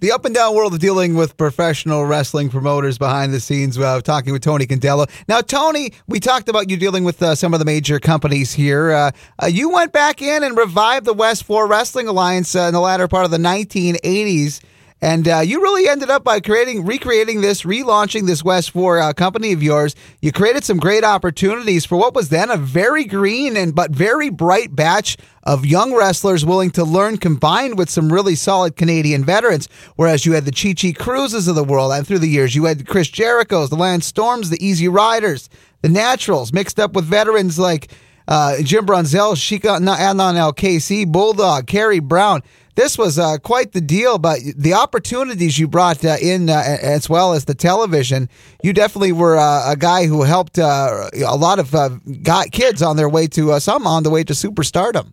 The 0.00 0.12
up 0.12 0.24
and 0.24 0.34
down 0.34 0.54
world 0.54 0.74
of 0.74 0.80
dealing 0.80 1.14
with 1.14 1.36
professional 1.36 2.04
wrestling 2.04 2.48
promoters 2.48 2.98
behind 2.98 3.32
the 3.32 3.40
scenes. 3.40 3.78
Uh, 3.78 4.00
talking 4.00 4.32
with 4.32 4.42
Tony 4.42 4.66
Condello. 4.66 5.08
Now, 5.28 5.40
Tony, 5.40 5.92
we 6.06 6.20
talked 6.20 6.48
about 6.48 6.70
you 6.70 6.76
dealing 6.76 7.04
with 7.04 7.22
uh, 7.22 7.34
some 7.34 7.52
of 7.52 7.58
the 7.58 7.64
major 7.64 7.98
companies 8.00 8.52
here. 8.52 8.92
Uh, 8.92 9.10
uh, 9.42 9.46
you 9.46 9.70
went 9.70 9.92
back 9.92 10.22
in 10.22 10.42
and 10.42 10.56
revived 10.56 11.06
the 11.06 11.12
West 11.12 11.44
Four 11.44 11.66
Wrestling 11.66 12.08
Alliance 12.08 12.54
uh, 12.54 12.60
in 12.60 12.74
the 12.74 12.80
latter 12.80 13.08
part 13.08 13.24
of 13.24 13.30
the 13.30 13.38
1980s. 13.38 14.60
And 15.04 15.28
uh, 15.28 15.40
you 15.40 15.60
really 15.60 15.86
ended 15.86 16.08
up 16.08 16.24
by 16.24 16.40
creating, 16.40 16.86
recreating 16.86 17.42
this, 17.42 17.64
relaunching 17.64 18.26
this 18.26 18.42
West 18.42 18.70
Four 18.70 19.00
uh, 19.00 19.12
company 19.12 19.52
of 19.52 19.62
yours. 19.62 19.94
You 20.22 20.32
created 20.32 20.64
some 20.64 20.78
great 20.78 21.04
opportunities 21.04 21.84
for 21.84 21.98
what 21.98 22.14
was 22.14 22.30
then 22.30 22.50
a 22.50 22.56
very 22.56 23.04
green 23.04 23.54
and 23.54 23.74
but 23.74 23.90
very 23.90 24.30
bright 24.30 24.74
batch 24.74 25.18
of 25.42 25.66
young 25.66 25.94
wrestlers 25.94 26.46
willing 26.46 26.70
to 26.70 26.84
learn, 26.84 27.18
combined 27.18 27.76
with 27.76 27.90
some 27.90 28.10
really 28.10 28.34
solid 28.34 28.76
Canadian 28.76 29.26
veterans. 29.26 29.68
Whereas 29.96 30.24
you 30.24 30.32
had 30.32 30.46
the 30.46 30.52
Chi 30.52 30.72
Chi 30.72 30.92
Cruises 30.98 31.48
of 31.48 31.54
the 31.54 31.64
world, 31.64 31.92
and 31.92 32.06
through 32.06 32.20
the 32.20 32.26
years 32.26 32.54
you 32.54 32.64
had 32.64 32.86
Chris 32.86 33.08
Jericho's, 33.08 33.68
the 33.68 33.76
Lance 33.76 34.06
Storms, 34.06 34.48
the 34.48 34.66
Easy 34.66 34.88
Riders, 34.88 35.50
the 35.82 35.90
Naturals, 35.90 36.50
mixed 36.50 36.80
up 36.80 36.94
with 36.94 37.04
veterans 37.04 37.58
like 37.58 37.90
uh, 38.26 38.56
Jim 38.62 38.86
Brunzell, 38.86 39.36
Sheik 39.36 39.64
Adnan 39.64 40.36
Al-Kaissie, 40.36 41.06
Bulldog, 41.06 41.66
Kerry 41.66 41.98
Brown. 41.98 42.42
This 42.76 42.98
was 42.98 43.20
uh, 43.20 43.38
quite 43.38 43.70
the 43.70 43.80
deal, 43.80 44.18
but 44.18 44.40
the 44.56 44.74
opportunities 44.74 45.60
you 45.60 45.68
brought 45.68 46.04
uh, 46.04 46.16
in, 46.20 46.50
uh, 46.50 46.54
as 46.82 47.08
well 47.08 47.32
as 47.32 47.44
the 47.44 47.54
television, 47.54 48.28
you 48.64 48.72
definitely 48.72 49.12
were 49.12 49.36
uh, 49.36 49.70
a 49.70 49.76
guy 49.76 50.06
who 50.06 50.24
helped 50.24 50.58
uh, 50.58 51.08
a 51.24 51.36
lot 51.36 51.60
of 51.60 51.72
uh, 51.72 51.90
got 52.22 52.50
kids 52.50 52.82
on 52.82 52.96
their 52.96 53.08
way 53.08 53.28
to 53.28 53.60
some 53.60 53.86
on 53.86 54.02
the 54.02 54.10
way 54.10 54.24
to 54.24 54.32
superstardom. 54.32 55.12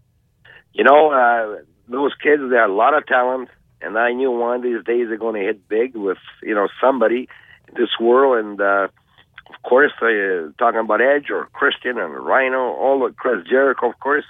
You 0.74 0.84
know, 0.84 1.60
those 1.88 2.14
kids, 2.24 2.42
they 2.50 2.56
had 2.56 2.70
a 2.70 2.74
lot 2.74 2.96
of 2.96 3.06
talent, 3.06 3.50
and 3.82 3.96
I 3.96 4.14
knew 4.14 4.32
one 4.32 4.56
of 4.56 4.64
these 4.64 4.84
days 4.84 5.08
they're 5.10 5.18
going 5.18 5.40
to 5.40 5.46
hit 5.46 5.68
big 5.68 5.96
with, 5.96 6.18
you 6.42 6.56
know, 6.56 6.68
somebody 6.80 7.28
in 7.68 7.74
this 7.76 7.90
world. 8.00 8.44
And, 8.44 8.60
of 8.60 8.90
course, 9.64 9.92
talking 10.58 10.80
about 10.80 11.02
Edge 11.02 11.30
or 11.30 11.48
Christian 11.54 12.00
and 12.00 12.14
Rhino, 12.14 12.72
all 12.74 13.06
of 13.06 13.16
Chris 13.18 13.46
Jericho, 13.48 13.90
of 13.90 14.00
course, 14.00 14.26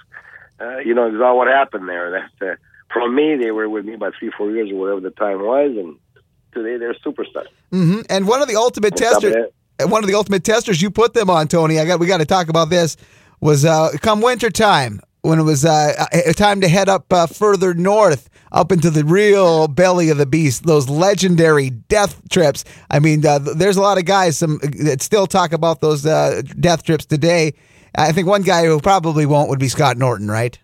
you 0.84 0.94
know, 0.94 1.06
exactly 1.06 1.36
what 1.38 1.48
happened 1.48 1.88
there. 1.88 2.10
That, 2.10 2.46
uh, 2.46 2.56
from 2.92 3.14
me, 3.14 3.36
they 3.36 3.50
were 3.50 3.68
with 3.68 3.84
me 3.84 3.94
about 3.94 4.14
three, 4.18 4.30
four 4.36 4.50
years 4.50 4.70
or 4.70 4.76
whatever 4.76 5.00
the 5.00 5.10
time 5.10 5.40
was, 5.40 5.76
and 5.76 5.96
today 6.52 6.76
they're 6.78 6.94
superstars. 6.94 7.46
hmm 7.70 8.00
And 8.10 8.26
one 8.26 8.42
of 8.42 8.48
the 8.48 8.56
ultimate 8.56 8.96
testers. 8.96 9.34
one 9.80 10.02
of 10.04 10.08
the 10.08 10.14
ultimate 10.14 10.44
testers 10.44 10.80
you 10.82 10.90
put 10.90 11.14
them 11.14 11.30
on, 11.30 11.48
Tony. 11.48 11.78
I 11.80 11.86
got 11.86 12.00
we 12.00 12.06
got 12.06 12.18
to 12.18 12.26
talk 12.26 12.48
about 12.48 12.70
this. 12.70 12.96
Was 13.40 13.64
uh, 13.64 13.90
come 14.00 14.20
winter 14.20 14.50
time 14.50 15.00
when 15.22 15.38
it 15.38 15.42
was 15.42 15.64
uh, 15.64 15.92
time 16.36 16.60
to 16.60 16.68
head 16.68 16.88
up 16.88 17.12
uh, 17.12 17.26
further 17.26 17.74
north, 17.74 18.28
up 18.52 18.70
into 18.70 18.90
the 18.90 19.04
real 19.04 19.66
belly 19.68 20.10
of 20.10 20.18
the 20.18 20.26
beast. 20.26 20.64
Those 20.64 20.88
legendary 20.88 21.70
death 21.70 22.20
trips. 22.28 22.64
I 22.90 23.00
mean, 23.00 23.24
uh, 23.26 23.38
there's 23.40 23.76
a 23.76 23.82
lot 23.82 23.98
of 23.98 24.04
guys 24.04 24.36
some 24.36 24.58
that 24.80 25.02
still 25.02 25.26
talk 25.26 25.52
about 25.52 25.80
those 25.80 26.06
uh, 26.06 26.42
death 26.60 26.82
trips 26.84 27.04
today. 27.04 27.54
I 27.94 28.12
think 28.12 28.26
one 28.26 28.42
guy 28.42 28.64
who 28.64 28.80
probably 28.80 29.26
won't 29.26 29.48
would 29.50 29.58
be 29.58 29.68
Scott 29.68 29.96
Norton, 29.98 30.28
right? 30.30 30.58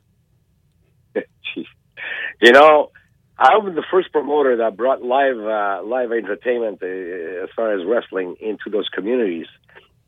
You 2.40 2.52
know, 2.52 2.90
I 3.38 3.56
was 3.58 3.74
the 3.74 3.84
first 3.90 4.12
promoter 4.12 4.56
that 4.56 4.76
brought 4.76 5.02
live 5.02 5.38
uh, 5.38 5.82
live 5.86 6.12
entertainment 6.12 6.82
uh, 6.82 7.44
as 7.44 7.50
far 7.54 7.72
as 7.72 7.86
wrestling 7.86 8.36
into 8.40 8.70
those 8.70 8.88
communities. 8.88 9.46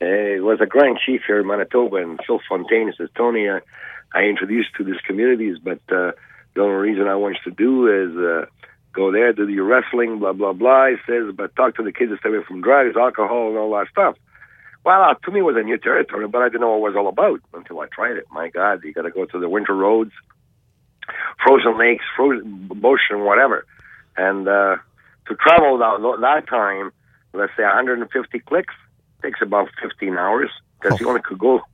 Uh, 0.03 0.07
it 0.39 0.43
was 0.43 0.59
a 0.61 0.67
Grand 0.67 0.99
Chief 1.05 1.21
here 1.27 1.41
in 1.41 1.47
Manitoba, 1.47 1.97
and 1.97 2.19
Phil 2.27 2.41
Fontaine 2.49 2.93
says, 2.97 3.09
"Tony, 3.17 3.49
uh, 3.49 3.61
I 4.15 4.23
introduced 4.23 4.71
to 4.79 4.85
these 4.85 5.01
communities, 5.07 5.59
but 5.63 5.79
uh, 5.91 6.13
the 6.55 6.63
only 6.63 6.91
reason 6.91 7.07
I 7.07 7.17
want 7.17 7.37
you 7.45 7.53
to 7.53 7.57
do 7.57 7.87
is 7.87 8.17
uh, 8.17 8.47
go 8.93 9.13
there, 9.13 9.33
do 9.33 9.47
your 9.49 9.65
wrestling, 9.67 10.19
blah 10.19 10.33
blah 10.33 10.53
blah." 10.53 10.89
He 10.89 10.97
says, 11.07 11.33
"But 11.37 11.55
talk 11.55 11.77
to 11.77 11.85
the 11.85 11.93
kids 11.93 12.11
to 12.11 12.19
stay 12.19 12.31
away 12.31 12.45
from 12.47 12.63
drugs, 12.63 12.97
alcohol, 12.97 13.51
and 13.51 13.59
all 13.59 13.71
that 13.79 13.89
stuff." 13.91 14.17
Well, 14.85 15.03
uh, 15.03 15.15
to 15.15 15.31
me, 15.31 15.41
it 15.41 15.43
was 15.45 15.57
a 15.57 15.63
new 15.63 15.79
territory, 15.79 16.27
but 16.27 16.43
I 16.43 16.49
didn't 16.49 16.63
know 16.63 16.77
what 16.77 16.89
it 16.89 16.95
was 16.95 16.97
all 16.97 17.09
about 17.09 17.41
until 17.55 17.81
I 17.81 17.87
tried 17.87 18.17
it. 18.17 18.25
My 18.33 18.49
God, 18.49 18.83
you 18.83 18.93
got 18.93 19.03
to 19.03 19.11
go 19.11 19.25
to 19.27 19.39
the 19.39 19.49
winter 19.49 19.75
roads 19.77 20.13
frozen 21.45 21.79
lakes, 21.79 22.05
frozen 22.17 22.69
and 23.11 23.25
whatever. 23.25 23.67
And 24.17 24.47
uh, 24.47 24.77
to 25.27 25.35
travel 25.37 25.79
that, 25.79 26.19
that 26.21 26.49
time, 26.49 26.93
let's 27.33 27.53
say 27.57 27.63
150 27.63 28.39
clicks, 28.41 28.75
takes 29.23 29.41
about 29.43 29.69
15 29.83 30.17
hours 30.17 30.51
because 30.81 30.99
oh. 30.99 31.01
you 31.01 31.09
only 31.09 31.23
could 31.23 31.39
go. 31.39 31.61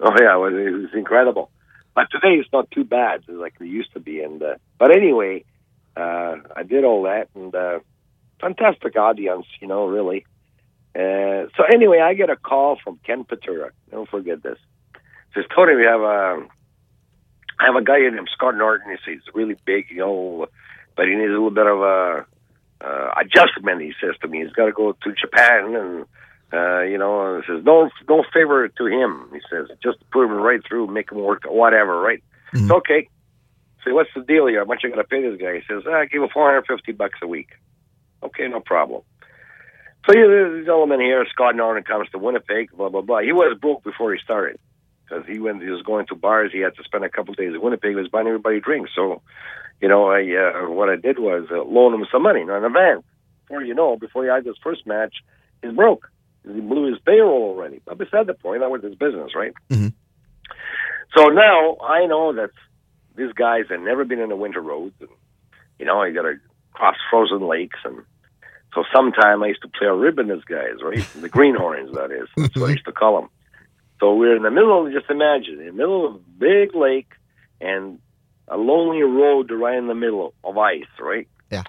Oh 0.00 0.14
yeah, 0.20 0.36
it 0.36 0.38
was, 0.38 0.52
it 0.54 0.70
was 0.70 0.94
incredible. 0.94 1.50
But 1.92 2.06
today 2.12 2.34
it's 2.34 2.48
not 2.52 2.70
too 2.70 2.84
bad 2.84 3.24
like 3.26 3.54
it 3.60 3.64
used 3.64 3.92
to 3.94 3.98
be. 3.98 4.22
And 4.22 4.40
uh, 4.40 4.54
but 4.78 4.96
anyway, 4.96 5.44
uh, 5.96 6.36
I 6.54 6.62
did 6.62 6.84
all 6.84 7.02
that 7.02 7.28
and 7.34 7.52
uh, 7.52 7.80
fantastic 8.40 8.96
audience, 8.96 9.46
you 9.60 9.66
know, 9.66 9.86
really. 9.88 10.24
Uh, 10.94 11.50
so 11.56 11.64
anyway, 11.72 11.98
I 11.98 12.14
get 12.14 12.30
a 12.30 12.36
call 12.36 12.78
from 12.82 13.00
Ken 13.04 13.24
Patera. 13.24 13.72
Don't 13.90 14.08
forget 14.08 14.40
this. 14.40 14.58
Says 15.34 15.46
Tony, 15.52 15.74
we 15.74 15.84
have 15.84 16.00
a 16.00 16.46
I 17.60 17.66
have 17.66 17.76
a 17.76 17.82
guy 17.82 17.98
named 17.98 18.28
Scott 18.32 18.56
Norton. 18.56 18.96
He's, 19.04 19.20
really 19.34 19.56
big, 19.64 19.86
you 19.90 19.98
know, 19.98 20.46
but 20.96 21.06
he 21.06 21.14
needs 21.14 21.30
a 21.30 21.32
little 21.32 21.50
bit 21.50 21.66
of 21.66 21.80
a 21.80 22.26
uh, 22.80 23.10
adjustment. 23.20 23.82
He 23.82 23.92
says 24.00 24.14
to 24.22 24.28
me, 24.28 24.42
he's 24.42 24.52
got 24.52 24.66
to 24.66 24.72
go 24.72 24.92
to 24.92 25.12
Japan, 25.12 25.74
and 25.74 26.06
uh, 26.52 26.82
you 26.82 26.98
know, 26.98 27.34
and 27.34 27.44
says 27.46 27.64
no, 27.64 27.90
no 28.08 28.24
favor 28.32 28.68
to 28.68 28.86
him. 28.86 29.28
He 29.32 29.40
says 29.50 29.68
just 29.82 29.98
put 30.10 30.24
him 30.24 30.32
right 30.32 30.60
through, 30.66 30.86
make 30.86 31.10
him 31.10 31.18
work, 31.18 31.42
whatever. 31.46 32.00
Right? 32.00 32.22
Mm-hmm. 32.54 32.64
It's 32.64 32.72
okay. 32.72 33.08
So 33.84 33.94
what's 33.94 34.10
the 34.14 34.22
deal 34.22 34.46
here? 34.46 34.60
How 34.60 34.64
much 34.64 34.80
you 34.82 34.90
got 34.90 34.96
to 34.96 35.04
pay 35.04 35.22
this 35.22 35.40
guy? 35.40 35.54
He 35.56 35.62
says, 35.68 35.82
I 35.86 36.02
ah, 36.02 36.04
give 36.10 36.22
him 36.22 36.28
four 36.32 36.46
hundred 36.46 36.66
fifty 36.66 36.92
bucks 36.92 37.18
a 37.22 37.26
week. 37.26 37.50
Okay, 38.22 38.46
no 38.48 38.60
problem. 38.60 39.02
So 40.06 40.16
yeah, 40.16 40.60
a 40.60 40.64
gentleman 40.64 41.00
here, 41.00 41.26
Scott 41.32 41.56
Norton, 41.56 41.84
comes 41.84 42.08
to 42.10 42.18
Winnipeg, 42.18 42.70
blah 42.72 42.88
blah 42.88 43.02
blah. 43.02 43.18
He 43.20 43.32
was 43.32 43.58
broke 43.60 43.82
before 43.82 44.14
he 44.14 44.20
started 44.22 44.58
because 45.08 45.24
he 45.26 45.38
went 45.38 45.62
he 45.62 45.70
was 45.70 45.82
going 45.82 46.06
to 46.06 46.14
bars. 46.14 46.50
He 46.52 46.60
had 46.60 46.76
to 46.76 46.84
spend 46.84 47.04
a 47.04 47.08
couple 47.08 47.32
of 47.32 47.38
days 47.38 47.54
in 47.54 47.60
Winnipeg. 47.60 47.90
He 47.90 47.96
was 47.96 48.08
buying 48.08 48.26
everybody 48.26 48.60
drinks. 48.60 48.90
So, 48.94 49.22
you 49.80 49.88
know, 49.88 50.10
I 50.10 50.20
uh, 50.22 50.70
what 50.70 50.88
I 50.88 50.96
did 50.96 51.18
was 51.18 51.46
uh, 51.50 51.62
loan 51.62 51.94
him 51.94 52.06
some 52.10 52.22
money 52.22 52.42
on 52.42 52.64
a 52.64 52.68
van. 52.68 53.02
Before 53.42 53.62
you 53.62 53.74
know, 53.74 53.96
before 53.96 54.24
he 54.24 54.30
had 54.30 54.44
his 54.44 54.56
first 54.62 54.86
match, 54.86 55.16
he's 55.62 55.72
broke. 55.72 56.10
He 56.44 56.60
blew 56.60 56.90
his 56.90 57.00
payroll 57.04 57.50
already. 57.50 57.80
But 57.84 57.98
beside 57.98 58.26
the 58.26 58.34
point, 58.34 58.60
that 58.60 58.70
was 58.70 58.82
his 58.82 58.94
business, 58.94 59.32
right? 59.34 59.52
Mm-hmm. 59.70 59.88
So 61.16 61.28
now 61.28 61.76
I 61.82 62.06
know 62.06 62.34
that 62.34 62.50
these 63.16 63.32
guys 63.32 63.64
have 63.70 63.80
never 63.80 64.04
been 64.04 64.20
in 64.20 64.28
the 64.28 64.36
winter 64.36 64.60
roads, 64.60 64.94
and 65.00 65.10
you 65.78 65.86
know, 65.86 66.02
you 66.02 66.14
got 66.14 66.22
to 66.22 66.34
cross 66.72 66.96
frozen 67.10 67.46
lakes 67.46 67.78
and. 67.84 68.02
So 68.74 68.84
sometime 68.94 69.42
I 69.42 69.46
used 69.46 69.62
to 69.62 69.68
play 69.68 69.88
a 69.88 69.94
ribbon 69.94 70.30
as 70.30 70.44
guys, 70.44 70.82
right? 70.84 71.02
The 71.18 71.28
greenhorns, 71.30 71.90
that 71.94 72.12
is. 72.12 72.28
That's 72.36 72.54
what 72.54 72.68
I 72.68 72.72
used 72.72 72.84
to 72.84 72.92
call 72.92 73.18
them. 73.18 73.30
So 74.00 74.14
we're 74.14 74.36
in 74.36 74.42
the 74.42 74.50
middle 74.50 74.90
just 74.92 75.10
imagine, 75.10 75.60
in 75.60 75.66
the 75.66 75.72
middle 75.72 76.06
of 76.06 76.14
a 76.16 76.18
big 76.38 76.74
lake 76.74 77.10
and 77.60 77.98
a 78.46 78.56
lonely 78.56 79.02
road 79.02 79.50
right 79.50 79.76
in 79.76 79.88
the 79.88 79.94
middle 79.94 80.34
of 80.44 80.56
ice, 80.56 80.84
right? 81.00 81.28
Yeah. 81.50 81.64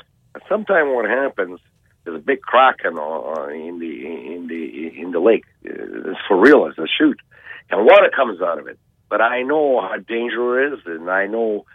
Sometimes 0.48 0.90
what 0.94 1.10
happens, 1.10 1.60
there's 2.04 2.18
a 2.18 2.24
big 2.24 2.42
crack 2.42 2.78
in, 2.86 2.98
uh, 2.98 3.48
in 3.48 3.80
the 3.80 4.06
in 4.36 4.48
the 4.48 5.02
in 5.02 5.12
the 5.12 5.20
lake. 5.20 5.44
It's 5.64 6.20
for 6.28 6.40
real. 6.40 6.68
It's 6.68 6.78
a 6.78 6.88
shoot, 6.88 7.20
and 7.70 7.86
water 7.86 8.10
comes 8.16 8.42
out 8.42 8.60
of 8.60 8.68
it. 8.68 8.80
But 9.10 9.22
I 9.22 9.42
know 9.42 9.82
how 9.82 9.98
dangerous 9.98 10.80
it 10.86 10.90
is, 10.90 11.00
and 11.00 11.10
I 11.10 11.26
know 11.26 11.66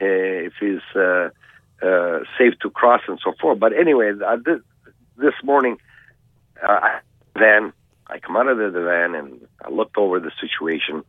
uh, 0.00 0.04
if 0.04 0.52
it's 0.60 0.84
uh, 0.94 1.30
uh, 1.84 2.20
safe 2.38 2.58
to 2.60 2.70
cross 2.70 3.00
and 3.08 3.18
so 3.24 3.32
forth. 3.40 3.58
But 3.58 3.72
anyway, 3.72 4.12
I 4.24 4.36
did, 4.36 4.60
this 5.16 5.34
morning, 5.42 5.78
uh, 6.66 6.80
then 7.34 7.72
I 8.12 8.18
come 8.18 8.36
out 8.36 8.48
of 8.48 8.58
the 8.58 8.80
van 8.80 9.14
and 9.14 9.40
I 9.64 9.70
looked 9.70 9.96
over 9.96 10.20
the 10.20 10.30
situation. 10.38 11.02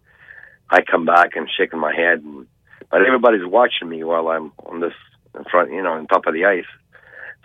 I 0.69 0.81
come 0.81 1.05
back 1.05 1.35
and 1.35 1.49
shaking 1.49 1.79
my 1.79 1.93
head, 1.93 2.19
and, 2.23 2.47
but 2.89 3.05
everybody's 3.05 3.45
watching 3.45 3.89
me 3.89 4.03
while 4.03 4.29
I'm 4.29 4.53
on 4.65 4.79
this 4.79 4.93
in 5.35 5.43
front, 5.51 5.71
you 5.71 5.81
know, 5.81 5.93
on 5.93 6.07
top 6.07 6.25
of 6.27 6.33
the 6.33 6.45
ice. 6.45 6.65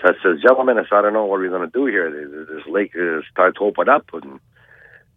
So 0.00 0.10
I 0.10 0.12
says, 0.22 0.40
gentlemen, 0.40 0.78
I 0.78 0.82
said, 0.82 0.94
I 0.94 1.02
don't 1.02 1.12
know 1.12 1.24
what 1.24 1.40
we're 1.40 1.50
going 1.50 1.68
to 1.68 1.76
do 1.76 1.86
here. 1.86 2.08
This 2.10 2.66
lake 2.68 2.92
is 2.94 3.24
starting 3.32 3.58
to 3.58 3.64
open 3.64 3.88
up, 3.88 4.06
and 4.12 4.38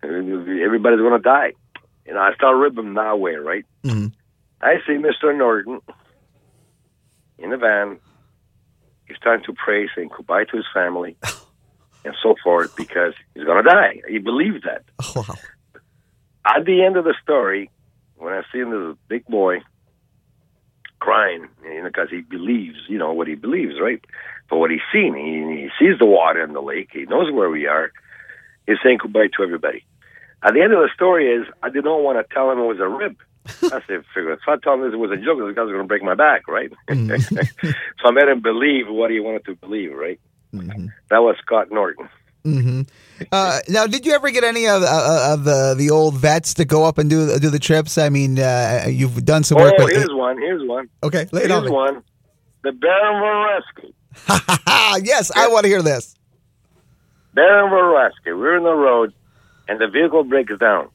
everybody's 0.04 1.00
going 1.00 1.12
to 1.12 1.20
die. 1.20 1.54
You 2.08 2.16
know, 2.16 2.20
I 2.20 2.34
start 2.34 2.58
ribbing 2.58 2.96
that 2.96 3.20
way, 3.20 3.36
right? 3.36 3.66
Mm-hmm. 3.84 4.08
I 4.60 4.78
see 4.88 4.94
Mr. 4.94 5.38
Norton 5.38 5.82
in 7.38 7.52
the 7.52 7.58
van. 7.58 8.00
He's 9.06 9.18
starting 9.18 9.46
to 9.46 9.54
pray, 9.54 9.88
saying 9.96 10.10
goodbye 10.16 10.46
to 10.46 10.58
his 10.58 10.66
family. 10.74 11.16
and 12.04 12.16
so 12.22 12.36
forth 12.44 12.76
because 12.76 13.14
he's 13.34 13.44
going 13.44 13.64
to 13.64 13.70
die. 13.70 14.02
He 14.08 14.18
believes 14.18 14.64
that. 14.64 14.84
Oh, 15.16 15.26
wow. 15.28 15.36
At 16.46 16.66
the 16.66 16.84
end 16.84 16.98
of 16.98 17.04
the 17.04 17.14
story, 17.22 17.70
when 18.16 18.34
I 18.34 18.42
see 18.52 18.60
him 18.60 18.70
as 18.70 18.96
a 18.96 18.98
big 19.08 19.26
boy 19.28 19.60
crying, 21.00 21.48
you 21.64 21.82
know, 21.82 21.88
because 21.88 22.10
he 22.10 22.22
believes, 22.22 22.78
you 22.88 22.98
know, 22.98 23.14
what 23.14 23.28
he 23.28 23.36
believes, 23.36 23.76
right? 23.80 24.04
But 24.50 24.58
what 24.58 24.72
he's 24.72 24.80
seen, 24.92 25.16
he, 25.16 25.64
he 25.64 25.70
sees 25.80 26.00
the 26.00 26.06
water 26.06 26.44
in 26.44 26.54
the 26.54 26.62
lake, 26.62 26.90
he 26.94 27.06
knows 27.06 27.32
where 27.32 27.50
we 27.50 27.68
are, 27.68 27.92
he's 28.66 28.78
saying 28.84 29.00
goodbye 29.02 29.28
to 29.38 29.44
everybody. 29.44 29.84
At 30.44 30.54
the 30.54 30.62
end 30.62 30.74
of 30.74 30.80
the 30.80 30.90
story 30.96 31.32
is, 31.32 31.46
I 31.62 31.70
did 31.70 31.84
not 31.84 32.02
want 32.02 32.18
to 32.18 32.34
tell 32.34 32.50
him 32.52 32.60
it 32.60 32.66
was 32.66 32.80
a 32.80 32.88
rib. 32.88 33.18
I 33.48 33.82
said, 33.88 34.04
figure. 34.14 34.38
So 34.46 34.54
I 34.54 34.58
told 34.58 34.80
him 34.80 34.92
this 34.92 34.98
was 34.98 35.12
a 35.12 35.18
joke. 35.18 35.40
This 35.40 35.56
guy's 35.56 35.68
going 35.68 35.78
to 35.78 35.84
break 35.84 36.04
my 36.04 36.16
back, 36.16 36.48
right? 36.48 36.72
Mm-hmm. 36.90 37.68
so 37.68 38.08
I 38.08 38.12
made 38.12 38.28
him 38.28 38.42
believe 38.42 38.88
what 38.88 39.12
he 39.12 39.20
wanted 39.20 39.46
to 39.46 39.56
believe, 39.56 39.94
right? 39.94 40.20
Mm-hmm. 40.54 40.88
That 41.10 41.20
was 41.20 41.36
Scott 41.42 41.72
Norton. 41.72 42.10
Mm-hmm. 42.44 42.82
Uh, 43.32 43.60
now, 43.70 43.86
did 43.86 44.06
you 44.06 44.14
ever 44.14 44.32
get 44.32 44.44
any 44.44 44.68
of, 44.68 44.82
uh, 44.82 45.34
of 45.34 45.44
the 45.44 45.76
the 45.78 45.92
old 45.92 46.16
vets 46.16 46.56
to 46.56 46.66
go 46.66 46.86
up 46.86 46.98
and 46.98 47.10
do 47.10 47.38
do 47.40 47.50
the 47.50 47.60
trips? 47.60 47.98
I 47.98 48.10
mean, 48.10 48.40
uh, 48.40 48.86
you've 48.88 49.24
done 49.26 49.44
some 49.44 49.60
work. 49.60 49.76
Oh, 49.78 49.86
with, 49.86 49.96
here's 49.96 50.12
one. 50.12 50.38
Here's 50.38 50.68
one. 50.68 50.90
Okay, 51.04 51.28
lay 51.32 51.42
here's 51.42 51.52
on 51.52 51.72
one. 51.72 52.04
The 52.64 52.72
Baron 52.72 53.22
von 53.22 53.62
Raschke. 54.28 55.04
yes, 55.06 55.32
I 55.36 55.48
want 55.50 55.64
to 55.64 55.70
hear 55.70 55.82
this. 55.82 56.16
Baron 57.34 57.70
von 57.70 57.84
Raschke. 57.94 58.38
We're 58.38 58.58
in 58.58 58.64
the 58.64 58.74
road, 58.74 59.14
and 59.68 59.80
the 59.80 59.88
vehicle 59.88 60.24
breaks 60.24 60.58
down. 60.58 60.90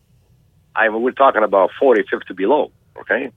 I 0.74 0.88
mean, 0.88 1.02
we're 1.02 1.12
talking 1.12 1.44
about 1.44 1.70
40, 1.78 2.02
50 2.11 2.34
below. 2.34 2.72
Okay, 2.98 3.30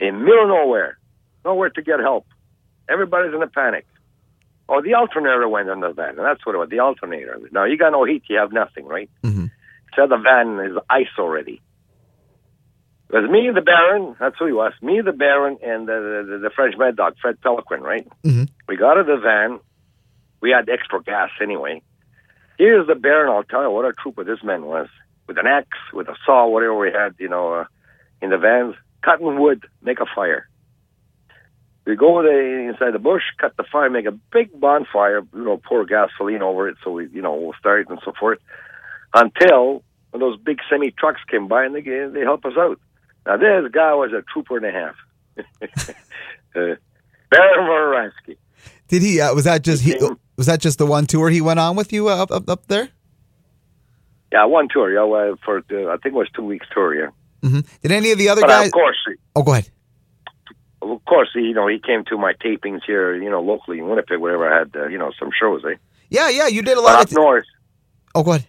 in 0.00 0.24
middle 0.24 0.44
of 0.44 0.48
nowhere, 0.48 0.98
nowhere 1.44 1.68
to 1.70 1.82
get 1.82 2.00
help. 2.00 2.26
Everybody's 2.88 3.34
in 3.34 3.42
a 3.42 3.48
panic. 3.48 3.84
Oh, 4.68 4.82
the 4.82 4.94
alternator 4.94 5.48
went 5.48 5.70
on 5.70 5.80
the 5.80 5.92
van, 5.92 6.18
and 6.18 6.26
that's 6.26 6.44
what 6.44 6.54
it 6.54 6.58
was, 6.58 6.68
the 6.68 6.80
alternator. 6.80 7.38
Now, 7.52 7.64
you 7.64 7.78
got 7.78 7.92
no 7.92 8.04
heat, 8.04 8.24
you 8.28 8.38
have 8.38 8.52
nothing, 8.52 8.86
right? 8.86 9.08
Mm-hmm. 9.22 9.46
So 9.94 10.06
the 10.06 10.16
van 10.16 10.58
is 10.68 10.76
ice 10.90 11.14
already. 11.18 11.62
It 13.08 13.14
was 13.14 13.30
me, 13.30 13.48
the 13.54 13.60
Baron, 13.60 14.16
that's 14.18 14.34
who 14.38 14.46
he 14.46 14.52
was, 14.52 14.72
me, 14.82 15.00
the 15.00 15.12
Baron, 15.12 15.58
and 15.62 15.86
the, 15.86 16.26
the, 16.28 16.38
the 16.38 16.50
French 16.50 16.74
mad 16.76 16.96
dog, 16.96 17.14
Fred 17.22 17.40
Peliquin, 17.40 17.80
right? 17.80 18.08
Mm-hmm. 18.24 18.44
We 18.68 18.76
got 18.76 18.98
out 18.98 18.98
of 18.98 19.06
the 19.06 19.18
van. 19.18 19.60
We 20.40 20.50
had 20.50 20.68
extra 20.68 21.00
gas 21.00 21.30
anyway. 21.40 21.82
Here's 22.58 22.88
the 22.88 22.96
Baron, 22.96 23.32
I'll 23.32 23.44
tell 23.44 23.62
you 23.62 23.70
what 23.70 23.84
a 23.84 23.92
trooper 23.92 24.24
this 24.24 24.42
man 24.42 24.64
was. 24.64 24.88
With 25.28 25.38
an 25.38 25.46
axe, 25.46 25.78
with 25.92 26.08
a 26.08 26.16
saw, 26.24 26.48
whatever 26.48 26.76
we 26.76 26.90
had, 26.90 27.14
you 27.18 27.28
know, 27.28 27.54
uh, 27.54 27.64
in 28.20 28.30
the 28.30 28.38
vans, 28.38 28.74
cutting 29.02 29.38
wood, 29.38 29.64
make 29.82 30.00
a 30.00 30.06
fire. 30.12 30.48
We 31.86 31.94
go 31.94 32.18
inside 32.20 32.90
the 32.92 32.98
bush, 32.98 33.22
cut 33.40 33.56
the 33.56 33.62
fire, 33.70 33.88
make 33.88 34.06
a 34.06 34.12
big 34.32 34.58
bonfire, 34.58 35.20
you 35.32 35.44
know, 35.44 35.56
pour 35.56 35.84
gasoline 35.84 36.42
over 36.42 36.68
it 36.68 36.76
so 36.82 36.90
we, 36.90 37.08
you 37.12 37.22
know, 37.22 37.34
we'll 37.34 37.54
start 37.58 37.88
and 37.88 38.00
so 38.04 38.12
forth. 38.18 38.40
Until 39.14 39.84
when 40.10 40.20
those 40.20 40.36
big 40.38 40.58
semi 40.68 40.90
trucks 40.90 41.20
came 41.30 41.46
by 41.46 41.64
and 41.64 41.74
they 41.74 41.80
they 41.80 42.20
help 42.20 42.44
us 42.44 42.54
out. 42.58 42.80
Now 43.24 43.36
this 43.36 43.70
guy 43.72 43.94
was 43.94 44.12
a 44.12 44.22
trooper 44.32 44.56
and 44.56 44.66
a 44.66 44.72
half. 44.72 44.96
uh, 46.56 46.74
Baron. 47.30 48.12
Did 48.88 49.02
he? 49.02 49.20
Uh, 49.20 49.34
was 49.34 49.44
that 49.44 49.62
just 49.62 49.82
he? 49.82 49.96
Was 50.36 50.46
that 50.46 50.60
just 50.60 50.78
the 50.78 50.86
one 50.86 51.06
tour 51.06 51.30
he 51.30 51.40
went 51.40 51.60
on 51.60 51.76
with 51.76 51.92
you 51.92 52.08
uh, 52.08 52.16
up 52.16 52.30
up, 52.30 52.48
up 52.48 52.66
there? 52.66 52.88
Yeah, 54.32 54.44
one 54.44 54.68
tour. 54.72 54.92
Yeah, 54.92 55.34
for 55.44 55.62
the, 55.68 55.88
I 55.88 55.96
think 56.02 56.14
it 56.14 56.18
was 56.18 56.28
two 56.34 56.44
weeks 56.44 56.66
tour. 56.74 56.94
Yeah. 56.94 57.10
hmm 57.48 57.60
Did 57.82 57.92
any 57.92 58.10
of 58.10 58.18
the 58.18 58.28
other 58.28 58.40
But 58.42 58.48
guys? 58.48 58.66
of 58.66 58.72
course, 58.72 58.96
Oh, 59.34 59.42
go 59.42 59.52
ahead. 59.52 59.70
Of 60.92 61.04
course, 61.04 61.30
you 61.34 61.54
know, 61.54 61.66
he 61.66 61.78
came 61.78 62.04
to 62.06 62.16
my 62.18 62.32
tapings 62.34 62.80
here, 62.86 63.14
you 63.14 63.30
know, 63.30 63.40
locally 63.40 63.78
in 63.78 63.88
Winnipeg, 63.88 64.18
wherever 64.18 64.48
I 64.52 64.58
had, 64.58 64.70
uh, 64.76 64.86
you 64.88 64.98
know, 64.98 65.12
some 65.18 65.30
shows. 65.38 65.62
Eh? 65.64 65.76
Yeah, 66.10 66.28
yeah, 66.28 66.46
you 66.46 66.62
did 66.62 66.72
a 66.78 66.80
But 66.80 66.84
lot 66.84 67.00
up 67.02 67.06
of. 67.08 67.12
north, 67.12 67.44
oh, 68.14 68.22
go 68.22 68.32
ahead. 68.32 68.46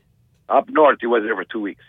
up 0.50 0.70
north, 0.70 0.98
he 1.02 1.08
was 1.08 1.24
there 1.24 1.36
for 1.36 1.44
two 1.46 1.62
weeks. 1.62 1.84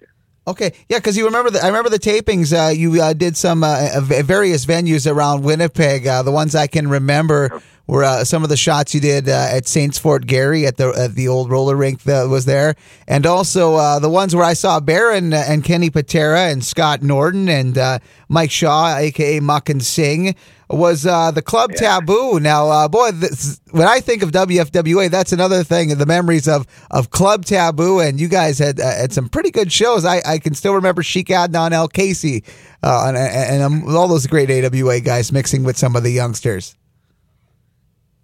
Okay, 0.48 0.72
yeah, 0.88 0.96
because 0.96 1.14
you 1.14 1.26
remember 1.26 1.50
the 1.50 1.62
I 1.62 1.66
remember 1.66 1.90
the 1.90 1.98
tapings. 1.98 2.54
Uh, 2.56 2.70
you 2.70 3.02
uh, 3.02 3.12
did 3.12 3.36
some 3.36 3.62
uh, 3.62 3.90
uh, 3.94 4.00
various 4.00 4.64
venues 4.64 5.10
around 5.10 5.42
Winnipeg. 5.42 6.06
Uh, 6.06 6.22
the 6.22 6.32
ones 6.32 6.54
I 6.54 6.66
can 6.66 6.88
remember 6.88 7.60
were 7.86 8.02
uh, 8.02 8.24
some 8.24 8.42
of 8.44 8.48
the 8.48 8.56
shots 8.56 8.94
you 8.94 9.00
did 9.00 9.28
uh, 9.28 9.48
at 9.50 9.68
Saints 9.68 9.98
Fort 9.98 10.26
Garry 10.26 10.66
at 10.66 10.78
the 10.78 10.88
at 10.88 11.14
the 11.14 11.28
old 11.28 11.50
roller 11.50 11.76
rink 11.76 12.04
that 12.04 12.28
was 12.28 12.46
there, 12.46 12.76
and 13.06 13.26
also 13.26 13.74
uh, 13.74 13.98
the 13.98 14.08
ones 14.08 14.34
where 14.34 14.44
I 14.44 14.54
saw 14.54 14.80
Baron 14.80 15.34
and 15.34 15.62
Kenny 15.62 15.90
Patera 15.90 16.48
and 16.48 16.64
Scott 16.64 17.02
Norton 17.02 17.50
and 17.50 17.76
uh, 17.76 17.98
Mike 18.30 18.50
Shaw, 18.50 18.96
aka 18.96 19.40
Makhan 19.40 19.82
Singh. 19.82 20.34
Was 20.70 21.06
uh, 21.06 21.30
the 21.30 21.40
club 21.40 21.72
taboo? 21.72 22.40
Now, 22.40 22.68
uh, 22.68 22.88
boy, 22.88 23.12
this, 23.12 23.58
when 23.70 23.88
I 23.88 24.00
think 24.00 24.22
of 24.22 24.32
WFWA, 24.32 25.10
that's 25.10 25.32
another 25.32 25.64
thing. 25.64 25.96
The 25.96 26.04
memories 26.04 26.46
of 26.46 26.66
of 26.90 27.08
club 27.08 27.46
taboo, 27.46 28.00
and 28.00 28.20
you 28.20 28.28
guys 28.28 28.58
had 28.58 28.78
uh, 28.78 28.84
had 28.84 29.12
some 29.14 29.30
pretty 29.30 29.50
good 29.50 29.72
shows. 29.72 30.04
I, 30.04 30.20
I 30.26 30.38
can 30.38 30.52
still 30.52 30.74
remember 30.74 31.02
Sheik 31.02 31.28
Adnan 31.28 31.72
Al-Kaissie 31.72 32.44
uh, 32.82 33.06
and, 33.08 33.16
and 33.16 33.62
um, 33.62 33.96
all 33.96 34.08
those 34.08 34.26
great 34.26 34.50
AWA 34.50 35.00
guys 35.00 35.32
mixing 35.32 35.64
with 35.64 35.78
some 35.78 35.96
of 35.96 36.02
the 36.02 36.10
youngsters. 36.10 36.76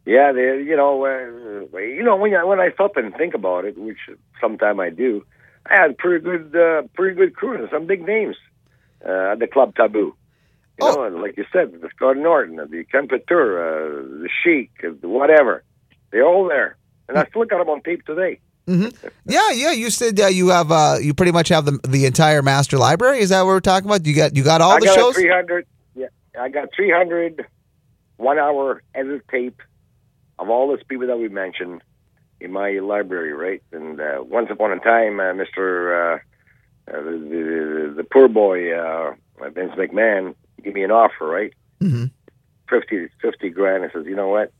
Yeah, 0.06 0.32
they, 0.32 0.62
you 0.62 0.76
know, 0.76 1.06
uh, 1.06 1.78
you 1.78 2.02
know, 2.02 2.16
when 2.16 2.34
I, 2.34 2.44
when 2.44 2.60
I 2.60 2.70
stop 2.72 2.96
and 2.96 3.14
think 3.14 3.32
about 3.32 3.64
it, 3.64 3.78
which 3.78 3.96
sometime 4.38 4.78
I 4.80 4.90
do, 4.90 5.24
I 5.64 5.80
had 5.80 5.96
pretty 5.96 6.22
good, 6.22 6.54
uh, 6.54 6.82
pretty 6.94 7.16
good 7.16 7.34
crew 7.34 7.56
and 7.56 7.70
some 7.70 7.86
big 7.86 8.06
names 8.06 8.36
uh, 9.06 9.32
at 9.32 9.38
the 9.38 9.46
Club 9.46 9.74
Taboo. 9.74 10.14
You 10.80 10.86
Oh. 10.88 11.08
know, 11.08 11.16
like 11.18 11.36
you 11.36 11.44
said, 11.52 11.72
the 11.80 11.88
Scott 11.94 12.16
Norton, 12.16 12.56
the 12.56 12.84
Ken 12.90 13.06
Couture, 13.08 13.58
uh, 13.58 14.02
the 14.22 14.28
Sheik, 14.42 14.70
uh, 14.84 14.88
whatever. 15.06 15.62
They're 16.10 16.24
all 16.26 16.48
there, 16.48 16.76
and 17.08 17.16
I 17.18 17.24
still 17.26 17.44
got 17.44 17.58
them 17.58 17.68
on 17.68 17.80
tape 17.82 18.04
today. 18.04 18.40
hmm 18.66 18.86
Yeah, 19.26 19.50
yeah. 19.52 19.72
You 19.72 19.90
said 19.90 20.18
uh, 20.20 20.26
you 20.26 20.48
have 20.48 20.70
uh, 20.72 20.96
you 21.00 21.14
pretty 21.14 21.32
much 21.32 21.48
have 21.48 21.64
the 21.64 21.78
the 21.86 22.06
entire 22.06 22.42
master 22.42 22.76
library. 22.78 23.20
Is 23.20 23.28
that 23.30 23.40
what 23.42 23.48
we're 23.48 23.60
talking 23.60 23.88
about? 23.88 24.04
You 24.06 24.14
got 24.16 24.34
you 24.36 24.42
got 24.42 24.60
all 24.60 24.72
I 24.72 24.80
the 24.80 24.86
got 24.86 24.94
shows. 24.96 25.16
a 25.16 25.20
300. 25.20 25.66
Yeah, 25.94 26.06
I 26.38 26.48
got 26.48 26.68
300 26.74 27.46
one 28.16 28.38
hour 28.38 28.82
edit 28.94 29.22
tape 29.30 29.60
of 30.38 30.48
all 30.50 30.68
those 30.68 30.82
people 30.84 31.06
that 31.08 31.18
we 31.18 31.28
mentioned 31.28 31.82
in 32.40 32.50
my 32.52 32.70
library, 32.80 33.32
right? 33.32 33.62
And 33.72 34.00
uh, 34.00 34.22
once 34.24 34.48
upon 34.50 34.72
a 34.72 34.78
time, 34.80 35.18
uh, 35.20 35.32
Mr. 35.34 36.16
Uh, 36.16 36.18
uh, 36.90 37.00
the, 37.02 37.10
the, 37.10 37.94
the 37.98 38.04
poor 38.04 38.28
boy, 38.28 38.72
uh, 38.76 39.14
Vince 39.50 39.72
McMahon, 39.76 40.34
gave 40.64 40.74
me 40.74 40.84
an 40.84 40.90
offer, 40.90 41.26
right? 41.26 41.52
hmm 41.80 42.06
50, 42.70 43.08
50 43.20 43.50
grand. 43.50 43.84
I 43.84 43.92
says, 43.92 44.06
you 44.06 44.16
know 44.16 44.28
what? 44.28 44.50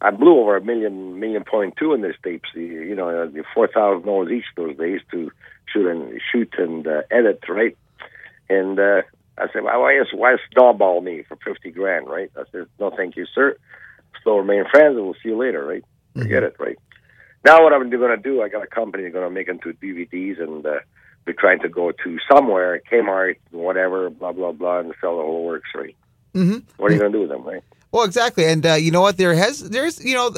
I 0.00 0.10
blew 0.10 0.38
over 0.38 0.56
a 0.56 0.64
million, 0.64 1.18
million 1.20 1.44
point 1.44 1.74
two 1.78 1.92
in 1.92 2.00
this 2.00 2.16
tapes. 2.22 2.48
You, 2.54 2.94
know, 2.94 3.10
uh, 3.10 3.42
four 3.52 3.68
thousand 3.68 4.06
dollars 4.06 4.32
each 4.32 4.44
those 4.56 4.76
days 4.76 5.00
to 5.10 5.30
shoot 5.70 5.86
and 5.86 6.20
shoot 6.32 6.54
and 6.56 6.86
uh, 6.86 7.02
edit, 7.10 7.40
right? 7.48 7.76
And 8.48 8.78
uh, 8.78 9.02
I 9.36 9.46
said, 9.52 9.62
well, 9.62 9.80
why, 9.80 10.02
why 10.14 10.36
snowball 10.52 11.02
me 11.02 11.24
for 11.28 11.36
fifty 11.44 11.70
grand, 11.70 12.08
right? 12.08 12.30
I 12.36 12.44
said, 12.50 12.66
no, 12.78 12.90
thank 12.96 13.16
you, 13.16 13.26
sir. 13.34 13.56
Still 14.20 14.38
remain 14.38 14.64
friends, 14.70 14.96
and 14.96 15.04
we'll 15.04 15.14
see 15.14 15.28
you 15.30 15.36
later, 15.36 15.64
right? 15.64 15.84
Forget 16.14 16.42
it, 16.44 16.56
right? 16.58 16.78
Now 17.44 17.62
what 17.62 17.72
I'm 17.72 17.88
going 17.90 18.16
to 18.16 18.22
do, 18.22 18.42
I 18.42 18.48
got 18.48 18.62
a 18.62 18.66
company 18.66 19.08
going 19.10 19.24
to 19.24 19.30
make 19.30 19.48
into 19.48 19.72
DVDs, 19.72 20.42
and 20.42 20.64
uh, 20.64 20.80
we're 21.30 21.40
trying 21.40 21.60
to 21.60 21.68
go 21.68 21.92
to 21.92 22.18
somewhere, 22.30 22.82
Kmart, 22.90 23.36
whatever, 23.50 24.10
blah 24.10 24.32
blah 24.32 24.52
blah, 24.52 24.80
and 24.80 24.92
sell 25.00 25.16
the 25.16 25.22
whole 25.22 25.44
works, 25.44 25.68
right? 25.74 25.96
hmm 26.34 26.58
What 26.76 26.90
are 26.90 26.94
you 26.94 27.00
going 27.00 27.12
to 27.12 27.18
do 27.18 27.22
with 27.22 27.30
them, 27.30 27.44
right? 27.44 27.62
Well, 27.92 28.04
exactly, 28.04 28.44
and 28.44 28.64
uh, 28.64 28.74
you 28.74 28.92
know 28.92 29.00
what? 29.00 29.16
There 29.16 29.34
has 29.34 29.68
there's 29.68 30.04
you 30.04 30.14
know 30.14 30.32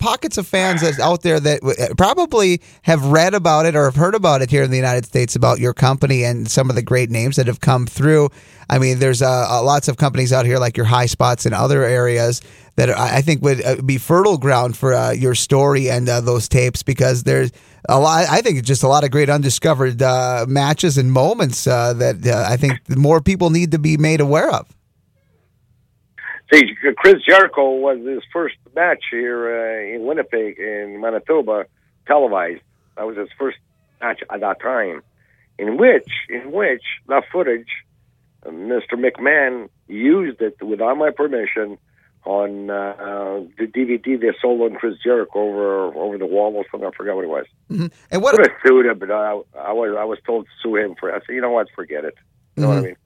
pockets 0.00 0.36
of 0.36 0.48
fans 0.48 0.80
that's 0.80 0.98
out 0.98 1.22
there 1.22 1.38
that 1.38 1.60
w- 1.60 1.94
probably 1.96 2.60
have 2.82 3.04
read 3.04 3.34
about 3.34 3.66
it 3.66 3.76
or 3.76 3.84
have 3.84 3.94
heard 3.94 4.16
about 4.16 4.42
it 4.42 4.50
here 4.50 4.64
in 4.64 4.70
the 4.70 4.76
United 4.76 5.06
States 5.06 5.36
about 5.36 5.60
your 5.60 5.72
company 5.74 6.24
and 6.24 6.50
some 6.50 6.70
of 6.70 6.74
the 6.74 6.82
great 6.82 7.08
names 7.08 7.36
that 7.36 7.46
have 7.46 7.60
come 7.60 7.86
through. 7.86 8.30
I 8.68 8.78
mean, 8.78 8.98
there's 8.98 9.22
uh, 9.22 9.46
uh, 9.48 9.62
lots 9.62 9.86
of 9.86 9.96
companies 9.96 10.32
out 10.32 10.44
here 10.44 10.58
like 10.58 10.76
your 10.76 10.86
High 10.86 11.06
Spots 11.06 11.46
and 11.46 11.54
other 11.54 11.84
areas 11.84 12.40
that 12.74 12.90
I 12.90 13.18
I 13.18 13.22
think 13.22 13.42
would 13.42 13.64
uh, 13.64 13.76
be 13.82 13.96
fertile 13.98 14.36
ground 14.36 14.76
for 14.76 14.92
uh, 14.92 15.12
your 15.12 15.36
story 15.36 15.88
and 15.88 16.08
uh, 16.08 16.20
those 16.20 16.48
tapes 16.48 16.82
because 16.82 17.22
there's 17.22 17.52
a 17.88 17.98
lot. 17.98 18.26
I 18.28 18.40
think 18.40 18.58
it's 18.58 18.66
just 18.66 18.82
a 18.82 18.88
lot 18.88 19.04
of 19.04 19.10
great 19.10 19.28
undiscovered 19.28 20.02
uh, 20.02 20.46
matches 20.48 20.98
and 20.98 21.12
moments 21.12 21.66
uh, 21.66 21.92
that 21.94 22.26
uh, 22.26 22.44
I 22.48 22.56
think 22.56 22.78
more 22.88 23.20
people 23.20 23.50
need 23.50 23.72
to 23.72 23.78
be 23.78 23.96
made 23.96 24.20
aware 24.20 24.50
of. 24.50 24.66
See, 26.52 26.74
Chris 26.96 27.16
Jericho 27.28 27.74
was 27.74 27.98
his 28.06 28.22
first 28.32 28.56
match 28.74 29.04
here 29.10 29.54
uh, 29.54 29.94
in 29.94 30.06
Winnipeg, 30.06 30.58
in 30.58 30.98
Manitoba, 31.00 31.66
televised. 32.06 32.62
That 32.96 33.06
was 33.06 33.18
his 33.18 33.28
first 33.38 33.58
match 34.00 34.22
at 34.30 34.40
that 34.40 34.60
time, 34.60 35.02
in 35.58 35.76
which, 35.76 36.08
in 36.30 36.50
which 36.50 36.82
that 37.08 37.24
footage, 37.30 37.68
uh, 38.46 38.50
Mr. 38.50 38.94
McMahon 38.94 39.68
used 39.88 40.40
it 40.40 40.62
without 40.62 40.96
my 40.96 41.10
permission 41.10 41.76
on 42.28 42.68
uh, 42.68 43.40
the 43.56 43.64
DVD 43.64 44.20
they 44.20 44.36
sold 44.42 44.60
on 44.60 44.78
Chris 44.78 44.98
Jericho 45.02 45.40
over 45.40 45.94
over 45.96 46.18
the 46.18 46.26
wall 46.26 46.54
or 46.56 46.64
something. 46.70 46.86
I 46.86 46.94
forgot 46.94 47.16
what 47.16 47.24
it 47.24 47.28
was. 47.28 47.46
And 47.70 47.90
I 48.12 48.18
what 48.18 48.38
have 48.38 48.52
sued 48.66 48.84
him, 48.84 48.98
but 48.98 49.10
I, 49.10 49.40
I 49.58 49.72
was 49.72 49.96
I 49.98 50.04
was 50.04 50.18
told 50.26 50.44
to 50.44 50.50
sue 50.62 50.76
him 50.76 50.94
for. 51.00 51.10
I 51.10 51.20
said, 51.20 51.34
you 51.34 51.40
know 51.40 51.50
what, 51.50 51.68
forget 51.74 52.04
it. 52.04 52.14
You 52.54 52.64
know 52.64 52.68
what 52.68 52.78
I 52.78 52.82
mean? 52.82 52.96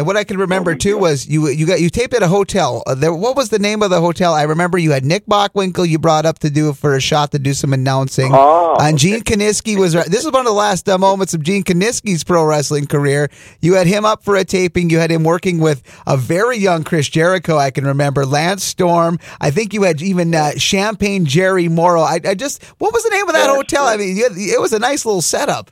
And 0.00 0.06
what 0.06 0.16
I 0.16 0.24
can 0.24 0.38
remember 0.38 0.72
big 0.72 0.80
too 0.80 0.92
deal. 0.92 1.00
was 1.00 1.28
you 1.28 1.48
you 1.48 1.66
got 1.66 1.78
you 1.78 1.90
taped 1.90 2.14
at 2.14 2.22
a 2.22 2.26
hotel. 2.26 2.82
Uh, 2.86 2.94
there, 2.94 3.12
what 3.12 3.36
was 3.36 3.50
the 3.50 3.58
name 3.58 3.82
of 3.82 3.90
the 3.90 4.00
hotel? 4.00 4.32
I 4.32 4.44
remember 4.44 4.78
you 4.78 4.92
had 4.92 5.04
Nick 5.04 5.26
Bockwinkel 5.26 5.86
you 5.86 5.98
brought 5.98 6.24
up 6.24 6.38
to 6.38 6.48
do 6.48 6.72
for 6.72 6.96
a 6.96 7.02
shot 7.02 7.32
to 7.32 7.38
do 7.38 7.52
some 7.52 7.74
announcing. 7.74 8.30
Oh, 8.32 8.78
and 8.80 8.96
Gene 8.96 9.20
Kiniski 9.20 9.78
was 9.78 9.92
this 9.92 10.24
is 10.24 10.32
one 10.32 10.40
of 10.40 10.46
the 10.46 10.52
last 10.52 10.88
uh, 10.88 10.96
moments 10.96 11.34
of 11.34 11.42
Gene 11.42 11.64
Kiniski's 11.64 12.24
pro 12.24 12.46
wrestling 12.46 12.86
career. 12.86 13.28
You 13.60 13.74
had 13.74 13.86
him 13.86 14.06
up 14.06 14.24
for 14.24 14.36
a 14.36 14.44
taping. 14.46 14.88
You 14.88 15.00
had 15.00 15.10
him 15.10 15.22
working 15.22 15.60
with 15.60 15.82
a 16.06 16.16
very 16.16 16.56
young 16.56 16.82
Chris 16.82 17.06
Jericho. 17.06 17.58
I 17.58 17.70
can 17.70 17.84
remember 17.84 18.24
Lance 18.24 18.64
Storm. 18.64 19.18
I 19.38 19.50
think 19.50 19.74
you 19.74 19.82
had 19.82 20.00
even 20.00 20.34
uh, 20.34 20.52
Champagne 20.56 21.26
Jerry 21.26 21.68
Morrow. 21.68 22.00
I, 22.00 22.20
I 22.24 22.34
just 22.34 22.64
what 22.78 22.94
was 22.94 23.02
the 23.02 23.10
name 23.10 23.28
of 23.28 23.34
that 23.34 23.50
hotel? 23.50 23.84
I 23.84 23.98
mean, 23.98 24.16
you 24.16 24.22
had, 24.22 24.32
it 24.34 24.62
was 24.62 24.72
a 24.72 24.78
nice 24.78 25.04
little 25.04 25.20
setup. 25.20 25.70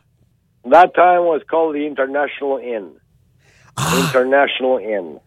That 0.67 0.95
time 0.95 1.23
was 1.23 1.41
called 1.49 1.77
the 1.77 1.87
International 1.87 2.59
Inn. 2.59 2.93
International 3.99 4.79
Inn. 4.79 5.21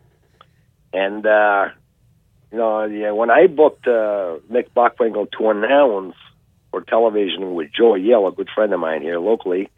And, 0.93 1.25
uh, 1.25 1.69
you 2.51 2.57
know, 2.57 2.85
yeah, 2.85 3.11
when 3.11 3.29
I 3.29 3.47
booked 3.47 3.87
uh, 3.87 4.37
Nick 4.49 4.73
Bockwinkel 4.73 5.31
to 5.37 5.49
announce 5.49 6.15
for 6.69 6.81
television 6.81 7.55
with 7.55 7.69
Joe 7.75 7.95
Yell, 7.95 8.27
a 8.27 8.31
good 8.31 8.49
friend 8.53 8.73
of 8.73 8.79
mine 8.79 9.01
here 9.01 9.19
locally, 9.19 9.69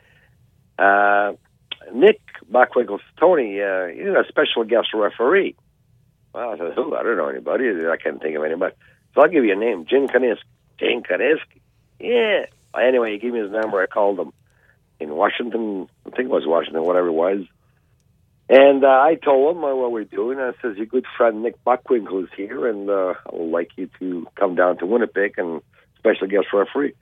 uh, 0.80 1.34
Nick 1.94 2.20
Bockwinkel 2.52 2.98
said, 2.98 3.20
Tony, 3.20 3.62
uh, 3.62 3.86
you're 3.86 4.20
a 4.20 4.28
special 4.28 4.64
guest 4.64 4.88
referee. 4.94 5.56
Well, 6.34 6.50
I 6.52 6.58
said, 6.58 6.74
who? 6.74 6.96
I 6.96 7.04
don't 7.04 7.18
know 7.18 7.28
anybody. 7.28 7.66
I 7.70 7.98
can't 7.98 8.22
think 8.22 8.36
of 8.36 8.44
anybody. 8.44 8.76
So 9.14 9.22
I'll 9.22 9.30
give 9.30 9.46
you 9.46 9.54
a 9.54 9.56
name, 9.56 9.86
Jim 9.88 10.08
Kanisk. 10.08 10.42
Jim 10.80 11.04
Kanisk? 11.04 11.46
Yeah. 12.00 12.46
Anyway, 12.76 13.12
he 13.12 13.20
gave 13.20 13.34
me 13.34 13.40
his 13.40 13.52
number. 13.52 13.82
I 13.82 13.86
called 13.86 14.20
him 14.20 14.34
in 15.00 15.16
Washington. 15.16 15.88
I 16.08 16.10
think 16.10 16.30
it 16.30 16.30
was 16.30 16.48
Washington, 16.48 16.84
whatever 16.84 17.10
it 17.10 17.14
was. 17.14 17.46
And 18.50 18.84
uh, 18.84 18.88
I 18.88 19.16
told 19.16 19.56
him 19.56 19.64
uh, 19.64 19.76
what 19.76 19.92
we're 19.92 20.04
doing. 20.04 20.40
I 20.40 20.52
says, 20.62 20.76
your 20.78 20.86
good 20.86 21.06
friend 21.18 21.44
Nick 21.44 21.56
Bockwinkel 21.64 22.24
is 22.24 22.30
here, 22.36 22.68
and 22.68 22.90
uh, 22.90 23.14
I 23.26 23.36
would 23.36 23.52
like 23.52 23.72
you 23.78 23.90
to 24.00 24.28
come 24.36 24.56
down 24.56 24.78
to 24.80 24.86
Winnipeg 24.86 25.36
and 25.38 25.62
special 25.98 26.28
guest 26.28 26.48
referee. 26.54 26.94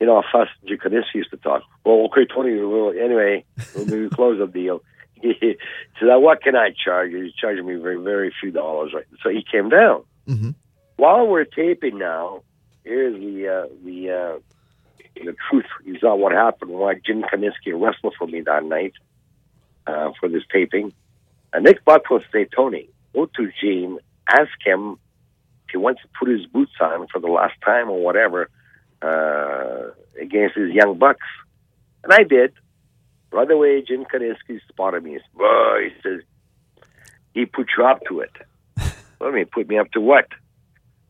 You 0.00 0.06
know 0.06 0.22
how 0.22 0.44
fast 0.44 0.50
Jukadis 0.68 1.04
used 1.14 1.30
to 1.30 1.38
talk. 1.38 1.62
Well, 1.84 2.06
okay, 2.06 2.26
Tony. 2.32 2.60
Well, 2.60 2.90
anyway, 2.90 3.44
we'll 3.74 4.10
close 4.10 4.38
the 4.38 4.46
deal. 4.46 4.82
he 5.22 5.56
said, 5.98 6.08
"Uh, 6.10 6.20
"What 6.20 6.42
can 6.42 6.54
I 6.54 6.68
charge 6.84 7.12
you?" 7.12 7.24
He's 7.24 7.32
charging 7.32 7.66
me 7.66 7.76
very, 7.76 7.96
very 7.96 8.32
few 8.38 8.50
dollars, 8.50 8.92
right? 8.94 9.06
So 9.22 9.30
he 9.30 9.42
came 9.50 9.70
down. 9.70 10.04
hmm 10.26 10.50
While 10.96 11.26
we're 11.26 11.44
taping 11.44 11.98
now, 11.98 12.42
here's 12.84 13.14
the 13.18 13.48
uh, 13.48 13.74
the 13.84 14.10
uh, 14.10 14.38
the 15.24 15.34
truth. 15.50 15.64
You 15.84 15.98
saw 15.98 16.14
what 16.14 16.32
happened. 16.32 16.72
Why 16.72 16.94
Jim 16.94 17.22
Kiniski 17.22 17.72
wrestled 17.72 18.14
for 18.18 18.26
me 18.26 18.42
that 18.42 18.64
night 18.64 18.92
uh, 19.86 20.12
for 20.18 20.28
this 20.28 20.42
taping. 20.52 20.92
And 21.52 21.64
Nick 21.64 21.84
Bockwinkel 21.84 22.22
say, 22.32 22.46
Tony, 22.54 22.88
go 23.14 23.26
to 23.26 23.50
Gene, 23.60 23.98
ask 24.28 24.50
him 24.64 24.98
if 25.64 25.72
he 25.72 25.76
wants 25.78 26.02
to 26.02 26.08
put 26.18 26.28
his 26.28 26.46
boots 26.46 26.72
on 26.80 27.06
for 27.12 27.18
the 27.20 27.28
last 27.28 27.54
time 27.64 27.88
or 27.88 28.02
whatever 28.02 28.50
uh, 29.02 29.90
against 30.20 30.56
his 30.56 30.72
young 30.72 30.98
bucks. 30.98 31.26
And 32.04 32.12
I 32.12 32.22
did. 32.22 32.52
Right 33.32 33.50
away, 33.50 33.82
Jim 33.82 34.04
Kiniski 34.04 34.60
spotted 34.68 35.02
me. 35.02 35.18
Oh, 35.38 35.82
he 35.82 35.90
says, 36.02 36.20
he 37.34 37.44
put 37.44 37.68
you 37.76 37.84
up 37.84 38.00
to 38.08 38.20
it. 38.20 38.32
You 39.18 39.32
mean, 39.32 39.46
put 39.46 39.66
me 39.66 39.78
up 39.78 39.90
to 39.92 40.00
what? 40.00 40.28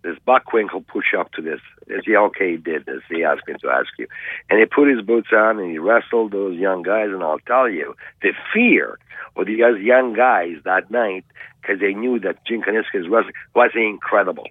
This 0.06 0.18
Bockwinkel 0.24 0.86
push 0.86 1.14
up 1.18 1.32
to 1.32 1.42
this. 1.42 1.58
Okay? 1.90 2.52
He 2.52 2.56
did 2.58 2.86
this. 2.86 3.02
He 3.10 3.24
asked 3.24 3.42
me 3.48 3.54
to 3.60 3.68
ask 3.68 3.88
you, 3.98 4.06
and 4.48 4.60
he 4.60 4.64
put 4.64 4.88
his 4.88 5.04
boots 5.04 5.30
on 5.32 5.58
and 5.58 5.68
he 5.68 5.78
wrestled 5.78 6.30
those 6.30 6.56
young 6.56 6.84
guys. 6.84 7.08
And 7.08 7.24
I'll 7.24 7.40
tell 7.40 7.68
you, 7.68 7.96
the 8.22 8.32
fear 8.54 9.00
of 9.34 9.46
these 9.46 9.58
young 9.58 10.12
guys 10.12 10.58
that 10.64 10.92
night 10.92 11.24
because 11.60 11.80
they 11.80 11.92
knew 11.92 12.20
that 12.20 12.46
Jim 12.46 12.62
Kiniski's 12.62 13.08
wrestling 13.08 13.34
was 13.52 13.72
incredible. 13.74 14.46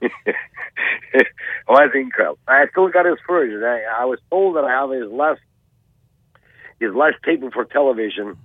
was 1.68 1.90
incredible. 1.92 2.38
I 2.46 2.66
still 2.70 2.88
got 2.88 3.04
his 3.04 3.18
footage. 3.26 3.60
I, 3.60 3.82
I 4.02 4.04
was 4.04 4.20
told 4.30 4.54
that 4.54 4.64
I 4.64 4.70
have 4.70 4.90
his 4.90 5.10
last 5.10 5.40
his 6.78 6.94
last 6.94 7.16
taping 7.24 7.50
for 7.50 7.64
television, 7.64 8.36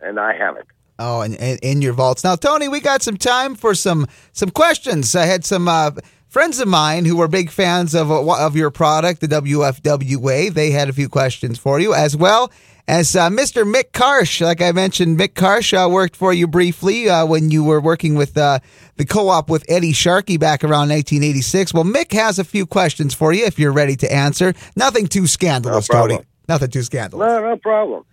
and 0.00 0.18
I 0.18 0.34
haven't. 0.34 0.66
Oh, 0.98 1.20
and, 1.20 1.36
and 1.36 1.60
in 1.62 1.80
your 1.80 1.92
vaults 1.92 2.24
now, 2.24 2.34
Tony. 2.34 2.68
We 2.68 2.80
got 2.80 3.02
some 3.02 3.16
time 3.16 3.54
for 3.54 3.74
some 3.74 4.06
some 4.32 4.50
questions. 4.50 5.14
I 5.14 5.26
had 5.26 5.44
some 5.44 5.68
uh, 5.68 5.92
friends 6.28 6.58
of 6.58 6.66
mine 6.68 7.04
who 7.04 7.16
were 7.16 7.28
big 7.28 7.50
fans 7.50 7.94
of 7.94 8.10
uh, 8.10 8.46
of 8.46 8.56
your 8.56 8.70
product, 8.70 9.20
the 9.20 9.28
WFWA. 9.28 10.52
They 10.52 10.70
had 10.70 10.88
a 10.88 10.92
few 10.92 11.08
questions 11.08 11.58
for 11.58 11.78
you 11.78 11.94
as 11.94 12.16
well 12.16 12.50
as 12.88 13.14
uh, 13.14 13.28
Mr. 13.28 13.70
Mick 13.70 13.92
Karsh. 13.92 14.40
Like 14.40 14.60
I 14.60 14.72
mentioned, 14.72 15.18
Mick 15.18 15.34
Karsh 15.34 15.72
uh, 15.72 15.88
worked 15.88 16.16
for 16.16 16.32
you 16.32 16.48
briefly 16.48 17.08
uh, 17.08 17.26
when 17.26 17.50
you 17.50 17.62
were 17.62 17.80
working 17.80 18.14
with 18.14 18.36
uh, 18.36 18.58
the 18.96 19.04
co-op 19.04 19.50
with 19.50 19.64
Eddie 19.68 19.92
Sharkey 19.92 20.36
back 20.36 20.64
around 20.64 20.88
1986. 20.88 21.74
Well, 21.74 21.84
Mick 21.84 22.12
has 22.12 22.38
a 22.38 22.44
few 22.44 22.66
questions 22.66 23.14
for 23.14 23.32
you 23.32 23.44
if 23.44 23.58
you're 23.58 23.72
ready 23.72 23.94
to 23.96 24.12
answer. 24.12 24.54
Nothing 24.74 25.06
too 25.06 25.26
scandalous, 25.26 25.88
No 25.92 26.00
Tony. 26.00 26.18
Nothing 26.48 26.70
too 26.70 26.82
scandalous. 26.82 27.28
No, 27.28 27.42
no 27.42 27.56
problem. 27.56 28.04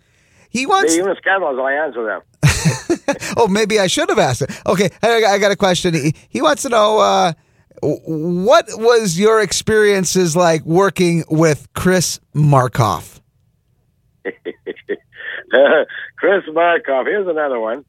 He 0.50 0.66
wants. 0.66 0.94
Even 0.94 1.14
scandals, 1.16 1.58
I 1.58 1.72
answer 1.72 2.04
them. 2.04 2.20
oh, 3.36 3.48
maybe 3.48 3.78
I 3.78 3.86
should 3.86 4.08
have 4.08 4.18
asked 4.18 4.42
it. 4.42 4.50
Okay, 4.66 4.90
I, 5.02 5.24
I 5.24 5.38
got 5.38 5.52
a 5.52 5.56
question. 5.56 5.94
He, 5.94 6.14
he 6.28 6.42
wants 6.42 6.62
to 6.62 6.68
know 6.68 6.98
uh, 6.98 7.32
what 7.82 8.66
was 8.76 9.18
your 9.18 9.40
experiences 9.40 10.36
like 10.36 10.62
working 10.64 11.24
with 11.28 11.68
Chris 11.74 12.20
Markoff? 12.34 13.20
Chris 14.24 14.36
Markoff. 16.50 17.06
Here's 17.06 17.28
another 17.28 17.60
one. 17.60 17.84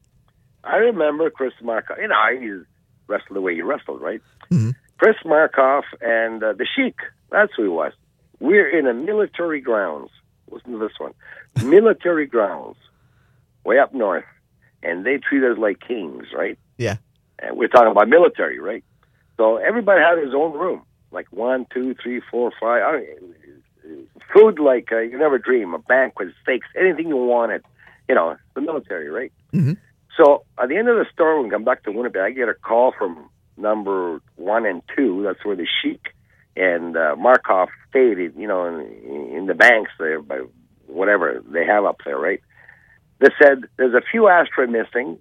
I 0.64 0.76
remember 0.76 1.30
Chris 1.30 1.52
Markoff. 1.62 2.00
You 2.00 2.08
know, 2.08 2.16
he's 2.40 2.66
wrestled 3.06 3.36
the 3.36 3.40
way 3.40 3.54
he 3.54 3.62
wrestled, 3.62 4.00
right? 4.00 4.20
Mhm. 4.50 4.74
Chris 4.98 5.16
Markoff 5.24 5.84
and 6.00 6.42
uh, 6.42 6.52
the 6.52 6.66
Sheik. 6.76 6.96
That's 7.30 7.52
who 7.56 7.62
he 7.64 7.68
was. 7.68 7.92
We're 8.40 8.68
in 8.68 8.86
a 8.86 8.94
military 8.94 9.60
grounds. 9.60 10.10
Listen 10.50 10.72
to 10.72 10.78
this 10.78 10.92
one. 10.98 11.12
military 11.64 12.26
grounds, 12.26 12.76
way 13.64 13.78
up 13.78 13.92
north, 13.92 14.24
and 14.82 15.04
they 15.04 15.18
treat 15.18 15.44
us 15.44 15.58
like 15.58 15.80
kings, 15.80 16.26
right? 16.34 16.58
Yeah. 16.76 16.96
And 17.38 17.56
we're 17.56 17.68
talking 17.68 17.90
about 17.90 18.08
military, 18.08 18.58
right? 18.58 18.84
So 19.36 19.56
everybody 19.56 20.00
had 20.00 20.18
his 20.22 20.34
own 20.34 20.52
room, 20.52 20.82
like 21.10 21.26
one, 21.30 21.66
two, 21.72 21.94
three, 22.02 22.20
four, 22.30 22.52
five. 22.60 22.82
I 22.82 23.00
mean, 23.00 24.06
food 24.32 24.58
like 24.58 24.90
uh, 24.92 24.98
you 24.98 25.18
never 25.18 25.38
dream, 25.38 25.74
a 25.74 25.78
banquet, 25.78 26.28
steaks, 26.42 26.66
anything 26.78 27.08
you 27.08 27.16
wanted. 27.16 27.62
You 28.08 28.14
know, 28.14 28.36
the 28.54 28.60
military, 28.60 29.08
right? 29.10 29.32
Mhm. 29.52 29.76
So 30.16 30.44
at 30.60 30.68
the 30.68 30.76
end 30.76 30.88
of 30.88 30.96
the 30.96 31.06
story, 31.12 31.36
when 31.36 31.44
we 31.44 31.50
come 31.50 31.64
back 31.64 31.84
to 31.84 31.92
Winnipeg, 31.92 32.20
I 32.20 32.30
get 32.30 32.48
a 32.48 32.54
call 32.54 32.92
from 32.96 33.28
number 33.56 34.20
one 34.36 34.66
and 34.66 34.82
two. 34.96 35.22
That's 35.22 35.44
where 35.44 35.56
the 35.56 35.66
Sheik 35.82 36.14
and 36.56 36.96
uh, 36.96 37.14
Markoff 37.16 37.68
stayed, 37.90 38.18
you 38.36 38.48
know, 38.48 38.66
in, 38.66 39.36
in 39.36 39.46
the 39.46 39.54
banks 39.54 39.92
there, 39.98 40.20
by 40.20 40.40
whatever 40.86 41.42
they 41.48 41.64
have 41.64 41.84
up 41.84 42.00
there, 42.04 42.18
right? 42.18 42.40
They 43.20 43.28
said 43.42 43.64
there's 43.76 43.94
a 43.94 44.02
few 44.10 44.28
ashtrays 44.28 44.70
missing 44.70 45.18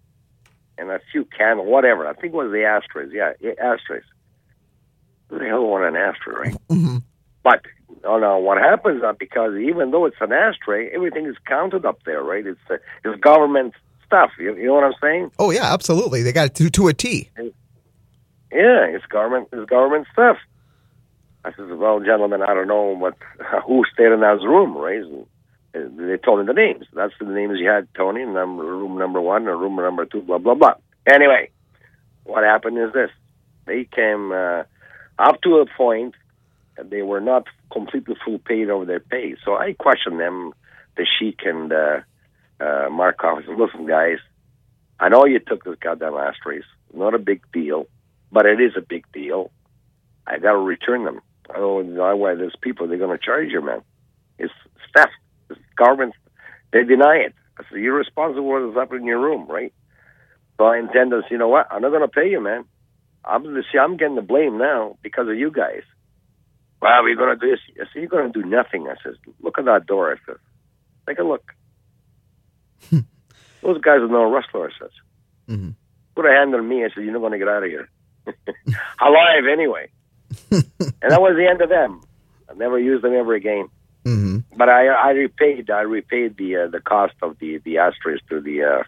and 0.78 0.92
a 0.92 1.00
few 1.12 1.26
can, 1.26 1.66
whatever. 1.66 2.08
I 2.08 2.14
think 2.14 2.34
it 2.34 2.38
was 2.38 2.52
the 2.52 2.64
ashtrays. 2.64 3.12
Yeah, 3.12 3.32
ashtrays. 3.62 4.04
Who 5.30 5.40
the 5.40 5.46
hell 5.46 5.66
want 5.66 5.84
an 5.84 5.96
ashtray, 5.96 6.34
right? 6.36 6.56
Mhm. 6.70 7.04
But 7.44 7.66
oh 8.04 8.20
no, 8.20 8.38
what 8.38 8.58
happens 8.58 9.02
is 9.02 9.16
because 9.20 9.56
even 9.58 9.92
though 9.92 10.06
it's 10.06 10.16
an 10.22 10.32
ashtray, 10.32 10.90
everything 10.90 11.26
is 11.26 11.36
counted 11.48 11.86
up 11.86 12.04
there, 12.06 12.24
right? 12.24 12.46
It's 12.46 12.60
uh, 12.70 12.78
it's 13.04 13.20
government 13.22 13.74
stuff. 14.06 14.32
You, 14.40 14.56
you 14.56 14.68
know 14.68 14.76
what 14.76 14.84
I'm 14.84 14.94
saying? 15.02 15.32
Oh 15.40 15.52
yeah, 15.52 15.74
absolutely. 15.74 16.22
They 16.24 16.32
got 16.32 16.48
it 16.48 16.56
to, 16.56 16.70
to 16.70 16.88
a 16.88 16.94
T. 16.94 17.30
Yeah, 17.38 18.86
it's 18.86 19.06
government. 19.08 19.50
It's 19.52 19.70
government 19.70 20.08
stuff. 20.14 20.38
I 21.44 21.52
says, 21.52 21.68
well, 21.72 22.00
gentlemen, 22.00 22.42
I 22.42 22.54
don't 22.54 22.68
know 22.68 22.96
what 22.96 23.16
who 23.68 23.84
stayed 23.94 24.12
in 24.12 24.22
that 24.22 24.40
room, 24.44 24.78
right? 24.78 25.02
And, 25.02 25.22
uh, 25.22 25.26
they 25.90 26.18
told 26.18 26.40
me 26.40 26.46
the 26.46 26.54
names. 26.54 26.86
That's 26.94 27.14
the 27.20 27.26
names 27.26 27.60
you 27.60 27.68
had, 27.70 27.88
Tony, 27.96 28.26
number 28.26 28.64
room 28.64 28.98
number 28.98 29.22
one 29.22 29.48
or 29.48 29.58
room 29.58 29.76
number 29.76 30.06
two, 30.06 30.22
blah 30.22 30.38
blah 30.38 30.56
blah. 30.56 30.76
Anyway, 31.06 31.50
what 32.24 32.44
happened 32.44 32.78
is 32.78 32.94
this: 32.94 33.10
they 33.66 33.86
came 33.86 34.32
uh, 34.32 34.64
up 35.20 35.42
to 35.42 35.58
a 35.58 35.66
point 35.78 36.16
they 36.84 37.02
were 37.02 37.22
not 37.22 37.48
completely 37.72 38.16
full 38.24 38.40
paid 38.40 38.70
over 38.70 38.86
their 38.86 39.00
pay. 39.00 39.36
So 39.44 39.56
I 39.56 39.74
questioned 39.74 40.20
them, 40.20 40.54
the 40.96 41.06
Sheik 41.06 41.40
and 41.46 41.72
uh, 41.72 42.00
uh, 42.60 42.90
Markoff. 42.90 43.44
I 43.44 43.46
said, 43.46 43.58
listen, 43.58 43.88
guys, 43.88 44.18
I 45.00 45.10
know 45.10 45.26
you 45.26 45.40
took 45.40 45.64
this 45.64 45.76
goddamn 45.80 46.16
last 46.16 46.40
race. 46.46 46.64
Not 46.94 47.14
a 47.14 47.20
big 47.20 47.42
deal, 47.52 47.88
but 48.32 48.46
it 48.46 48.60
is 48.62 48.74
a 48.78 48.82
big 48.82 49.06
deal. 49.12 49.52
I 50.26 50.40
got 50.40 50.54
to 50.54 50.58
return 50.58 51.06
them. 51.06 51.22
I 51.50 51.58
don't 51.58 51.96
know 51.96 52.16
why 52.16 52.36
there's 52.36 52.56
people 52.62 52.88
they're 52.88 52.98
going 52.98 53.18
to 53.18 53.24
charge 53.24 53.50
you, 53.50 53.62
man. 53.62 53.82
It's 54.38 54.54
theft. 54.96 55.12
Government. 55.78 56.14
They 56.74 56.84
deny 56.84 57.18
it. 57.28 57.34
I 57.60 57.64
said, 57.70 57.80
you're 57.80 57.96
responsible 57.98 58.44
for 58.50 58.68
what's 58.68 58.78
up 58.78 58.94
in 58.96 59.06
your 59.06 59.20
room, 59.20 59.48
right? 59.48 59.74
So 60.58 60.66
I 60.66 60.78
intend 60.80 61.12
to, 61.12 61.22
you 61.32 61.38
know 61.38 61.48
what? 61.48 61.68
I'm 61.72 61.82
not 61.82 61.90
going 61.90 62.02
to 62.02 62.08
pay 62.08 62.30
you, 62.30 62.42
man. 62.42 62.66
I'm 63.24 63.44
see, 63.72 63.78
I'm 63.80 63.98
getting 63.98 64.16
the 64.16 64.22
blame 64.22 64.58
now 64.58 64.98
because 65.04 65.28
of 65.28 65.38
you 65.38 65.52
guys. 65.52 65.82
Well, 66.82 67.04
we're 67.04 67.16
going 67.16 67.38
to 67.38 67.46
do 67.46 67.52
this. 67.52 67.60
I 67.76 67.84
said, 67.92 68.00
you're 68.00 68.08
going 68.10 68.32
to 68.32 68.42
do 68.42 68.48
nothing. 68.48 68.88
I 68.88 68.96
says, 69.04 69.16
look 69.42 69.58
at 69.58 69.66
that 69.66 69.86
door. 69.88 70.12
I 70.12 70.16
says, 70.26 70.38
take 71.08 71.20
a 71.20 71.24
look. 71.24 71.44
Those 72.92 73.82
guys 73.82 74.00
are 74.02 74.08
no 74.08 74.32
wrestler. 74.32 74.70
I 74.70 74.72
says, 74.80 74.92
Mhm. 75.50 75.76
put 76.16 76.26
a 76.26 76.30
hand 76.30 76.54
on 76.54 76.68
me. 76.68 76.84
I 76.84 76.90
said, 76.94 77.04
you're 77.04 77.14
not 77.14 77.20
going 77.20 77.32
to 77.34 77.38
get 77.40 77.48
out 77.48 77.64
of 77.64 77.70
here. 77.70 77.90
Alive 79.02 79.44
anyway. 79.52 79.90
and 80.52 80.64
that 81.02 81.22
was 81.22 81.36
the 81.38 81.48
end 81.50 81.62
of 81.62 81.70
them. 81.70 82.02
I 82.50 82.54
never 82.54 82.78
used 82.80 83.04
them 83.04 83.14
ever 83.14 83.34
again. 83.34 83.68
hmm 84.06 84.37
But 84.58 84.70
I 84.70 84.88
I 84.88 85.12
repaid 85.12 85.70
I 85.70 85.82
repaid 85.82 86.38
the 86.38 86.56
uh, 86.58 86.68
the 86.68 86.80
cost 86.82 87.14
of 87.22 87.38
the 87.40 87.60
the 87.60 87.78
ashtrays 87.78 88.20
to 88.30 88.42
the 88.42 88.64
uh, 88.64 88.84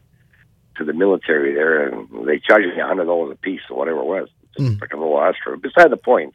to 0.77 0.83
the 0.83 0.93
military 0.93 1.53
there, 1.53 1.87
and 1.87 2.07
they 2.27 2.39
charged 2.39 2.67
me 2.67 2.79
a 2.81 2.87
hundred 2.87 3.05
dollars 3.05 3.33
a 3.33 3.37
piece 3.37 3.61
or 3.69 3.77
whatever 3.77 3.99
it 3.99 4.05
was. 4.05 4.29
Just 4.57 4.67
Mm. 4.77 4.81
like 4.81 4.91
a 4.93 4.97
little 4.97 5.21
ashtray. 5.21 5.55
Beside 5.57 5.91
the 5.91 5.97
point, 5.97 6.33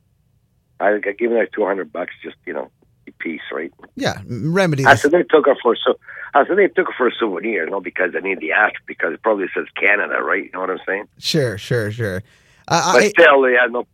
I 0.80 0.99
got 0.99 1.18
given 1.18 1.37
like 1.37 1.51
two 1.53 1.64
hundred 1.66 1.93
bucks, 1.93 2.12
just 2.22 2.37
you 2.47 2.53
know, 2.53 2.70
a 3.09 3.11
piece, 3.18 3.41
right? 3.53 3.72
Yeah, 3.97 4.20
remedy. 4.26 4.85
I 4.87 4.95
said 4.95 5.11
they 5.11 5.24
took 5.24 5.47
her 5.47 5.57
for 5.62 5.74
so. 5.76 5.99
I 6.32 6.47
said 6.47 6.57
they 6.57 6.68
took 6.68 6.87
her 6.89 6.95
for 6.97 7.09
a 7.09 7.12
souvenir, 7.18 7.66
not 7.68 7.82
because 7.82 8.12
they 8.12 8.20
need 8.20 8.39
the 8.41 8.53
ashtray, 8.53 8.85
because 8.87 9.14
it 9.14 9.22
probably 9.22 9.47
says 9.55 9.66
Canada, 9.80 10.22
right? 10.22 10.45
You 10.45 10.51
know 10.53 10.61
what 10.61 10.70
I'm 10.70 10.78
saying? 10.87 11.07
Sure, 11.18 11.59
sure, 11.59 11.91
sure. 11.91 12.22
Uh, 12.68 12.93
But 12.93 13.03
I, 13.03 13.09
still, 13.09 13.43
they 13.43 13.55
had 13.55 13.72
no. 13.72 13.87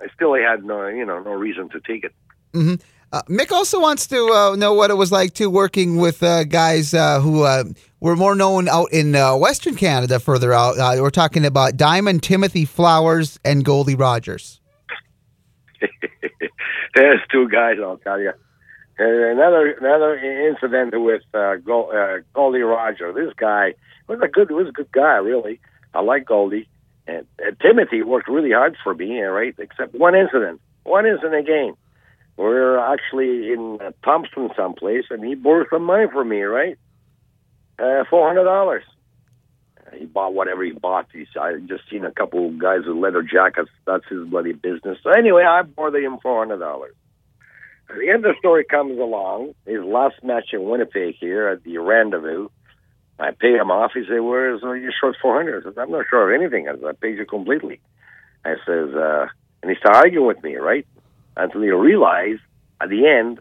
I 0.00 0.06
still, 0.14 0.32
they 0.32 0.42
had 0.42 0.64
no, 0.64 0.86
you 0.86 1.04
know, 1.06 1.18
no 1.20 1.32
reason 1.32 1.68
to 1.70 1.80
take 1.80 2.04
it. 2.04 2.12
mhm. 2.52 2.80
Uh, 3.12 3.20
Mick 3.28 3.52
also 3.52 3.78
wants 3.78 4.06
to 4.06 4.16
uh, 4.32 4.56
know 4.56 4.72
what 4.72 4.90
it 4.90 4.94
was 4.94 5.12
like 5.12 5.34
to 5.34 5.50
working 5.50 5.98
with 5.98 6.22
uh, 6.22 6.44
guys 6.44 6.94
uh, 6.94 7.20
who 7.20 7.42
uh, 7.42 7.64
were 8.00 8.16
more 8.16 8.34
known 8.34 8.68
out 8.68 8.90
in 8.90 9.14
uh, 9.14 9.36
Western 9.36 9.74
Canada, 9.74 10.18
further 10.18 10.54
out. 10.54 10.76
We're 10.98 11.10
talking 11.10 11.44
about 11.44 11.76
Diamond 11.76 12.22
Timothy 12.22 12.64
Flowers 12.64 13.38
and 13.44 13.66
Goldie 13.66 13.96
Rogers. 13.96 14.60
There's 16.94 17.20
two 17.30 17.50
guys, 17.50 17.76
I'll 17.82 17.98
tell 17.98 18.18
you. 18.18 18.32
Uh, 18.98 19.04
another 19.04 19.72
another 19.72 20.16
incident 20.16 20.94
with 20.94 21.22
Gold, 21.64 21.92
Goldie 22.32 22.60
Roger. 22.60 23.12
This 23.12 23.34
guy 23.36 23.74
was 24.06 24.20
a 24.22 24.28
good 24.28 24.50
was 24.50 24.68
a 24.68 24.72
good 24.72 24.90
guy, 24.90 25.16
really. 25.16 25.60
I 25.92 26.00
like 26.00 26.24
Goldie. 26.24 26.66
And 27.06 27.26
Timothy 27.60 28.02
worked 28.02 28.28
really 28.28 28.52
hard 28.52 28.76
for 28.82 28.94
me, 28.94 29.20
right? 29.20 29.54
Except 29.58 29.94
one 29.94 30.14
incident. 30.14 30.62
One 30.84 31.04
incident 31.04 31.34
again. 31.34 31.74
We're 32.36 32.78
actually 32.78 33.52
in 33.52 33.78
uh, 33.80 33.92
Thompson 34.04 34.50
someplace, 34.56 35.04
and 35.10 35.24
he 35.24 35.34
borrowed 35.34 35.68
some 35.70 35.84
money 35.84 36.06
from 36.12 36.28
me, 36.28 36.42
right? 36.42 36.78
Uh, 37.78 38.04
Four 38.08 38.28
hundred 38.28 38.44
dollars. 38.44 38.84
He 39.98 40.06
bought 40.06 40.32
whatever 40.32 40.64
he 40.64 40.72
bought. 40.72 41.08
He's, 41.12 41.26
I 41.38 41.54
just 41.66 41.82
seen 41.90 42.04
a 42.04 42.10
couple 42.12 42.50
guys 42.52 42.80
with 42.86 42.96
leather 42.96 43.22
jackets. 43.22 43.70
That's 43.86 44.04
his 44.08 44.26
bloody 44.26 44.52
business. 44.52 44.98
So 45.02 45.10
anyway, 45.10 45.44
I 45.44 45.62
borrowed 45.62 45.96
him 45.96 46.18
four 46.22 46.38
hundred 46.38 46.58
dollars. 46.60 46.94
At 47.90 47.96
the 47.98 48.08
end 48.08 48.24
of 48.24 48.34
the 48.34 48.38
story 48.38 48.64
comes 48.64 48.98
along. 48.98 49.54
His 49.66 49.82
last 49.84 50.22
match 50.22 50.50
in 50.54 50.64
Winnipeg 50.64 51.16
here 51.20 51.48
at 51.48 51.62
the 51.64 51.76
Rendezvous. 51.78 52.48
I 53.18 53.32
pay 53.32 53.52
him 53.52 53.70
off. 53.70 53.92
He 53.94 54.04
said, 54.08 54.20
"Where's 54.20 54.62
uh, 54.64 54.72
you 54.72 54.90
short 54.98 55.16
four 55.20 55.36
hundred? 55.36 55.62
I 55.66 55.70
said, 55.70 55.78
"I'm 55.78 55.90
not 55.90 56.06
sure 56.08 56.32
of 56.34 56.40
anything. 56.40 56.68
I, 56.68 56.72
said, 56.74 56.84
I 56.84 56.92
paid 56.92 57.18
you 57.18 57.26
completely." 57.26 57.80
I 58.44 58.54
says, 58.66 58.94
uh, 58.94 59.26
and 59.62 59.70
he 59.70 59.76
started 59.78 59.98
arguing 59.98 60.26
with 60.26 60.42
me, 60.42 60.56
right? 60.56 60.86
Until 61.36 61.62
he 61.62 61.70
realized 61.70 62.40
at 62.80 62.88
the 62.90 63.06
end 63.06 63.40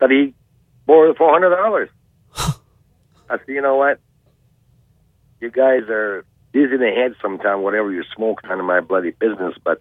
that 0.00 0.10
he 0.10 0.34
borrowed 0.86 1.16
four 1.16 1.32
hundred 1.32 1.50
dollars. 1.50 1.90
I 2.36 3.38
said, 3.38 3.48
"You 3.48 3.60
know 3.60 3.76
what? 3.76 4.00
You 5.40 5.50
guys 5.50 5.82
are 5.88 6.24
dizzy 6.52 6.74
in 6.74 6.80
the 6.80 6.90
head 6.90 7.14
sometime, 7.20 7.62
whatever 7.62 7.92
you 7.92 8.02
smoke, 8.14 8.42
none 8.44 8.60
of 8.60 8.66
my 8.66 8.80
bloody 8.80 9.10
business, 9.10 9.54
but 9.62 9.80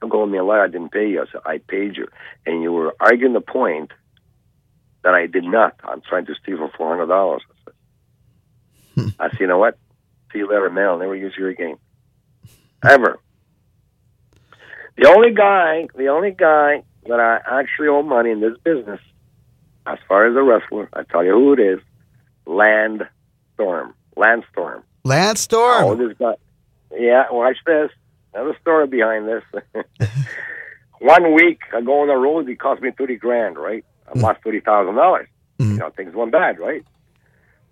don't 0.00 0.10
call 0.10 0.26
me 0.26 0.38
a 0.38 0.44
liar, 0.44 0.64
I 0.64 0.68
didn't 0.68 0.92
pay 0.92 1.08
you. 1.08 1.22
I 1.22 1.24
said, 1.30 1.40
I 1.44 1.58
paid 1.58 1.96
you. 1.96 2.08
And 2.46 2.62
you 2.62 2.72
were 2.72 2.94
arguing 3.00 3.32
the 3.32 3.40
point 3.40 3.92
that 5.02 5.14
I 5.14 5.26
did 5.26 5.44
not. 5.44 5.74
I'm 5.84 6.02
trying 6.02 6.26
to 6.26 6.34
steal 6.40 6.58
for 6.58 6.96
$400. 6.96 7.10
I 7.10 7.38
said, 7.64 7.74
hmm. 8.94 9.08
I 9.18 9.30
said, 9.30 9.40
you 9.40 9.46
know 9.46 9.58
what? 9.58 9.78
See 10.32 10.38
you 10.38 10.48
later, 10.48 10.70
man. 10.70 10.86
I'll 10.86 10.98
never 10.98 11.16
use 11.16 11.34
you 11.38 11.48
again. 11.48 11.78
Ever. 12.84 13.18
The 14.98 15.08
only 15.08 15.32
guy, 15.32 15.88
the 15.96 16.08
only 16.08 16.32
guy 16.32 16.82
that 17.06 17.20
I 17.20 17.40
actually 17.60 17.88
owe 17.88 18.02
money 18.02 18.30
in 18.30 18.40
this 18.40 18.58
business, 18.64 19.00
as 19.86 19.98
far 20.08 20.26
as 20.26 20.36
a 20.36 20.42
wrestler, 20.42 20.88
I 20.92 21.02
tell 21.04 21.24
you 21.24 21.32
who 21.32 21.52
it 21.54 21.60
is, 21.60 21.78
Lance 22.46 23.02
Storm. 23.54 23.94
Landstorm. 24.16 24.82
Storm. 25.36 25.84
Oh, 25.84 25.94
this 25.94 26.16
guy. 26.18 26.34
Yeah, 26.98 27.24
watch 27.30 27.56
this. 27.64 27.90
There's 28.34 28.54
a 28.56 28.60
story 28.60 28.86
behind 28.88 29.28
this. 29.28 29.42
One 31.00 31.32
week 31.34 31.60
I 31.72 31.80
go 31.80 32.00
on 32.00 32.08
the 32.08 32.16
road, 32.16 32.48
it 32.48 32.58
cost 32.58 32.82
me 32.82 32.90
thirty 32.90 33.16
grand, 33.16 33.56
right? 33.56 33.84
I 34.12 34.18
lost 34.18 34.40
thirty 34.42 34.60
thousand 34.60 34.96
dollars. 34.96 35.28
Mhm. 35.60 35.72
You 35.72 35.76
know, 35.78 35.90
things 35.90 36.14
went 36.14 36.32
bad, 36.32 36.58
right? 36.58 36.84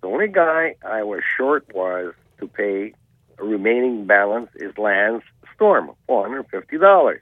The 0.03 0.07
only 0.09 0.29
guy 0.29 0.77
I 0.87 1.03
was 1.03 1.23
short 1.37 1.67
was 1.75 2.15
to 2.39 2.47
pay 2.47 2.95
a 3.39 3.45
remaining 3.45 4.07
balance 4.07 4.51
is 4.55 4.77
Lance 4.79 5.25
Storm, 5.57 5.91
four 6.07 6.23
hundred 6.23 6.47
fifty 6.51 6.79
dollars. 6.79 7.21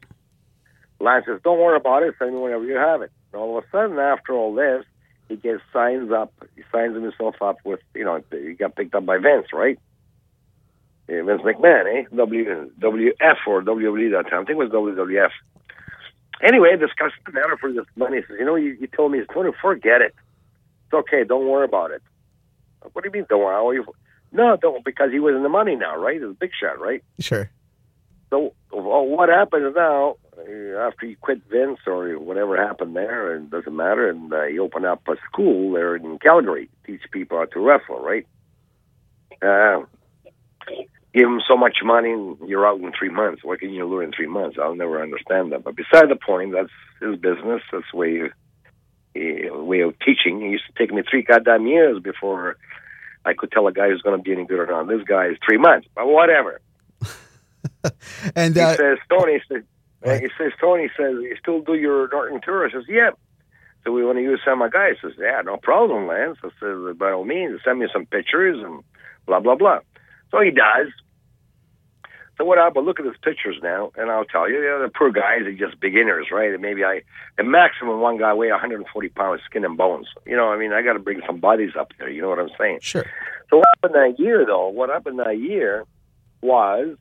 Lance 1.00 1.24
says, 1.26 1.40
Don't 1.42 1.58
worry 1.58 1.76
about 1.76 2.02
it, 2.02 2.14
send 2.18 2.34
me 2.34 2.40
whenever 2.40 2.64
you 2.64 2.76
have 2.76 3.02
it. 3.02 3.10
And 3.32 3.40
all 3.40 3.56
of 3.58 3.64
a 3.64 3.66
sudden 3.70 3.98
after 3.98 4.32
all 4.34 4.54
this, 4.54 4.84
he 5.28 5.36
gets 5.36 5.60
signs 5.72 6.12
up 6.12 6.32
he 6.56 6.62
signs 6.70 6.94
himself 6.94 7.36
up 7.40 7.58
with 7.64 7.80
you 7.94 8.04
know, 8.04 8.22
he 8.30 8.54
got 8.54 8.76
picked 8.76 8.94
up 8.94 9.06
by 9.06 9.18
Vince, 9.18 9.46
right? 9.52 9.78
Yeah, 11.08 11.22
Vince 11.22 11.42
McMahon, 11.42 12.04
eh? 12.04 12.04
W 12.14 12.70
WF 12.78 13.36
or 13.46 13.62
WWE 13.62 14.10
that 14.12 14.30
time. 14.30 14.42
I 14.42 14.44
think 14.44 14.50
it 14.50 14.56
was 14.56 14.70
WWF. 14.70 15.30
Anyway, 16.42 16.76
discussed 16.76 17.14
the 17.26 17.32
matter 17.32 17.56
for 17.58 17.72
this 17.72 17.84
money. 17.96 18.18
He 18.18 18.22
says, 18.22 18.36
you 18.38 18.44
know, 18.44 18.56
you, 18.56 18.76
you 18.80 18.86
told 18.86 19.12
me, 19.12 19.18
it's 19.18 19.32
Tony, 19.32 19.50
forget 19.60 20.00
it. 20.00 20.14
It's 20.86 20.94
okay. 20.94 21.24
Don't 21.24 21.46
worry 21.46 21.64
about 21.64 21.90
it. 21.90 22.02
What 22.92 23.02
do 23.02 23.08
you 23.08 23.12
mean, 23.12 23.26
don't 23.28 23.40
worry? 23.40 23.82
No, 24.32 24.56
don't, 24.56 24.84
because 24.84 25.12
he 25.12 25.20
was 25.20 25.34
in 25.36 25.42
the 25.42 25.48
money 25.48 25.76
now, 25.76 25.96
right? 25.96 26.16
It's 26.16 26.24
a 26.24 26.34
big 26.34 26.50
shot, 26.58 26.80
right? 26.80 27.02
Sure. 27.20 27.50
So 28.34 28.52
what 28.72 29.28
happens 29.28 29.76
now, 29.76 30.16
uh, 30.36 30.78
after 30.78 31.06
you 31.06 31.16
quit 31.20 31.40
Vince 31.48 31.78
or 31.86 32.18
whatever 32.18 32.56
happened 32.56 32.96
there, 32.96 33.32
and 33.32 33.48
doesn't 33.48 33.76
matter, 33.76 34.10
and 34.10 34.32
uh, 34.32 34.46
you 34.46 34.64
open 34.64 34.84
up 34.84 35.06
a 35.06 35.14
school 35.30 35.72
there 35.72 35.94
in 35.94 36.18
Calgary, 36.18 36.68
teach 36.84 37.02
people 37.12 37.38
how 37.38 37.44
to 37.44 37.60
wrestle, 37.60 38.00
right? 38.00 38.26
Uh, 39.40 39.84
give 41.14 41.28
them 41.28 41.40
so 41.46 41.56
much 41.56 41.76
money, 41.84 42.10
and 42.10 42.36
you're 42.48 42.66
out 42.66 42.80
in 42.80 42.90
three 42.98 43.08
months. 43.08 43.44
What 43.44 43.60
can 43.60 43.70
you 43.70 43.86
learn 43.86 44.06
in 44.06 44.12
three 44.12 44.26
months? 44.26 44.56
I'll 44.60 44.74
never 44.74 45.00
understand 45.00 45.52
that. 45.52 45.62
But 45.62 45.76
beside 45.76 46.08
the 46.08 46.16
point, 46.16 46.54
that's 46.54 46.72
his 47.00 47.16
business. 47.20 47.62
That's 47.70 47.94
way, 47.94 48.22
uh, 48.22 49.62
way 49.62 49.80
of 49.82 49.94
teaching. 50.00 50.42
It 50.42 50.50
used 50.50 50.66
to 50.66 50.72
take 50.76 50.92
me 50.92 51.04
three 51.08 51.22
goddamn 51.22 51.68
years 51.68 52.02
before 52.02 52.56
I 53.24 53.34
could 53.34 53.52
tell 53.52 53.68
a 53.68 53.72
guy 53.72 53.90
who's 53.90 54.02
going 54.02 54.16
to 54.18 54.22
be 54.22 54.32
any 54.32 54.44
good 54.44 54.58
or 54.58 54.66
not. 54.66 54.88
This 54.88 55.06
guy 55.06 55.26
is 55.26 55.38
three 55.46 55.58
months, 55.58 55.86
but 55.94 56.08
whatever. 56.08 56.60
And 58.36 58.54
He 58.54 58.60
uh, 58.60 58.76
says, 58.76 58.98
Tony, 59.10 59.42
says, 59.50 59.62
Right. 60.04 60.20
he 60.20 60.28
says, 60.36 60.52
Tony 60.60 60.90
says, 60.96 61.14
you 61.22 61.34
still 61.40 61.62
do 61.62 61.74
your 61.74 62.08
Norton 62.08 62.40
tour? 62.44 62.66
I 62.68 62.70
says, 62.70 62.84
yeah. 62.88 63.10
So 63.84 63.92
we 63.92 64.04
want 64.04 64.18
to 64.18 64.22
use 64.22 64.40
some 64.44 64.54
of 64.54 64.58
my 64.58 64.68
guys. 64.68 64.96
I 65.02 65.08
says, 65.08 65.16
yeah, 65.18 65.40
no 65.44 65.56
problem, 65.56 66.06
Lance. 66.06 66.38
I 66.44 66.48
says, 66.60 66.96
by 66.96 67.10
all 67.12 67.24
means, 67.24 67.60
send 67.64 67.78
me 67.78 67.86
some 67.92 68.06
pictures 68.06 68.62
and 68.62 68.82
blah, 69.26 69.40
blah, 69.40 69.54
blah. 69.54 69.78
So 70.30 70.40
he 70.40 70.50
does. 70.50 70.88
So 72.36 72.44
what 72.44 72.58
I 72.58 72.68
but 72.68 72.84
look 72.84 72.98
at 72.98 73.06
his 73.06 73.14
pictures 73.22 73.56
now, 73.62 73.92
and 73.96 74.10
I'll 74.10 74.24
tell 74.24 74.48
you, 74.48 74.56
you 74.56 74.68
know, 74.68 74.82
the 74.82 74.90
poor 74.90 75.12
guys 75.12 75.42
are 75.42 75.52
just 75.52 75.80
beginners, 75.80 76.26
right? 76.32 76.52
And 76.52 76.60
maybe 76.60 76.82
I, 76.84 77.02
the 77.36 77.44
maximum 77.44 78.00
one 78.00 78.18
guy 78.18 78.34
weigh 78.34 78.50
140 78.50 79.08
pounds, 79.10 79.40
skin 79.48 79.64
and 79.64 79.76
bones. 79.76 80.08
You 80.26 80.36
know, 80.36 80.48
I 80.48 80.58
mean, 80.58 80.72
I 80.72 80.82
got 80.82 80.94
to 80.94 80.98
bring 80.98 81.20
some 81.26 81.38
bodies 81.38 81.70
up 81.78 81.92
there. 81.98 82.10
You 82.10 82.22
know 82.22 82.28
what 82.28 82.40
I'm 82.40 82.50
saying? 82.58 82.80
sure. 82.82 83.06
So 83.50 83.58
what 83.58 83.66
happened 83.76 83.94
that 83.94 84.18
year, 84.20 84.44
though? 84.44 84.68
What 84.68 84.88
happened 84.90 85.20
that 85.20 85.38
year 85.38 85.84
was 86.42 86.96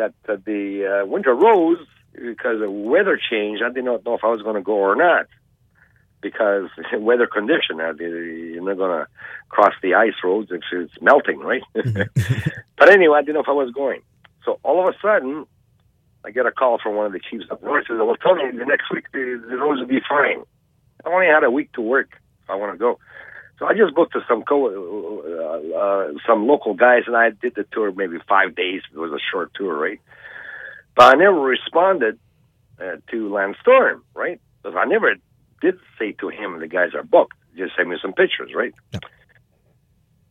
that 0.00 0.14
uh, 0.28 0.36
the 0.44 1.02
uh, 1.02 1.06
winter 1.06 1.34
rose 1.34 1.86
because 2.14 2.60
the 2.60 2.70
weather 2.70 3.20
changed. 3.30 3.62
I 3.62 3.70
did 3.70 3.84
not 3.84 4.04
know 4.04 4.14
if 4.14 4.24
I 4.24 4.28
was 4.28 4.42
going 4.42 4.56
to 4.56 4.62
go 4.62 4.74
or 4.74 4.96
not 4.96 5.26
because 6.20 6.68
weather 6.94 7.26
condition. 7.26 7.76
You're 7.78 8.62
not 8.62 8.76
going 8.76 9.04
to 9.04 9.06
cross 9.48 9.74
the 9.82 9.94
ice 9.94 10.14
roads 10.24 10.50
if 10.50 10.62
it's 10.72 10.92
melting, 11.00 11.38
right? 11.38 11.62
but 11.74 12.88
anyway, 12.90 13.18
I 13.18 13.22
didn't 13.22 13.34
know 13.34 13.42
if 13.42 13.48
I 13.48 13.52
was 13.52 13.72
going. 13.72 14.00
So 14.44 14.58
all 14.62 14.80
of 14.80 14.94
a 14.94 14.98
sudden, 15.00 15.46
I 16.24 16.30
get 16.30 16.46
a 16.46 16.52
call 16.52 16.78
from 16.82 16.96
one 16.96 17.06
of 17.06 17.12
the 17.12 17.20
chiefs 17.20 17.44
up 17.50 17.62
north. 17.62 17.86
Says, 17.86 17.98
"Well, 17.98 18.16
tell 18.16 18.34
me 18.34 18.50
the 18.56 18.64
next 18.64 18.90
week 18.90 19.04
the, 19.12 19.42
the 19.48 19.56
roads 19.56 19.80
will 19.80 19.86
be 19.86 20.00
fine." 20.08 20.42
I 21.04 21.10
only 21.10 21.26
had 21.26 21.44
a 21.44 21.50
week 21.50 21.72
to 21.72 21.80
work 21.80 22.08
if 22.42 22.50
I 22.50 22.54
want 22.54 22.72
to 22.72 22.78
go. 22.78 22.98
So 23.60 23.66
I 23.66 23.74
just 23.74 23.94
booked 23.94 24.14
to 24.14 24.20
some 24.26 24.42
co- 24.42 24.72
uh, 24.72 25.76
uh, 25.78 26.12
some 26.26 26.46
local 26.46 26.72
guys, 26.72 27.02
and 27.06 27.14
I 27.14 27.28
did 27.28 27.54
the 27.54 27.66
tour 27.70 27.92
maybe 27.92 28.16
five 28.26 28.56
days. 28.56 28.80
It 28.90 28.98
was 28.98 29.12
a 29.12 29.20
short 29.30 29.52
tour, 29.54 29.78
right? 29.78 30.00
But 30.96 31.14
I 31.14 31.18
never 31.18 31.38
responded 31.38 32.18
uh, 32.80 32.96
to 33.10 33.32
Lance 33.32 33.58
Storm, 33.60 34.02
right? 34.14 34.40
Because 34.62 34.78
I 34.80 34.86
never 34.86 35.14
did 35.60 35.74
say 35.98 36.12
to 36.20 36.30
him, 36.30 36.58
"The 36.58 36.68
guys 36.68 36.94
are 36.94 37.02
booked." 37.02 37.36
Just 37.54 37.76
send 37.76 37.90
me 37.90 37.96
some 38.00 38.14
pictures, 38.14 38.52
right? 38.54 38.72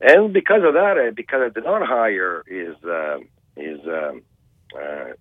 And 0.01 0.33
because 0.33 0.63
of 0.63 0.73
that, 0.73 0.97
uh, 0.97 1.11
because 1.15 1.41
I 1.45 1.49
did 1.49 1.65
not 1.65 1.85
hire 1.85 2.43
his 2.47 2.83
uh, 2.83 3.19
his 3.55 3.79
um, 3.85 4.23
uh, 4.75 5.11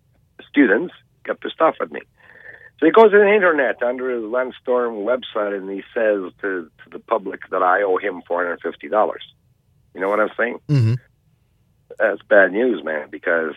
students, 0.48 0.94
got 1.24 1.42
pissed 1.42 1.60
off 1.60 1.74
at 1.82 1.92
me. 1.92 2.00
So 2.78 2.86
he 2.86 2.92
goes 2.92 3.10
to 3.10 3.18
the 3.18 3.34
internet 3.34 3.82
under 3.82 4.10
his 4.10 4.22
Lance 4.22 4.54
Storm 4.62 4.96
website 4.96 5.56
and 5.56 5.68
he 5.68 5.82
says 5.92 6.32
to, 6.42 6.70
to 6.84 6.90
the 6.92 7.00
public 7.00 7.40
that 7.50 7.62
I 7.62 7.82
owe 7.82 7.98
him 7.98 8.22
four 8.26 8.44
hundred 8.44 8.60
fifty 8.60 8.88
dollars. 8.88 9.22
You 9.94 10.00
know 10.00 10.08
what 10.08 10.20
I'm 10.20 10.30
saying? 10.36 10.58
hmm 10.68 10.94
That's 11.98 12.22
bad 12.28 12.52
news, 12.52 12.84
man, 12.84 13.08
because 13.10 13.54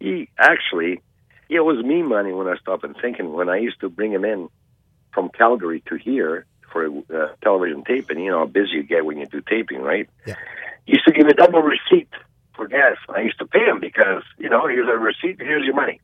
he 0.00 0.30
actually 0.38 1.02
he 1.48 1.58
owes 1.58 1.84
me 1.84 2.02
money 2.02 2.32
when 2.32 2.46
I 2.48 2.56
stop 2.56 2.84
and 2.84 2.96
thinking 3.00 3.32
when 3.32 3.48
I 3.48 3.58
used 3.58 3.80
to 3.80 3.88
bring 3.90 4.12
him 4.12 4.24
in 4.24 4.48
from 5.12 5.28
Calgary 5.28 5.82
to 5.88 5.96
here 5.96 6.46
for 6.72 6.86
uh, 6.86 7.28
television 7.42 7.84
taping. 7.84 8.20
You 8.20 8.30
know 8.30 8.38
how 8.40 8.46
busy 8.46 8.72
you 8.74 8.82
get 8.82 9.04
when 9.04 9.18
you 9.18 9.26
do 9.26 9.42
taping, 9.42 9.82
right? 9.82 10.08
Yeah. 10.26 10.36
He 10.86 10.92
used 10.92 11.04
to 11.06 11.12
give 11.12 11.26
a 11.26 11.34
double 11.34 11.60
receipt 11.62 12.08
for 12.54 12.66
gas. 12.66 12.96
I 13.14 13.20
used 13.20 13.38
to 13.40 13.46
pay 13.46 13.64
him 13.64 13.80
because 13.80 14.22
you 14.38 14.48
know 14.48 14.66
here's 14.66 14.88
a 14.88 14.96
receipt, 14.96 15.38
here's 15.38 15.66
your 15.66 15.74
money. 15.74 16.00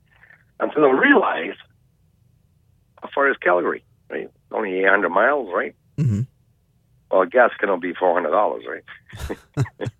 Until 0.61 0.84
I 0.84 0.90
realized 0.90 1.59
how 3.05 3.11
far 3.14 3.30
is 3.30 3.36
Calgary, 3.36 3.84
right? 4.11 4.30
Only 4.50 4.78
800 4.80 5.11
miles, 5.11 5.50
right? 5.55 5.74
hmm 5.96 6.22
Well, 7.11 7.26
gas 7.26 7.50
can 7.61 7.68
only 7.68 7.88
be 7.92 7.94
four 7.94 8.14
hundred 8.14 8.30
dollars, 8.30 8.64
right? 8.68 9.36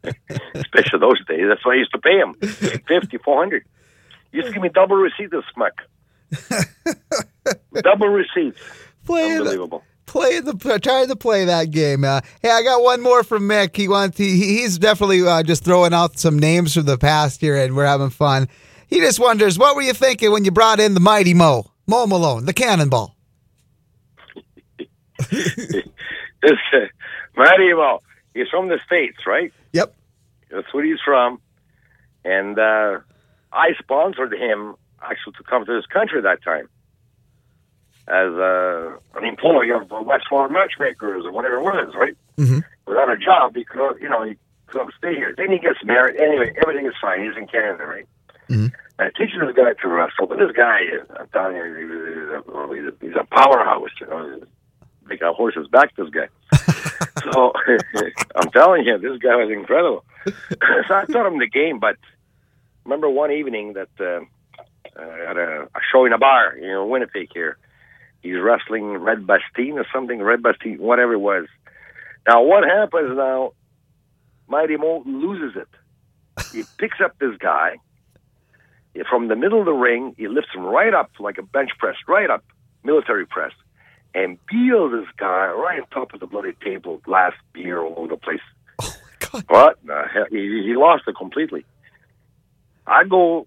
Especially 0.55 0.99
those 0.99 1.25
days. 1.27 1.45
That's 1.49 1.65
why 1.65 1.75
I 1.75 1.77
used 1.77 1.93
to 1.93 1.99
pay 1.99 2.19
him 2.19 2.35
fifty, 2.89 3.19
four 3.19 3.39
hundred. 3.39 3.65
Used 4.33 4.49
to 4.49 4.53
give 4.55 4.63
me 4.63 4.71
double 4.71 4.97
receipt, 4.97 5.31
this 5.31 5.45
smuck. 5.55 5.75
double 7.83 8.09
receipts. 8.09 8.61
Play 9.05 9.35
the, 9.35 9.39
Unbelievable. 9.39 9.85
play 10.07 10.41
the 10.41 10.55
trying 10.83 11.09
to 11.09 11.15
play 11.17 11.45
that 11.45 11.71
game. 11.71 12.03
Uh, 12.05 12.21
hey, 12.43 12.51
I 12.51 12.63
got 12.63 12.83
one 12.83 13.01
more 13.01 13.23
from 13.23 13.43
Mick. 13.49 13.77
He 13.77 13.87
wants 13.87 14.19
he, 14.19 14.37
he's 14.37 14.79
definitely 14.79 15.25
uh, 15.27 15.43
just 15.45 15.63
throwing 15.65 15.93
out 15.95 16.19
some 16.19 16.39
names 16.39 16.75
from 16.75 16.87
the 16.87 16.99
past 16.99 17.41
here, 17.41 17.57
and 17.57 17.77
we're 17.77 17.87
having 17.87 18.11
fun. 18.11 18.49
He 18.89 18.99
just 19.01 19.21
wonders 19.21 19.59
what 19.59 19.77
were 19.77 19.83
you 19.83 19.93
thinking 19.95 20.33
when 20.33 20.45
you 20.45 20.51
brought 20.51 20.81
in 20.81 20.95
the 20.95 21.01
mighty 21.01 21.35
Mo 21.35 21.71
Mo 21.87 22.07
Malone, 22.07 22.45
the 22.47 22.53
Cannonball. 22.53 23.15
This 26.43 26.59
uh, 26.75 26.79
Mario, 27.37 28.03
he's 28.35 28.49
from 28.51 28.69
the 28.69 28.79
states, 28.85 29.17
right? 29.27 29.51
Yep. 29.73 29.95
That's 30.51 30.73
where 30.75 30.85
he's 30.85 31.01
from, 31.03 31.41
and 32.25 32.59
uh, 32.59 32.99
I 33.51 33.71
sponsored 33.79 34.35
him 34.35 34.75
actually 35.03 35.33
to 35.39 35.43
come 35.45 35.65
to 35.65 35.73
this 35.75 35.87
country 35.87 36.21
that 36.21 36.43
time 36.45 36.69
as 38.07 38.31
uh, 38.35 38.99
an 39.19 39.25
employee 39.27 39.71
of 39.71 39.91
Westmore 39.91 40.51
Matchmakers 40.51 41.25
or 41.25 41.33
whatever 41.33 41.57
it 41.57 41.63
was, 41.63 41.95
right? 41.95 42.17
Mhm. 42.37 42.63
Without 42.87 43.11
a 43.11 43.17
job, 43.17 43.57
he 43.57 43.65
could, 43.65 43.97
you 44.03 44.11
know, 44.11 44.23
he 44.25 44.37
couldn't 44.67 44.93
stay 44.99 45.15
here. 45.15 45.33
Then 45.35 45.51
he 45.51 45.59
gets 45.59 45.83
married. 45.83 46.17
Anyway, 46.21 46.53
everything 46.61 46.85
is 46.87 46.93
fine. 47.01 47.25
He's 47.25 47.37
in 47.39 47.47
Canada, 47.47 47.87
right? 47.87 48.07
Mhm. 48.51 48.71
I 48.99 49.07
teach 49.17 49.31
this 49.39 49.57
guy 49.57 49.73
to 49.83 49.89
wrestle, 49.89 50.27
but 50.29 50.39
this 50.39 50.53
guy 50.57 50.81
is, 50.83 51.03
I'm 51.19 51.27
telling 51.29 51.57
you, 51.57 51.65
he's 51.75 52.87
a, 52.87 53.07
he's 53.07 53.17
a, 53.21 53.25
powerhouse, 53.25 53.91
you 54.01 54.07
know. 54.07 54.41
Like 55.09 55.21
a 55.21 55.33
horse's 55.33 55.69
back, 55.69 55.95
this 55.97 56.09
guy. 56.11 56.29
so 57.23 57.53
I'm 58.37 58.51
telling 58.53 58.85
you, 58.85 58.97
this 58.99 59.19
guy 59.19 59.37
was 59.37 59.51
incredible. 59.51 60.05
so 60.27 60.95
I 60.95 61.05
taught 61.05 61.27
him 61.27 61.39
the 61.39 61.49
game, 61.49 61.79
but 61.79 61.97
remember 62.85 63.11
one 63.11 63.31
evening 63.31 63.75
that 63.75 63.89
uh, 64.01 64.25
uh, 64.97 65.31
at 65.31 65.37
a, 65.37 65.69
a 65.75 65.81
show 65.93 66.05
in 66.05 66.13
a 66.13 66.19
bar, 66.19 66.57
you 66.57 66.69
know, 66.69 66.87
Winnipeg 66.87 67.29
here. 67.35 67.59
He's 68.23 68.41
wrestling 68.41 68.97
Red 68.99 69.27
Bastien 69.27 69.79
or 69.79 69.87
something, 69.93 70.23
Red 70.23 70.43
Bastien, 70.43 70.79
whatever 70.79 71.15
it 71.15 71.19
was. 71.19 71.47
Now, 72.27 72.43
what 72.43 72.65
happens 72.65 73.17
now? 73.17 73.53
Mighty 74.49 74.77
Mo 74.77 75.03
loses 75.05 75.57
it. 75.57 75.69
he 76.53 76.65
picks 76.79 77.01
up 77.03 77.19
this 77.19 77.37
guy 77.39 77.77
from 79.09 79.29
the 79.29 79.37
middle 79.37 79.59
of 79.61 79.67
the 79.67 79.73
ring. 79.73 80.15
He 80.17 80.29
lifts 80.29 80.51
him 80.55 80.63
right 80.63 80.95
up 80.95 81.11
like 81.19 81.39
a 81.39 81.43
bench 81.43 81.71
press, 81.79 81.97
right 82.07 82.31
up, 82.31 82.45
military 82.85 83.27
press, 83.27 83.53
and 84.15 84.39
peels 84.47 84.93
this 84.93 85.09
guy 85.17 85.49
right 85.49 85.81
on 85.81 85.87
top 85.89 86.15
of 86.15 86.21
the 86.21 86.27
bloody 86.27 86.53
table, 86.65 86.99
glass, 86.99 87.33
beer 87.53 87.81
all 87.81 87.95
over 87.97 88.09
the 88.09 88.17
place. 88.17 88.41
Oh 89.33 89.39
my 89.39 89.41
God. 89.41 89.45
What? 89.49 89.79
the 89.85 90.03
hell? 90.13 90.27
He, 90.31 90.63
he 90.65 90.77
lost 90.77 91.05
it 91.09 91.17
completely. 91.17 91.65
I 92.87 93.05
go 93.05 93.47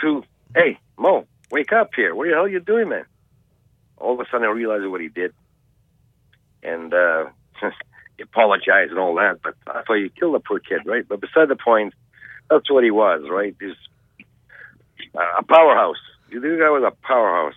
to, 0.00 0.22
hey, 0.54 0.78
Mo, 0.96 1.26
wake 1.50 1.72
up 1.72 1.90
here. 1.94 2.14
What 2.14 2.28
the 2.28 2.34
hell 2.34 2.44
are 2.44 2.48
you 2.48 2.60
doing, 2.60 2.88
man? 2.88 3.04
All 3.98 4.14
of 4.14 4.20
a 4.20 4.24
sudden, 4.30 4.46
I 4.46 4.50
realize 4.50 4.80
what 4.84 5.00
he 5.00 5.08
did. 5.08 5.34
And 6.62 6.94
uh, 6.94 7.26
he 8.16 8.22
apologized 8.22 8.90
and 8.90 8.98
all 8.98 9.16
that, 9.16 9.40
but 9.42 9.54
I 9.66 9.82
thought 9.82 9.94
you 9.94 10.08
killed 10.08 10.34
the 10.34 10.40
poor 10.40 10.60
kid, 10.60 10.86
right? 10.86 11.06
But 11.06 11.20
beside 11.20 11.48
the 11.48 11.56
point, 11.56 11.94
that's 12.48 12.70
what 12.70 12.84
he 12.84 12.90
was, 12.90 13.22
right? 13.28 13.54
He's 13.60 13.76
a 15.14 15.42
powerhouse. 15.42 15.96
You 16.30 16.40
think 16.40 16.60
guy 16.60 16.68
was 16.70 16.84
a 16.86 17.06
powerhouse. 17.06 17.54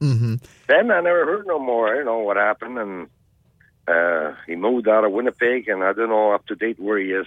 hmm 0.00 0.34
Then 0.68 0.90
I 0.90 1.00
never 1.00 1.24
heard 1.24 1.46
no 1.46 1.58
more. 1.58 1.88
I 1.92 1.96
don't 1.96 2.06
know 2.06 2.18
what 2.18 2.36
happened, 2.36 2.78
and 2.78 3.08
uh, 3.86 4.34
he 4.46 4.56
moved 4.56 4.88
out 4.88 5.04
of 5.04 5.12
Winnipeg, 5.12 5.68
and 5.68 5.82
I 5.84 5.92
don't 5.92 6.08
know 6.08 6.32
up 6.32 6.46
to 6.46 6.54
date 6.54 6.78
where 6.80 6.98
he 6.98 7.12
is. 7.12 7.26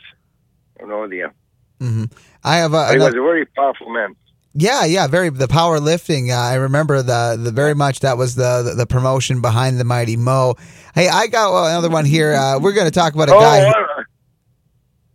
I 0.81 0.85
no 0.85 1.05
idea. 1.05 1.31
hmm 1.79 2.05
I 2.43 2.57
have 2.57 2.73
a, 2.73 2.91
he 2.91 2.97
was 2.99 3.09
a 3.09 3.11
very 3.13 3.45
powerful 3.45 3.89
man. 3.93 4.15
yeah, 4.53 4.85
yeah, 4.85 5.07
very 5.07 5.29
the 5.29 5.47
powerlifting. 5.47 6.29
Uh, 6.29 6.39
I 6.39 6.55
remember 6.55 7.01
the 7.01 7.39
the 7.41 7.51
very 7.51 7.73
much 7.75 7.99
that 8.01 8.17
was 8.17 8.35
the, 8.35 8.63
the 8.63 8.73
the 8.75 8.85
promotion 8.85 9.41
behind 9.41 9.79
the 9.79 9.83
mighty 9.83 10.17
Mo. 10.17 10.55
Hey, 10.95 11.07
I 11.07 11.27
got 11.27 11.67
another 11.69 11.89
one 11.89 12.05
here. 12.05 12.33
Uh, 12.33 12.59
we're 12.59 12.73
going 12.73 12.85
to 12.85 12.91
talk 12.91 13.13
about 13.13 13.29
a 13.29 13.33
Oh, 13.33 13.39
guy. 13.39 13.59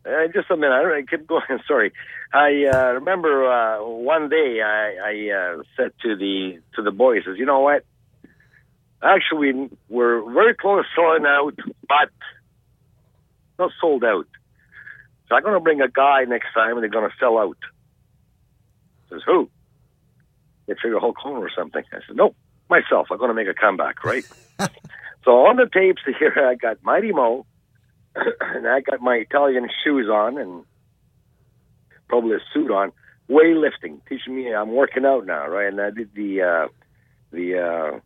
uh, 0.07 0.11
uh, 0.11 0.27
just 0.35 0.51
a 0.51 0.57
minute. 0.57 0.73
I 0.75 1.03
keep 1.09 1.27
going. 1.27 1.43
Sorry. 1.69 1.93
I 2.33 2.67
uh, 2.67 2.93
remember 2.95 3.51
uh, 3.51 3.85
one 3.85 4.29
day 4.29 4.61
I, 4.63 4.97
I 5.03 5.35
uh, 5.35 5.63
said 5.77 5.93
to 6.03 6.17
the 6.17 6.61
to 6.75 6.83
the 6.83 6.91
boys, 6.91 7.23
"Says 7.25 7.37
you 7.39 7.47
know 7.47 7.61
what? 7.61 7.85
Actually, 9.03 9.71
we're 9.89 10.23
very 10.33 10.55
close 10.55 10.85
to 10.85 10.89
selling 10.95 11.25
out, 11.25 11.55
but 11.89 12.11
not 13.59 13.71
sold 13.81 14.05
out. 14.05 14.27
So 15.29 15.37
I'm 15.37 15.43
going 15.43 15.55
to 15.55 15.61
bring 15.61 15.81
a 15.81 15.89
guy 15.89 16.25
next 16.25 16.53
time, 16.53 16.73
and 16.73 16.83
they're 16.83 16.91
going 16.91 17.09
to 17.09 17.17
sell 17.19 17.39
out." 17.39 17.57
Says 19.11 19.23
who? 19.25 19.49
They 20.67 20.75
figure 20.75 20.99
Hulk 20.99 21.17
Hogan 21.19 21.43
or 21.43 21.51
something. 21.57 21.83
I 21.93 21.99
said, 22.07 22.17
nope, 22.17 22.37
myself. 22.69 23.09
I'm 23.11 23.19
going 23.19 23.31
to 23.31 23.35
make 23.35 23.49
a 23.49 23.55
comeback, 23.55 24.05
right? 24.05 24.25
so 25.25 25.47
on 25.47 25.57
the 25.57 25.69
tapes 25.73 26.03
here, 26.19 26.35
I 26.37 26.55
got 26.55 26.83
Mighty 26.83 27.13
Mo, 27.13 27.47
and 28.15 28.69
I 28.69 28.81
got 28.81 29.01
my 29.01 29.15
Italian 29.15 29.69
shoes 29.83 30.09
on 30.09 30.39
and 30.39 30.65
probably 32.09 32.37
a 32.37 32.41
suit 32.53 32.71
on, 32.71 32.93
weightlifting, 33.31 34.01
teaching 34.09 34.37
me 34.37 34.53
I'm 34.53 34.73
working 34.73 35.05
out 35.05 35.27
now, 35.27 35.49
right? 35.49 35.69
And 35.69 35.81
I 35.81 35.91
did 35.91 36.11
the 36.15 36.43
uh, 36.43 36.69
the 37.31 37.59
uh, 37.59 38.01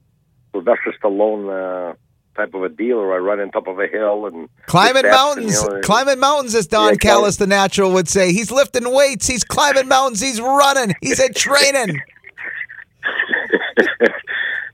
Sylvester 0.52 0.94
Stallone 1.02 1.92
uh, 1.92 1.94
type 2.36 2.54
of 2.54 2.62
a 2.62 2.68
deal 2.68 2.98
where 2.98 3.14
I 3.14 3.18
run 3.18 3.40
on 3.40 3.50
top 3.50 3.66
of 3.66 3.78
a 3.78 3.86
hill 3.86 4.26
and 4.26 4.48
Climbing 4.66 5.10
mountains, 5.10 5.58
and, 5.58 5.68
you 5.68 5.74
know, 5.76 5.80
climbing 5.82 6.18
mountains, 6.18 6.54
as 6.54 6.66
Don 6.66 6.90
Yeah, 6.90 6.96
Callis, 6.96 7.36
the 7.36 7.46
natural, 7.46 7.92
would 7.92 8.08
say. 8.08 8.32
He's 8.32 8.50
lifting 8.50 8.92
weights. 8.92 9.26
He's 9.26 9.44
climbing 9.44 9.88
mountains. 9.88 10.20
He's 10.20 10.40
running. 10.40 10.94
He's 11.00 11.20
at 11.20 11.36
training. 11.36 12.00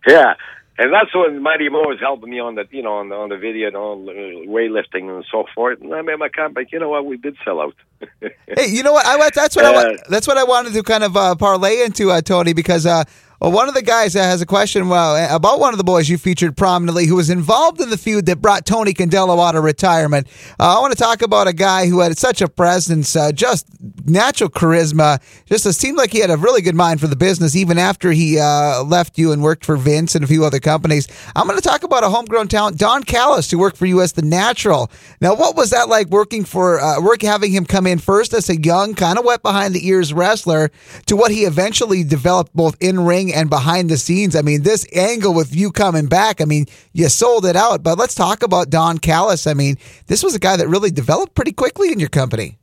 yeah, 0.07 0.35
and 0.79 0.93
that's 0.93 1.13
when 1.13 1.43
Mighty 1.43 1.69
Mo 1.69 1.81
was 1.81 1.99
helping 2.01 2.31
me 2.31 2.39
on 2.39 2.55
the 2.55 2.65
you 2.71 2.83
know 2.83 2.95
on 2.95 3.09
the 3.09 3.17
on 3.17 3.29
the 3.29 3.37
video 3.37 3.67
and 3.67 3.77
all 3.77 4.09
uh, 4.09 4.13
weightlifting 4.13 5.15
and 5.15 5.25
so 5.31 5.45
forth. 5.55 5.81
And 5.81 5.93
I 5.93 6.03
made 6.03 6.19
my 6.19 6.29
comeback. 6.29 6.71
You 6.71 6.79
know 6.79 6.89
what? 6.91 7.05
We 7.05 7.17
did 7.17 7.37
sell 7.45 7.61
out. 7.61 7.75
Hey, 8.21 8.69
you 8.69 8.85
know 8.85 8.93
what? 8.93 9.05
I 9.05 9.29
that's 9.31 9.57
what 9.57 9.65
I 9.65 9.75
Uh, 9.75 9.97
that's 10.09 10.29
what 10.29 10.39
I 10.39 10.45
wanted 10.45 10.73
to 10.75 10.83
kind 10.85 11.03
of 11.03 11.17
uh, 11.17 11.35
parlay 11.35 11.83
into, 11.83 12.13
uh, 12.13 12.21
Tony, 12.21 12.53
because 12.53 12.87
uh, 12.87 13.03
well, 13.41 13.53
one 13.53 13.69
of 13.69 13.75
the 13.75 13.83
guys 13.83 14.15
that 14.15 14.25
has 14.25 14.43
a 14.43 14.47
question 14.47 14.89
well, 14.89 15.15
about 15.35 15.61
one 15.61 15.73
of 15.73 15.79
the 15.79 15.85
boys 15.85 16.09
you 16.09 16.19
featured 16.19 16.57
prominently 16.57 17.07
who 17.07 17.15
was 17.15 17.31
involved 17.31 17.81
in 17.81 17.89
the 17.89 17.97
feud 17.97 18.27
that 18.27 18.43
brought 18.43 18.67
Tony 18.67 18.93
Condello 18.93 19.47
out 19.47 19.55
of 19.55 19.63
retirement. 19.63 20.27
Uh, 20.59 20.77
I 20.77 20.81
want 20.81 20.93
to 20.93 20.99
talk 21.01 21.23
about 21.23 21.47
a 21.47 21.53
guy 21.53 21.87
who 21.87 22.01
had 22.01 22.19
such 22.19 22.43
a 22.43 22.49
presence, 22.49 23.15
uh, 23.15 23.31
just 23.31 23.69
natural 24.05 24.51
charisma. 24.51 25.21
Just 25.47 25.67
it 25.67 25.75
seemed 25.75 25.97
like 25.97 26.11
he 26.11 26.19
had 26.19 26.31
a 26.31 26.37
really 26.37 26.63
good 26.63 26.75
mind 26.75 27.01
for 27.01 27.07
the 27.07 27.15
business, 27.15 27.55
even 27.55 27.79
after 27.79 28.11
he 28.11 28.41
uh, 28.41 28.83
left 28.83 29.19
you 29.19 29.31
and 29.31 29.41
worked 29.41 29.65
for 29.65 29.77
Vince 29.77 30.17
and 30.17 30.25
a 30.25 30.27
few 30.27 30.45
other 30.45 30.59
companies. 30.59 31.07
I'm 31.37 31.47
going 31.47 31.61
to 31.61 31.69
talk 31.69 31.85
about 31.85 32.03
a 32.03 32.09
homegrown 32.09 32.49
talent, 32.49 32.77
Don 32.77 33.05
Callis, 33.05 33.53
who 33.53 33.59
worked 33.59 33.77
for 33.77 33.87
you 33.87 34.01
as 34.01 34.15
the 34.15 34.23
Natural. 34.23 34.91
Now, 35.21 35.35
what 35.35 35.55
was 35.55 35.71
that 35.71 35.89
like 35.89 36.09
working 36.09 36.45
for 36.45 36.81
uh, 36.81 37.01
work 37.01 37.23
having 37.23 37.53
him 37.53 37.65
come 37.65 37.87
in 37.87 37.99
first 37.99 38.35
as 38.35 38.51
a 38.51 38.61
young, 38.61 38.95
kind 38.95 39.17
of 39.17 39.25
wet 39.25 39.43
behind 39.43 39.75
the 39.75 39.87
ears 39.87 40.13
wrestler 40.13 40.71
to 41.07 41.17
what 41.17 41.31
he 41.31 41.45
eventually 41.45 42.03
developed 42.03 42.53
both 42.55 42.77
in 42.81 43.01
ring 43.01 43.28
and 43.33 43.51
behind 43.51 43.91
the 43.91 43.97
scenes? 43.97 44.37
I 44.37 44.43
mean, 44.43 44.63
this 44.63 44.87
angle 44.95 45.35
with 45.35 45.55
you 45.55 45.71
coming 45.71 46.07
back, 46.07 46.41
I 46.41 46.45
mean, 46.45 46.67
you 46.93 47.09
sold 47.09 47.47
it 47.47 47.57
out. 47.57 47.83
But 47.83 47.99
let's 47.99 48.15
talk 48.15 48.43
about 48.43 48.71
Don 48.71 48.99
Callis. 48.99 49.47
I 49.47 49.55
mean, 49.55 49.77
this 50.07 50.23
was 50.23 50.35
a 50.35 50.39
guy 50.39 50.57
that 50.57 50.69
really 50.69 50.91
developed 50.91 51.35
pretty 51.35 51.53
quickly 51.53 51.93
in 51.93 52.01
your 52.01 52.09
company. 52.09 52.59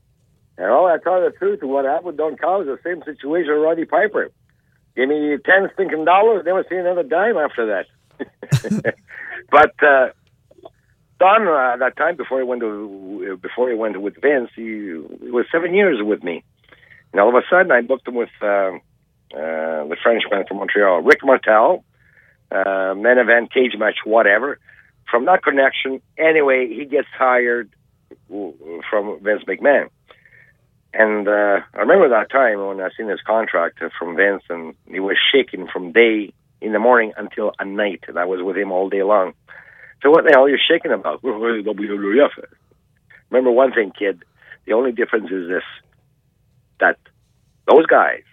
And 0.58 0.72
all 0.72 0.88
I 0.88 0.98
tell 0.98 1.22
you 1.22 1.30
the 1.30 1.38
truth, 1.38 1.60
what 1.64 1.86
happened 1.86 2.06
with 2.06 2.18
Don 2.18 2.38
Callis, 2.38 2.68
the 2.68 2.80
same 2.84 3.04
situation 3.04 3.54
with 3.54 3.64
Roddy 3.64 3.86
Piper. 3.86 4.32
Give 4.96 5.10
me 5.10 5.38
ten 5.46 5.70
stinking 5.74 6.06
dollars, 6.06 6.44
never 6.46 6.64
see 6.70 6.76
another 6.76 7.04
dime 7.04 7.38
after 7.38 7.66
that. 7.66 7.86
but 9.52 9.84
uh, 9.84 10.10
Don, 11.20 11.48
uh, 11.48 11.74
at 11.74 11.80
that 11.80 11.98
time 11.98 12.16
before 12.16 12.40
he 12.40 12.46
went 12.46 12.62
to 12.62 13.38
before 13.42 13.70
he 13.70 13.76
went 13.76 14.02
with 14.02 14.22
Vince, 14.22 14.50
he, 14.56 15.02
he 15.22 15.32
was 15.32 15.46
seven 15.52 15.74
years 15.74 16.02
with 16.02 16.24
me, 16.24 16.44
and 17.12 17.20
all 17.20 17.30
of 17.30 17.36
a 17.36 17.46
sudden 17.50 17.72
I 17.72 17.82
booked 17.82 18.08
him 18.08 18.16
with 18.16 18.30
uh, 18.42 18.72
uh, 19.34 19.88
the 19.88 19.98
Frenchman 20.02 20.46
from 20.48 20.58
Montreal, 20.58 21.02
Rick 21.02 21.20
Martel, 21.24 21.84
uh, 22.52 22.94
main 22.96 23.18
event, 23.18 23.54
cage 23.54 23.74
match, 23.78 23.98
whatever. 24.06 24.60
From 25.10 25.26
that 25.26 25.44
connection, 25.44 26.02
anyway, 26.18 26.68
he 26.68 26.86
gets 26.86 27.08
hired 27.18 27.70
from 28.28 29.20
Vince 29.22 29.44
McMahon. 29.48 29.90
And 30.94 31.28
uh, 31.28 31.60
I 31.74 31.80
remember 31.80 32.10
that 32.10 32.32
time 32.32 32.66
when 32.66 32.80
I 32.80 32.90
seen 32.98 33.10
his 33.10 33.20
contract 33.22 33.80
from 34.00 34.16
Vince, 34.16 34.44
and 34.50 34.76
he 34.88 35.00
was 35.00 35.18
shaking 35.32 35.68
from 35.68 35.92
day 35.92 36.34
in 36.62 36.72
the 36.72 36.80
morning 36.80 37.12
until 37.18 37.52
at 37.60 37.68
night, 37.68 38.06
and 38.08 38.18
I 38.18 38.26
was 38.26 38.42
with 38.42 38.58
him 38.58 38.72
all 38.72 38.90
day 38.90 39.04
long. 39.04 39.34
So 40.02 40.10
what 40.10 40.24
the 40.24 40.32
hell 40.32 40.46
are 40.46 40.50
you 40.50 40.58
shaking 40.58 40.92
about? 40.92 41.22
WWF. 41.24 42.30
Remember 43.30 43.52
one 43.52 43.74
thing, 43.74 43.92
kid. 43.98 44.24
The 44.66 44.74
only 44.74 44.92
difference 44.92 45.32
is 45.32 45.50
this: 45.50 45.64
that 46.80 46.98
those 47.68 47.86
guys, 47.88 48.24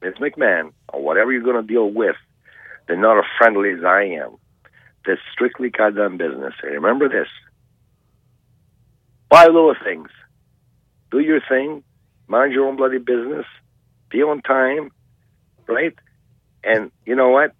Vince 0.00 0.18
McMahon, 0.18 0.72
or 0.92 1.02
whatever 1.02 1.32
you're 1.32 1.42
going 1.42 1.60
to 1.60 1.72
deal 1.72 1.90
with, 1.90 2.16
they're 2.86 2.96
not 2.96 3.18
as 3.18 3.24
friendly 3.38 3.70
as 3.70 3.84
I 3.84 4.04
am. 4.22 4.36
They're 5.04 5.20
strictly 5.32 5.70
goddamn 5.70 6.16
business. 6.16 6.54
And 6.62 6.72
remember 6.72 7.08
this: 7.08 7.28
five 9.30 9.48
little 9.48 9.74
things 9.84 10.08
do 11.10 11.20
your 11.20 11.40
thing, 11.48 11.82
mind 12.28 12.52
your 12.52 12.66
own 12.66 12.76
bloody 12.76 12.98
business, 12.98 13.46
be 14.10 14.22
on 14.22 14.42
time, 14.42 14.90
right? 15.66 15.94
And 16.62 16.90
you 17.04 17.16
know 17.16 17.30
what? 17.30 17.54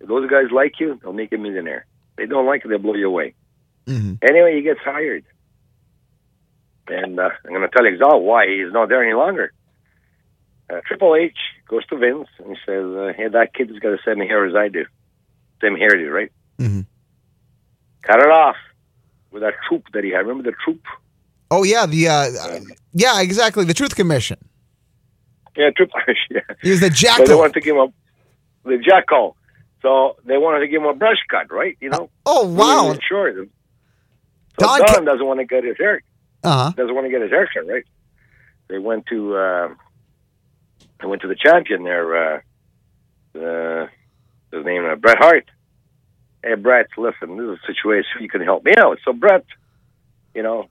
If 0.00 0.08
those 0.08 0.28
guys 0.28 0.50
like 0.52 0.80
you, 0.80 0.98
they'll 1.02 1.12
make 1.12 1.32
you 1.32 1.38
a 1.38 1.40
millionaire. 1.40 1.86
They 2.16 2.26
don't 2.26 2.46
like 2.46 2.64
you, 2.64 2.70
they'll 2.70 2.78
blow 2.78 2.94
you 2.94 3.06
away. 3.06 3.34
Mm-hmm. 3.86 4.14
Anyway, 4.22 4.56
he 4.56 4.62
gets 4.62 4.80
hired. 4.80 5.24
And 6.88 7.18
uh, 7.18 7.30
I'm 7.44 7.50
going 7.50 7.62
to 7.62 7.68
tell 7.68 7.84
you 7.84 7.92
exactly 7.92 8.20
why 8.20 8.46
he's 8.48 8.72
not 8.72 8.88
there 8.88 9.02
any 9.02 9.14
longer. 9.14 9.52
Uh, 10.68 10.80
Triple 10.86 11.14
H 11.14 11.36
goes 11.72 11.86
to 11.86 11.96
Vince 11.96 12.28
and 12.38 12.48
he 12.50 12.56
says, 12.66 12.84
uh, 12.84 13.12
hey, 13.16 13.28
that 13.28 13.54
kid 13.54 13.70
has 13.70 13.78
got 13.78 13.90
the 13.92 13.98
same 14.04 14.18
hair 14.18 14.44
as 14.46 14.54
I 14.54 14.68
do. 14.68 14.84
Same 15.62 15.74
hairdo, 15.74 16.12
right? 16.12 16.30
Mhm. 16.60 16.84
Cut 18.02 18.18
it 18.20 18.28
off 18.28 18.56
with 19.30 19.42
that 19.42 19.54
troop 19.66 19.84
that 19.94 20.04
he 20.04 20.10
had. 20.10 20.18
Remember 20.26 20.42
the 20.42 20.56
troop? 20.64 20.82
Oh 21.50 21.62
yeah, 21.64 21.86
the 21.86 22.08
uh, 22.08 22.12
uh, 22.12 22.60
yeah, 22.92 23.20
exactly. 23.22 23.64
The 23.64 23.74
Truth 23.74 23.94
Commission. 23.94 24.38
Yeah, 25.56 25.68
H. 25.68 25.78
Yeah. 26.30 26.40
He 26.62 26.70
was 26.70 26.80
the 26.80 26.90
So 26.94 27.24
they 27.24 27.34
wanted 27.34 27.54
to 27.54 27.60
give 27.60 27.76
him 27.76 27.82
a 27.82 28.68
the 28.68 28.78
jackal. 28.78 29.36
So 29.82 30.16
they 30.24 30.38
wanted 30.38 30.60
to 30.60 30.68
give 30.68 30.82
him 30.82 30.88
a 30.88 30.94
brush 30.94 31.18
cut, 31.28 31.50
right? 31.52 31.76
You 31.80 31.90
know. 31.90 32.10
oh 32.26 32.46
wow. 32.46 32.96
Sure. 33.08 33.32
So 33.34 33.46
Don 34.58 34.80
Don, 34.86 35.04
doesn't 35.04 35.26
want 35.26 35.40
to 35.40 35.46
get 35.46 35.64
his 35.64 35.76
hair 35.78 36.02
Uh 36.44 36.64
huh. 36.64 36.72
doesn't 36.76 36.94
want 36.94 37.06
to 37.06 37.10
get 37.10 37.22
his 37.22 37.30
hair 37.30 37.48
cut, 37.52 37.66
right? 37.66 37.84
They 38.68 38.78
went 38.78 39.06
to 39.06 39.36
uh, 39.36 39.68
they 41.02 41.08
went 41.08 41.22
to 41.22 41.28
the 41.28 41.36
champion 41.36 41.82
there. 41.82 42.36
Uh, 42.36 42.40
uh, 43.38 43.88
his 44.52 44.64
name 44.64 44.84
uh, 44.84 44.94
Bret 44.96 45.18
Hart. 45.18 45.50
Hey 46.42 46.54
Bret, 46.54 46.88
listen, 46.96 47.36
this 47.36 47.44
is 47.44 47.58
a 47.62 47.66
situation 47.66 48.20
you 48.20 48.28
can 48.28 48.40
help 48.40 48.64
me 48.64 48.72
out. 48.78 48.98
So 49.04 49.12
Bret, 49.12 49.44
you 50.34 50.42
know, 50.42 50.68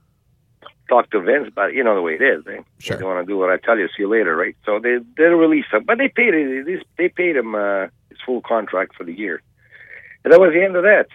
talked 0.89 1.11
to 1.11 1.21
Vince, 1.21 1.49
but 1.55 1.73
you 1.73 1.83
know 1.83 1.95
the 1.95 2.01
way 2.01 2.15
it 2.15 2.21
is. 2.21 2.45
Eh? 2.47 2.61
Sure. 2.79 2.97
They 2.97 3.03
want 3.03 3.25
to 3.25 3.31
do 3.31 3.37
what 3.37 3.49
I 3.49 3.57
tell 3.57 3.77
you. 3.77 3.87
See 3.87 4.03
you 4.03 4.09
later, 4.09 4.35
right? 4.35 4.55
So 4.65 4.79
they 4.79 4.97
they 5.17 5.23
release 5.23 5.65
him, 5.71 5.83
but 5.85 5.97
they 5.97 6.09
paid 6.09 6.33
it. 6.33 6.65
They, 6.65 6.83
they 6.97 7.09
paid 7.09 7.35
him 7.35 7.55
uh, 7.55 7.87
his 8.09 8.17
full 8.25 8.41
contract 8.41 8.95
for 8.95 9.03
the 9.03 9.13
year, 9.13 9.41
and 10.23 10.33
that 10.33 10.39
was 10.39 10.53
the 10.53 10.63
end 10.63 10.75
of 10.75 10.83
that. 10.83 11.07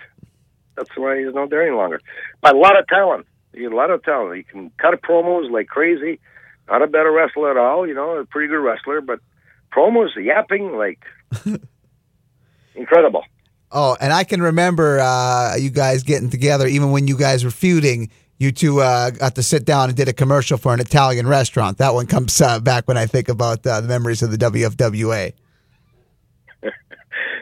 That's 0.76 0.90
why 0.96 1.18
he's 1.18 1.34
not 1.34 1.50
there 1.50 1.62
any 1.62 1.74
longer. 1.74 2.00
But 2.42 2.54
a 2.54 2.58
lot 2.58 2.78
of 2.78 2.86
talent. 2.86 3.26
He 3.54 3.62
had 3.62 3.72
a 3.72 3.76
lot 3.76 3.90
of 3.90 4.02
talent. 4.02 4.36
He 4.36 4.42
can 4.42 4.70
cut 4.78 5.00
promos 5.00 5.50
like 5.50 5.68
crazy. 5.68 6.20
Not 6.68 6.82
a 6.82 6.86
better 6.86 7.12
wrestler 7.12 7.50
at 7.50 7.56
all, 7.56 7.86
you 7.86 7.94
know, 7.94 8.16
a 8.16 8.24
pretty 8.24 8.48
good 8.48 8.58
wrestler, 8.60 9.00
but 9.00 9.20
promos, 9.72 10.14
yapping, 10.16 10.76
like 10.76 11.04
incredible. 12.74 13.24
Oh, 13.70 13.96
and 14.00 14.12
I 14.12 14.24
can 14.24 14.40
remember 14.40 15.00
uh, 15.00 15.56
you 15.56 15.70
guys 15.70 16.02
getting 16.02 16.30
together, 16.30 16.66
even 16.66 16.90
when 16.90 17.08
you 17.08 17.16
guys 17.16 17.44
were 17.44 17.50
feuding. 17.50 18.10
You 18.38 18.52
two 18.52 18.80
uh, 18.80 19.10
got 19.10 19.34
to 19.36 19.42
sit 19.42 19.64
down 19.64 19.88
and 19.88 19.96
did 19.96 20.08
a 20.08 20.12
commercial 20.12 20.58
for 20.58 20.74
an 20.74 20.80
Italian 20.80 21.26
restaurant. 21.26 21.78
That 21.78 21.94
one 21.94 22.06
comes 22.06 22.38
uh, 22.40 22.60
back 22.60 22.86
when 22.86 22.98
I 22.98 23.06
think 23.06 23.28
about 23.28 23.66
uh, 23.66 23.80
the 23.80 23.88
memories 23.88 24.22
of 24.22 24.30
the 24.30 24.36
WFWA. 24.36 25.32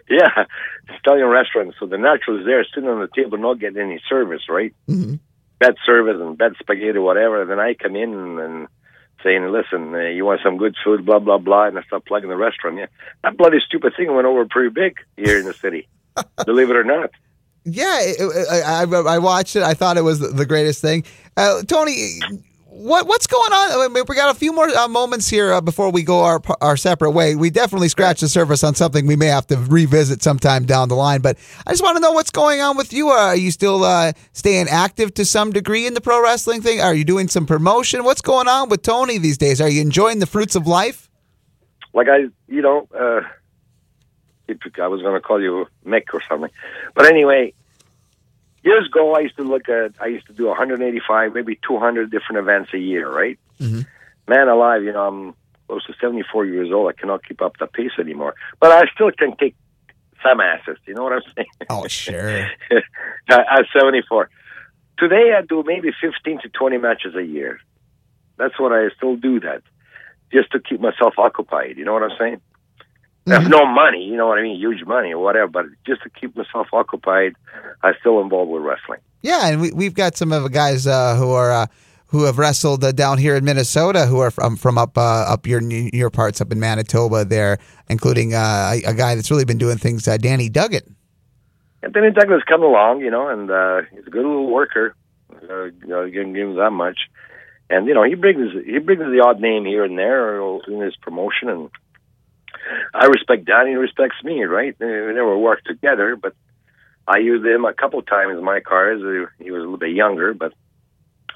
yeah, 0.08 0.44
Italian 0.88 1.28
restaurant. 1.28 1.74
So 1.80 1.86
the 1.86 1.98
naturals 1.98 2.46
there 2.46 2.64
sitting 2.72 2.88
on 2.88 3.00
the 3.00 3.08
table, 3.14 3.38
not 3.38 3.58
getting 3.58 3.82
any 3.82 4.00
service, 4.08 4.42
right? 4.48 4.72
Mm-hmm. 4.88 5.16
Bad 5.58 5.74
service 5.84 6.16
and 6.20 6.38
bad 6.38 6.52
spaghetti, 6.60 6.98
whatever. 6.98 7.44
Then 7.44 7.58
I 7.58 7.74
come 7.74 7.96
in 7.96 8.14
and, 8.14 8.38
and 8.38 8.68
saying, 9.22 9.46
"Listen, 9.50 9.94
uh, 9.94 9.98
you 9.98 10.24
want 10.24 10.40
some 10.42 10.56
good 10.56 10.74
food?" 10.84 11.04
Blah 11.04 11.20
blah 11.20 11.38
blah, 11.38 11.66
and 11.66 11.78
I 11.78 11.82
start 11.82 12.04
plugging 12.06 12.28
the 12.28 12.36
restaurant. 12.36 12.78
Yeah, 12.78 12.86
that 13.22 13.36
bloody 13.36 13.58
stupid 13.66 13.94
thing 13.96 14.14
went 14.14 14.26
over 14.26 14.44
pretty 14.46 14.70
big 14.70 14.96
here 15.16 15.38
in 15.38 15.44
the 15.44 15.54
city. 15.54 15.88
believe 16.46 16.70
it 16.70 16.76
or 16.76 16.84
not. 16.84 17.10
Yeah, 17.64 18.00
it, 18.00 18.16
it, 18.20 18.46
I, 18.50 18.82
I, 18.82 19.14
I 19.14 19.18
watched 19.18 19.56
it. 19.56 19.62
I 19.62 19.74
thought 19.74 19.96
it 19.96 20.04
was 20.04 20.20
the 20.20 20.44
greatest 20.44 20.82
thing. 20.82 21.04
Uh, 21.36 21.62
Tony, 21.62 22.20
what 22.74 23.06
what's 23.06 23.28
going 23.28 23.52
on? 23.52 23.92
We 23.92 24.16
got 24.16 24.34
a 24.34 24.38
few 24.38 24.52
more 24.52 24.68
uh, 24.68 24.88
moments 24.88 25.28
here 25.28 25.52
uh, 25.52 25.60
before 25.60 25.90
we 25.90 26.02
go 26.02 26.24
our 26.24 26.42
our 26.60 26.76
separate 26.76 27.12
way. 27.12 27.36
We 27.36 27.48
definitely 27.48 27.88
scratched 27.88 28.20
the 28.20 28.28
surface 28.28 28.64
on 28.64 28.74
something 28.74 29.06
we 29.06 29.14
may 29.14 29.26
have 29.26 29.46
to 29.48 29.56
revisit 29.56 30.22
sometime 30.22 30.66
down 30.66 30.88
the 30.88 30.96
line. 30.96 31.20
But 31.20 31.38
I 31.66 31.70
just 31.70 31.84
want 31.84 31.96
to 31.96 32.00
know 32.00 32.10
what's 32.10 32.32
going 32.32 32.60
on 32.60 32.76
with 32.76 32.92
you. 32.92 33.08
Are 33.08 33.36
you 33.36 33.52
still 33.52 33.84
uh, 33.84 34.12
staying 34.32 34.66
active 34.68 35.14
to 35.14 35.24
some 35.24 35.52
degree 35.52 35.86
in 35.86 35.94
the 35.94 36.00
pro 36.00 36.20
wrestling 36.20 36.62
thing? 36.62 36.80
Are 36.80 36.94
you 36.94 37.04
doing 37.04 37.28
some 37.28 37.46
promotion? 37.46 38.02
What's 38.02 38.20
going 38.20 38.48
on 38.48 38.68
with 38.68 38.82
Tony 38.82 39.18
these 39.18 39.38
days? 39.38 39.60
Are 39.60 39.68
you 39.68 39.80
enjoying 39.80 40.18
the 40.18 40.26
fruits 40.26 40.56
of 40.56 40.66
life? 40.66 41.08
Like 41.92 42.08
I, 42.08 42.26
you 42.48 42.60
know, 42.60 42.88
uh, 42.92 43.20
I 44.48 44.88
was 44.88 45.00
going 45.00 45.14
to 45.14 45.20
call 45.20 45.40
you 45.40 45.66
Mick 45.86 46.12
or 46.12 46.20
something, 46.28 46.50
but 46.94 47.06
anyway, 47.06 47.54
years 48.64 48.86
ago, 48.86 49.14
I 49.14 49.20
used 49.20 49.36
to 49.36 49.44
look 49.44 49.68
at, 49.68 49.94
I 50.00 50.06
used 50.06 50.26
to 50.26 50.32
do 50.32 50.46
185, 50.46 51.34
maybe 51.34 51.58
200 51.66 52.10
different 52.10 52.38
events 52.38 52.70
a 52.74 52.78
year, 52.78 53.10
right? 53.10 53.38
Mm-hmm. 53.60 53.82
Man 54.26 54.48
alive, 54.48 54.82
you 54.82 54.92
know, 54.92 55.06
I'm 55.06 55.34
close 55.68 55.84
to 55.86 55.94
74 56.00 56.46
years 56.46 56.70
old. 56.72 56.90
I 56.90 56.98
cannot 56.98 57.24
keep 57.26 57.42
up 57.42 57.58
the 57.58 57.66
pace 57.66 57.92
anymore. 57.98 58.34
But 58.60 58.72
I 58.72 58.82
still 58.94 59.10
can 59.10 59.32
kick 59.36 59.54
some 60.22 60.40
asses. 60.40 60.78
You 60.86 60.94
know 60.94 61.04
what 61.04 61.12
I'm 61.12 61.22
saying? 61.34 61.46
Oh, 61.68 61.86
sure. 61.86 62.48
At 63.30 63.64
74. 63.78 64.30
Today, 64.98 65.34
I 65.36 65.42
do 65.42 65.62
maybe 65.66 65.90
15 66.00 66.40
to 66.42 66.48
20 66.48 66.78
matches 66.78 67.14
a 67.14 67.22
year. 67.22 67.60
That's 68.36 68.58
what 68.58 68.72
I 68.72 68.88
still 68.96 69.16
do 69.16 69.40
that, 69.40 69.62
just 70.32 70.50
to 70.52 70.60
keep 70.60 70.80
myself 70.80 71.14
occupied. 71.18 71.76
You 71.76 71.84
know 71.84 71.92
what 71.92 72.02
I'm 72.02 72.16
saying? 72.18 72.40
There's 73.26 73.48
no 73.48 73.64
money, 73.64 74.04
you 74.04 74.16
know 74.16 74.26
what 74.26 74.38
I 74.38 74.42
mean, 74.42 74.58
huge 74.58 74.84
money 74.84 75.12
or 75.12 75.18
whatever, 75.18 75.48
but 75.48 75.66
just 75.86 76.02
to 76.02 76.10
keep 76.10 76.36
myself 76.36 76.66
occupied, 76.74 77.34
I'm 77.82 77.94
still 78.00 78.20
involved 78.20 78.50
with 78.50 78.62
wrestling. 78.62 79.00
Yeah, 79.22 79.48
and 79.48 79.62
we, 79.62 79.72
we've 79.72 79.94
got 79.94 80.14
some 80.16 80.30
of 80.30 80.42
the 80.42 80.50
guys 80.50 80.86
uh, 80.86 81.16
who 81.16 81.30
are 81.30 81.50
uh, 81.50 81.66
who 82.08 82.24
have 82.24 82.36
wrestled 82.36 82.84
uh, 82.84 82.92
down 82.92 83.16
here 83.16 83.34
in 83.34 83.44
Minnesota, 83.44 84.04
who 84.04 84.20
are 84.20 84.30
from 84.30 84.56
from 84.56 84.76
up 84.76 84.98
uh, 84.98 85.24
up 85.26 85.46
your 85.46 85.62
your 85.62 86.10
parts 86.10 86.42
up 86.42 86.52
in 86.52 86.60
Manitoba 86.60 87.24
there, 87.24 87.58
including 87.88 88.34
uh, 88.34 88.72
a, 88.74 88.82
a, 88.90 88.94
guy 88.94 89.14
that's 89.14 89.30
really 89.30 89.46
been 89.46 89.56
doing 89.56 89.78
things, 89.78 90.06
uh, 90.06 90.18
Danny 90.18 90.50
Duggan. 90.50 90.94
And 91.82 91.94
Danny 91.94 92.10
Duggan's 92.10 92.44
come 92.44 92.62
along, 92.62 93.00
you 93.00 93.10
know, 93.10 93.28
and 93.28 93.48
he's 93.90 94.06
a 94.06 94.10
good 94.10 94.26
little 94.26 94.52
worker. 94.52 94.94
Uh, 95.32 95.64
you 95.64 95.86
know, 95.86 96.04
you 96.04 96.20
can 96.22 96.34
give 96.34 96.48
him 96.48 96.56
that 96.56 96.72
much, 96.72 96.98
and 97.70 97.86
you 97.86 97.94
know, 97.94 98.02
he 98.02 98.16
brings 98.16 98.52
he 98.66 98.78
brings 98.78 99.00
the 99.00 99.22
odd 99.24 99.40
name 99.40 99.64
here 99.64 99.84
and 99.84 99.96
there 99.96 100.38
in 100.68 100.80
his 100.82 100.94
promotion 100.96 101.48
and 101.48 101.70
I 102.94 103.06
respect 103.06 103.44
Danny, 103.44 103.70
he 103.70 103.76
respects 103.76 104.16
me, 104.22 104.44
right? 104.44 104.74
We 104.78 104.86
never 104.86 105.36
worked 105.36 105.66
together, 105.66 106.16
but 106.16 106.34
I 107.06 107.18
used 107.18 107.44
him 107.44 107.64
a 107.64 107.74
couple 107.74 108.00
times 108.02 108.38
in 108.38 108.44
my 108.44 108.60
cars. 108.60 109.00
He 109.38 109.50
was 109.50 109.58
a 109.58 109.62
little 109.62 109.76
bit 109.76 109.90
younger, 109.90 110.34
but 110.34 110.52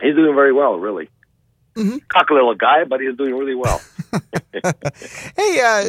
he's 0.00 0.14
doing 0.14 0.34
very 0.34 0.52
well, 0.52 0.78
really. 0.78 1.10
Mm-hmm. 1.78 1.98
Cock 2.08 2.30
little 2.30 2.54
guy, 2.54 2.84
but 2.84 3.00
he's 3.00 3.16
doing 3.16 3.34
really 3.34 3.54
well. 3.54 3.80
hey, 4.52 5.60
uh, 5.60 5.84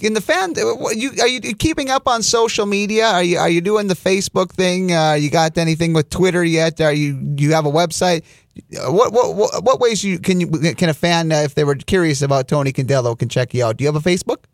in 0.00 0.14
the 0.14 0.20
fan, 0.20 0.54
you 0.56 1.12
are 1.20 1.28
you 1.28 1.40
keeping 1.54 1.90
up 1.90 2.08
on 2.08 2.22
social 2.22 2.66
media? 2.66 3.06
Are 3.06 3.22
you 3.22 3.38
are 3.38 3.48
you 3.48 3.60
doing 3.60 3.86
the 3.86 3.94
Facebook 3.94 4.50
thing? 4.50 4.92
Uh, 4.92 5.12
you 5.12 5.30
got 5.30 5.56
anything 5.56 5.92
with 5.92 6.10
Twitter 6.10 6.42
yet? 6.42 6.80
Are 6.80 6.92
you 6.92 7.34
you 7.36 7.52
have 7.52 7.66
a 7.66 7.70
website? 7.70 8.24
What 8.72 9.12
what 9.12 9.36
what, 9.36 9.62
what 9.64 9.80
ways 9.80 10.02
you 10.02 10.18
can 10.18 10.40
you 10.40 10.48
can 10.74 10.88
a 10.88 10.94
fan, 10.94 11.30
uh, 11.30 11.36
if 11.36 11.54
they 11.54 11.62
were 11.62 11.76
curious 11.76 12.20
about 12.20 12.48
Tony 12.48 12.72
Condello, 12.72 13.16
can 13.16 13.28
check 13.28 13.54
you 13.54 13.64
out? 13.64 13.76
Do 13.76 13.84
you 13.84 13.92
have 13.92 13.96
a 13.96 14.00
Facebook? 14.00 14.44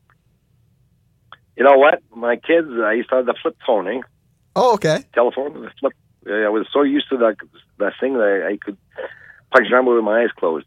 You 1.56 1.64
know 1.64 1.76
what? 1.78 2.02
My 2.14 2.36
kids, 2.36 2.68
I 2.82 2.94
used 2.94 3.10
to 3.10 3.16
have 3.16 3.26
the 3.26 3.34
flip 3.40 3.56
phoning. 3.66 4.02
Oh, 4.56 4.74
okay. 4.74 5.04
Telephone, 5.14 5.62
the 5.62 5.70
flip. 5.80 5.92
I 6.26 6.48
was 6.48 6.66
so 6.72 6.82
used 6.82 7.08
to 7.10 7.18
that 7.18 7.36
that 7.78 7.92
thing 8.00 8.14
that 8.14 8.48
I 8.48 8.56
could 8.56 8.78
punch 9.52 9.66
number 9.70 9.94
with 9.94 10.04
my 10.04 10.22
eyes 10.22 10.30
closed. 10.38 10.66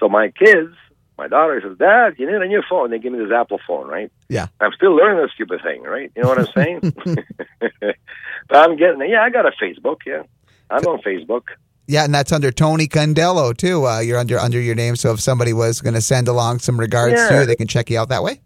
So 0.00 0.08
my 0.08 0.30
kids, 0.30 0.74
my 1.16 1.28
daughter 1.28 1.60
says, 1.62 1.78
"Dad, 1.78 2.14
you 2.18 2.26
need 2.26 2.42
a 2.42 2.46
new 2.46 2.62
phone." 2.68 2.90
They 2.90 2.98
give 2.98 3.12
me 3.12 3.18
this 3.18 3.32
Apple 3.32 3.60
phone, 3.66 3.86
right? 3.86 4.10
Yeah. 4.28 4.48
I'm 4.60 4.72
still 4.72 4.94
learning 4.94 5.22
this 5.22 5.32
stupid 5.34 5.60
thing, 5.62 5.82
right? 5.82 6.10
You 6.16 6.22
know 6.22 6.28
what 6.28 6.38
I'm 6.38 6.52
saying? 6.54 6.80
but 7.60 8.56
I'm 8.56 8.76
getting 8.76 9.00
it. 9.00 9.10
Yeah, 9.10 9.22
I 9.22 9.30
got 9.30 9.46
a 9.46 9.52
Facebook. 9.62 9.98
Yeah, 10.04 10.24
I'm 10.70 10.84
on 10.84 11.00
Facebook. 11.02 11.42
Yeah, 11.86 12.04
and 12.04 12.12
that's 12.12 12.32
under 12.32 12.50
Tony 12.50 12.88
Condello 12.88 13.56
too. 13.56 13.86
Uh, 13.86 14.00
you're 14.00 14.18
under 14.18 14.38
under 14.38 14.60
your 14.60 14.74
name, 14.74 14.96
so 14.96 15.12
if 15.12 15.20
somebody 15.20 15.52
was 15.52 15.80
going 15.80 15.94
to 15.94 16.00
send 16.00 16.26
along 16.26 16.58
some 16.58 16.80
regards 16.80 17.14
yeah. 17.14 17.28
to 17.28 17.40
you, 17.40 17.46
they 17.46 17.56
can 17.56 17.68
check 17.68 17.90
you 17.90 17.98
out 17.98 18.08
that 18.08 18.24
way 18.24 18.40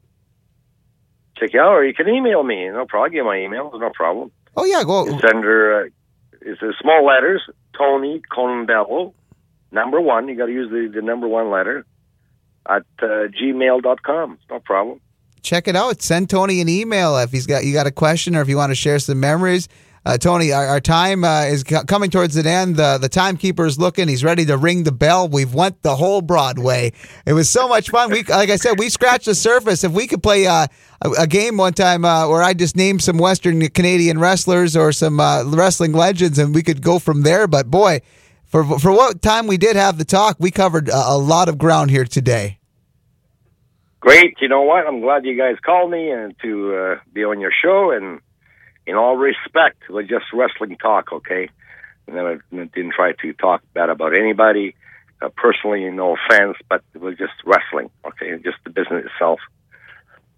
out, 1.43 1.73
or 1.73 1.85
you 1.85 1.95
can 1.95 2.09
email 2.09 2.43
me. 2.43 2.69
No 2.69 2.87
problem. 2.87 3.03
I'll 3.03 3.09
give 3.09 3.15
you 3.17 3.25
my 3.25 3.39
email. 3.39 3.71
No 3.79 3.91
problem. 3.91 4.31
Oh 4.57 4.65
yeah, 4.65 4.85
go. 4.85 5.07
Send 5.07 5.45
her. 5.45 5.85
Uh, 5.85 5.89
it's 6.43 6.63
a 6.63 6.73
small 6.81 7.05
letters. 7.05 7.43
Tony 7.77 8.23
Condello, 8.33 9.13
number 9.73 10.01
one. 10.01 10.29
You 10.29 10.37
got 10.37 10.47
to 10.47 10.53
use 10.53 10.71
the, 10.71 10.91
the 10.95 11.03
number 11.03 11.29
one 11.29 11.51
letter 11.51 11.85
at 12.69 12.83
uh, 13.03 13.29
gmail.com. 13.41 14.39
No 14.51 14.61
problem. 14.61 15.01
Check 15.43 15.69
it 15.69 15.77
out. 15.77 16.03
Send 16.03 16.29
Tony 16.29 16.61
an 16.61 16.69
email 16.69 17.17
if 17.19 17.31
he's 17.31 17.47
got 17.47 17.65
you 17.65 17.73
got 17.73 17.87
a 17.87 17.91
question 17.93 18.37
or 18.37 18.43
if 18.43 18.49
you 18.49 18.57
want 18.57 18.71
to 18.71 18.75
share 18.77 18.99
some 18.99 19.21
memories. 19.21 19.69
Uh, 20.05 20.17
Tony, 20.17 20.51
our, 20.51 20.67
our 20.67 20.81
time 20.81 21.25
uh, 21.25 21.43
is 21.43 21.61
c- 21.61 21.77
coming 21.87 22.09
towards 22.09 22.35
an 22.37 22.47
end. 22.47 22.81
Uh, 22.81 22.97
the 22.97 23.09
timekeeper 23.09 23.67
is 23.67 23.79
looking. 23.79 24.09
He's 24.09 24.25
ready 24.25 24.47
to 24.47 24.57
ring 24.57 24.85
the 24.85 24.93
bell. 24.93 25.29
We've 25.29 25.53
went 25.53 25.83
the 25.83 25.97
whole 25.97 26.23
Broadway. 26.23 26.95
It 27.27 27.35
was 27.35 27.51
so 27.51 27.69
much 27.69 27.91
fun. 27.91 28.11
We, 28.11 28.23
like 28.23 28.49
I 28.49 28.57
said, 28.57 28.79
we 28.79 28.89
scratched 28.89 29.27
the 29.27 29.35
surface. 29.35 29.85
If 29.85 29.93
we 29.93 30.07
could 30.07 30.23
play 30.23 30.47
uh, 30.47 30.69
a, 31.03 31.11
a, 31.19 31.27
game 31.27 31.59
one 31.59 31.75
time 31.75 32.07
uh, 32.07 32.29
where 32.29 32.43
I 32.43 32.55
just 32.55 32.77
named 32.77 33.03
some 33.03 33.19
Western 33.19 33.69
Canadian 33.69 34.19
wrestlers 34.19 34.75
or 34.75 34.91
some 34.93 35.21
uh, 35.21 35.45
wrestling 35.45 35.93
legends, 35.93 36.39
and 36.39 36.55
we 36.55 36.63
could 36.63 36.81
go 36.81 36.99
from 36.99 37.21
there. 37.21 37.47
But 37.47 37.71
boy, 37.71 38.01
for 38.47 38.79
for 38.79 38.93
what 38.93 39.21
time 39.21 39.47
we 39.47 39.59
did 39.59 39.77
have 39.77 39.99
the 39.99 40.07
talk, 40.07 40.37
we 40.39 40.51
covered 40.51 40.89
a, 40.89 41.11
a 41.11 41.19
lot 41.19 41.51
of 41.51 41.59
ground 41.59 41.91
here 41.91 42.07
today. 42.07 42.59
Great. 44.01 44.41
You 44.41 44.49
know 44.49 44.63
what? 44.63 44.87
I'm 44.87 45.03
glad 45.03 45.27
you 45.27 45.37
guys 45.37 45.57
called 45.63 45.91
me 45.91 46.11
and 46.11 46.35
to 46.41 46.97
be 47.13 47.23
on 47.23 47.39
your 47.39 47.53
show 47.63 47.91
and 47.91 48.21
in 48.91 48.97
all 48.97 49.17
respect, 49.17 49.85
we're 49.89 50.03
just 50.03 50.25
wrestling 50.35 50.77
talk, 50.77 51.13
okay? 51.13 51.49
And 52.07 52.17
then 52.17 52.27
I 52.27 52.65
didn't 52.75 52.93
try 52.93 53.13
to 53.13 53.33
talk 53.35 53.63
bad 53.73 53.89
about 53.89 54.15
anybody. 54.15 54.75
Uh, 55.23 55.29
personally, 55.37 55.89
no 55.91 56.17
offense, 56.17 56.57
but 56.69 56.83
it 56.93 57.01
was 57.01 57.17
just 57.17 57.33
wrestling, 57.45 57.91
okay? 58.05 58.37
Just 58.43 58.57
the 58.65 58.71
business 58.71 59.07
itself. 59.07 59.39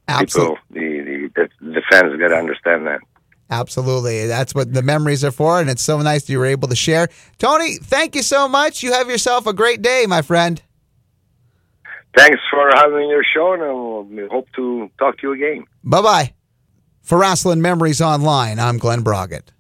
Absolutely. 0.07 0.57
People, 0.75 1.31
the, 1.35 1.49
the, 1.61 1.73
the 1.75 1.83
fans 1.91 2.19
got 2.21 2.29
to 2.29 2.37
understand 2.37 2.87
that. 2.87 3.01
Absolutely. 3.49 4.27
That's 4.27 4.55
what 4.55 4.73
the 4.73 4.83
memories 4.83 5.25
are 5.25 5.31
for, 5.31 5.61
and 5.61 5.71
it's 5.71 5.83
so 5.83 6.01
nice 6.03 6.25
that 6.25 6.33
you 6.33 6.39
were 6.39 6.47
able 6.47 6.69
to 6.69 6.77
share. 6.77 7.09
Tony, 7.39 7.77
thank 7.77 8.15
you 8.15 8.23
so 8.23 8.49
much. 8.49 8.83
You 8.83 8.93
have 8.93 9.09
yourself 9.09 9.47
a 9.47 9.53
great 9.55 9.81
day, 9.81 10.05
my 10.07 10.21
friend. 10.21 10.61
Thanks 12.17 12.41
for 12.51 12.71
having 12.75 13.09
your 13.09 13.25
show, 13.35 13.55
and 13.55 14.11
we 14.11 14.27
hope 14.29 14.49
to 14.57 14.91
talk 14.99 15.19
to 15.19 15.29
you 15.29 15.33
again. 15.33 15.65
Bye 15.83 16.03
bye. 16.03 16.35
For 17.03 17.19
Rasslin 17.19 17.59
Memories 17.59 18.01
Online, 18.01 18.61
I'm 18.61 18.79
Glen 18.79 19.03
Braget. 19.03 19.51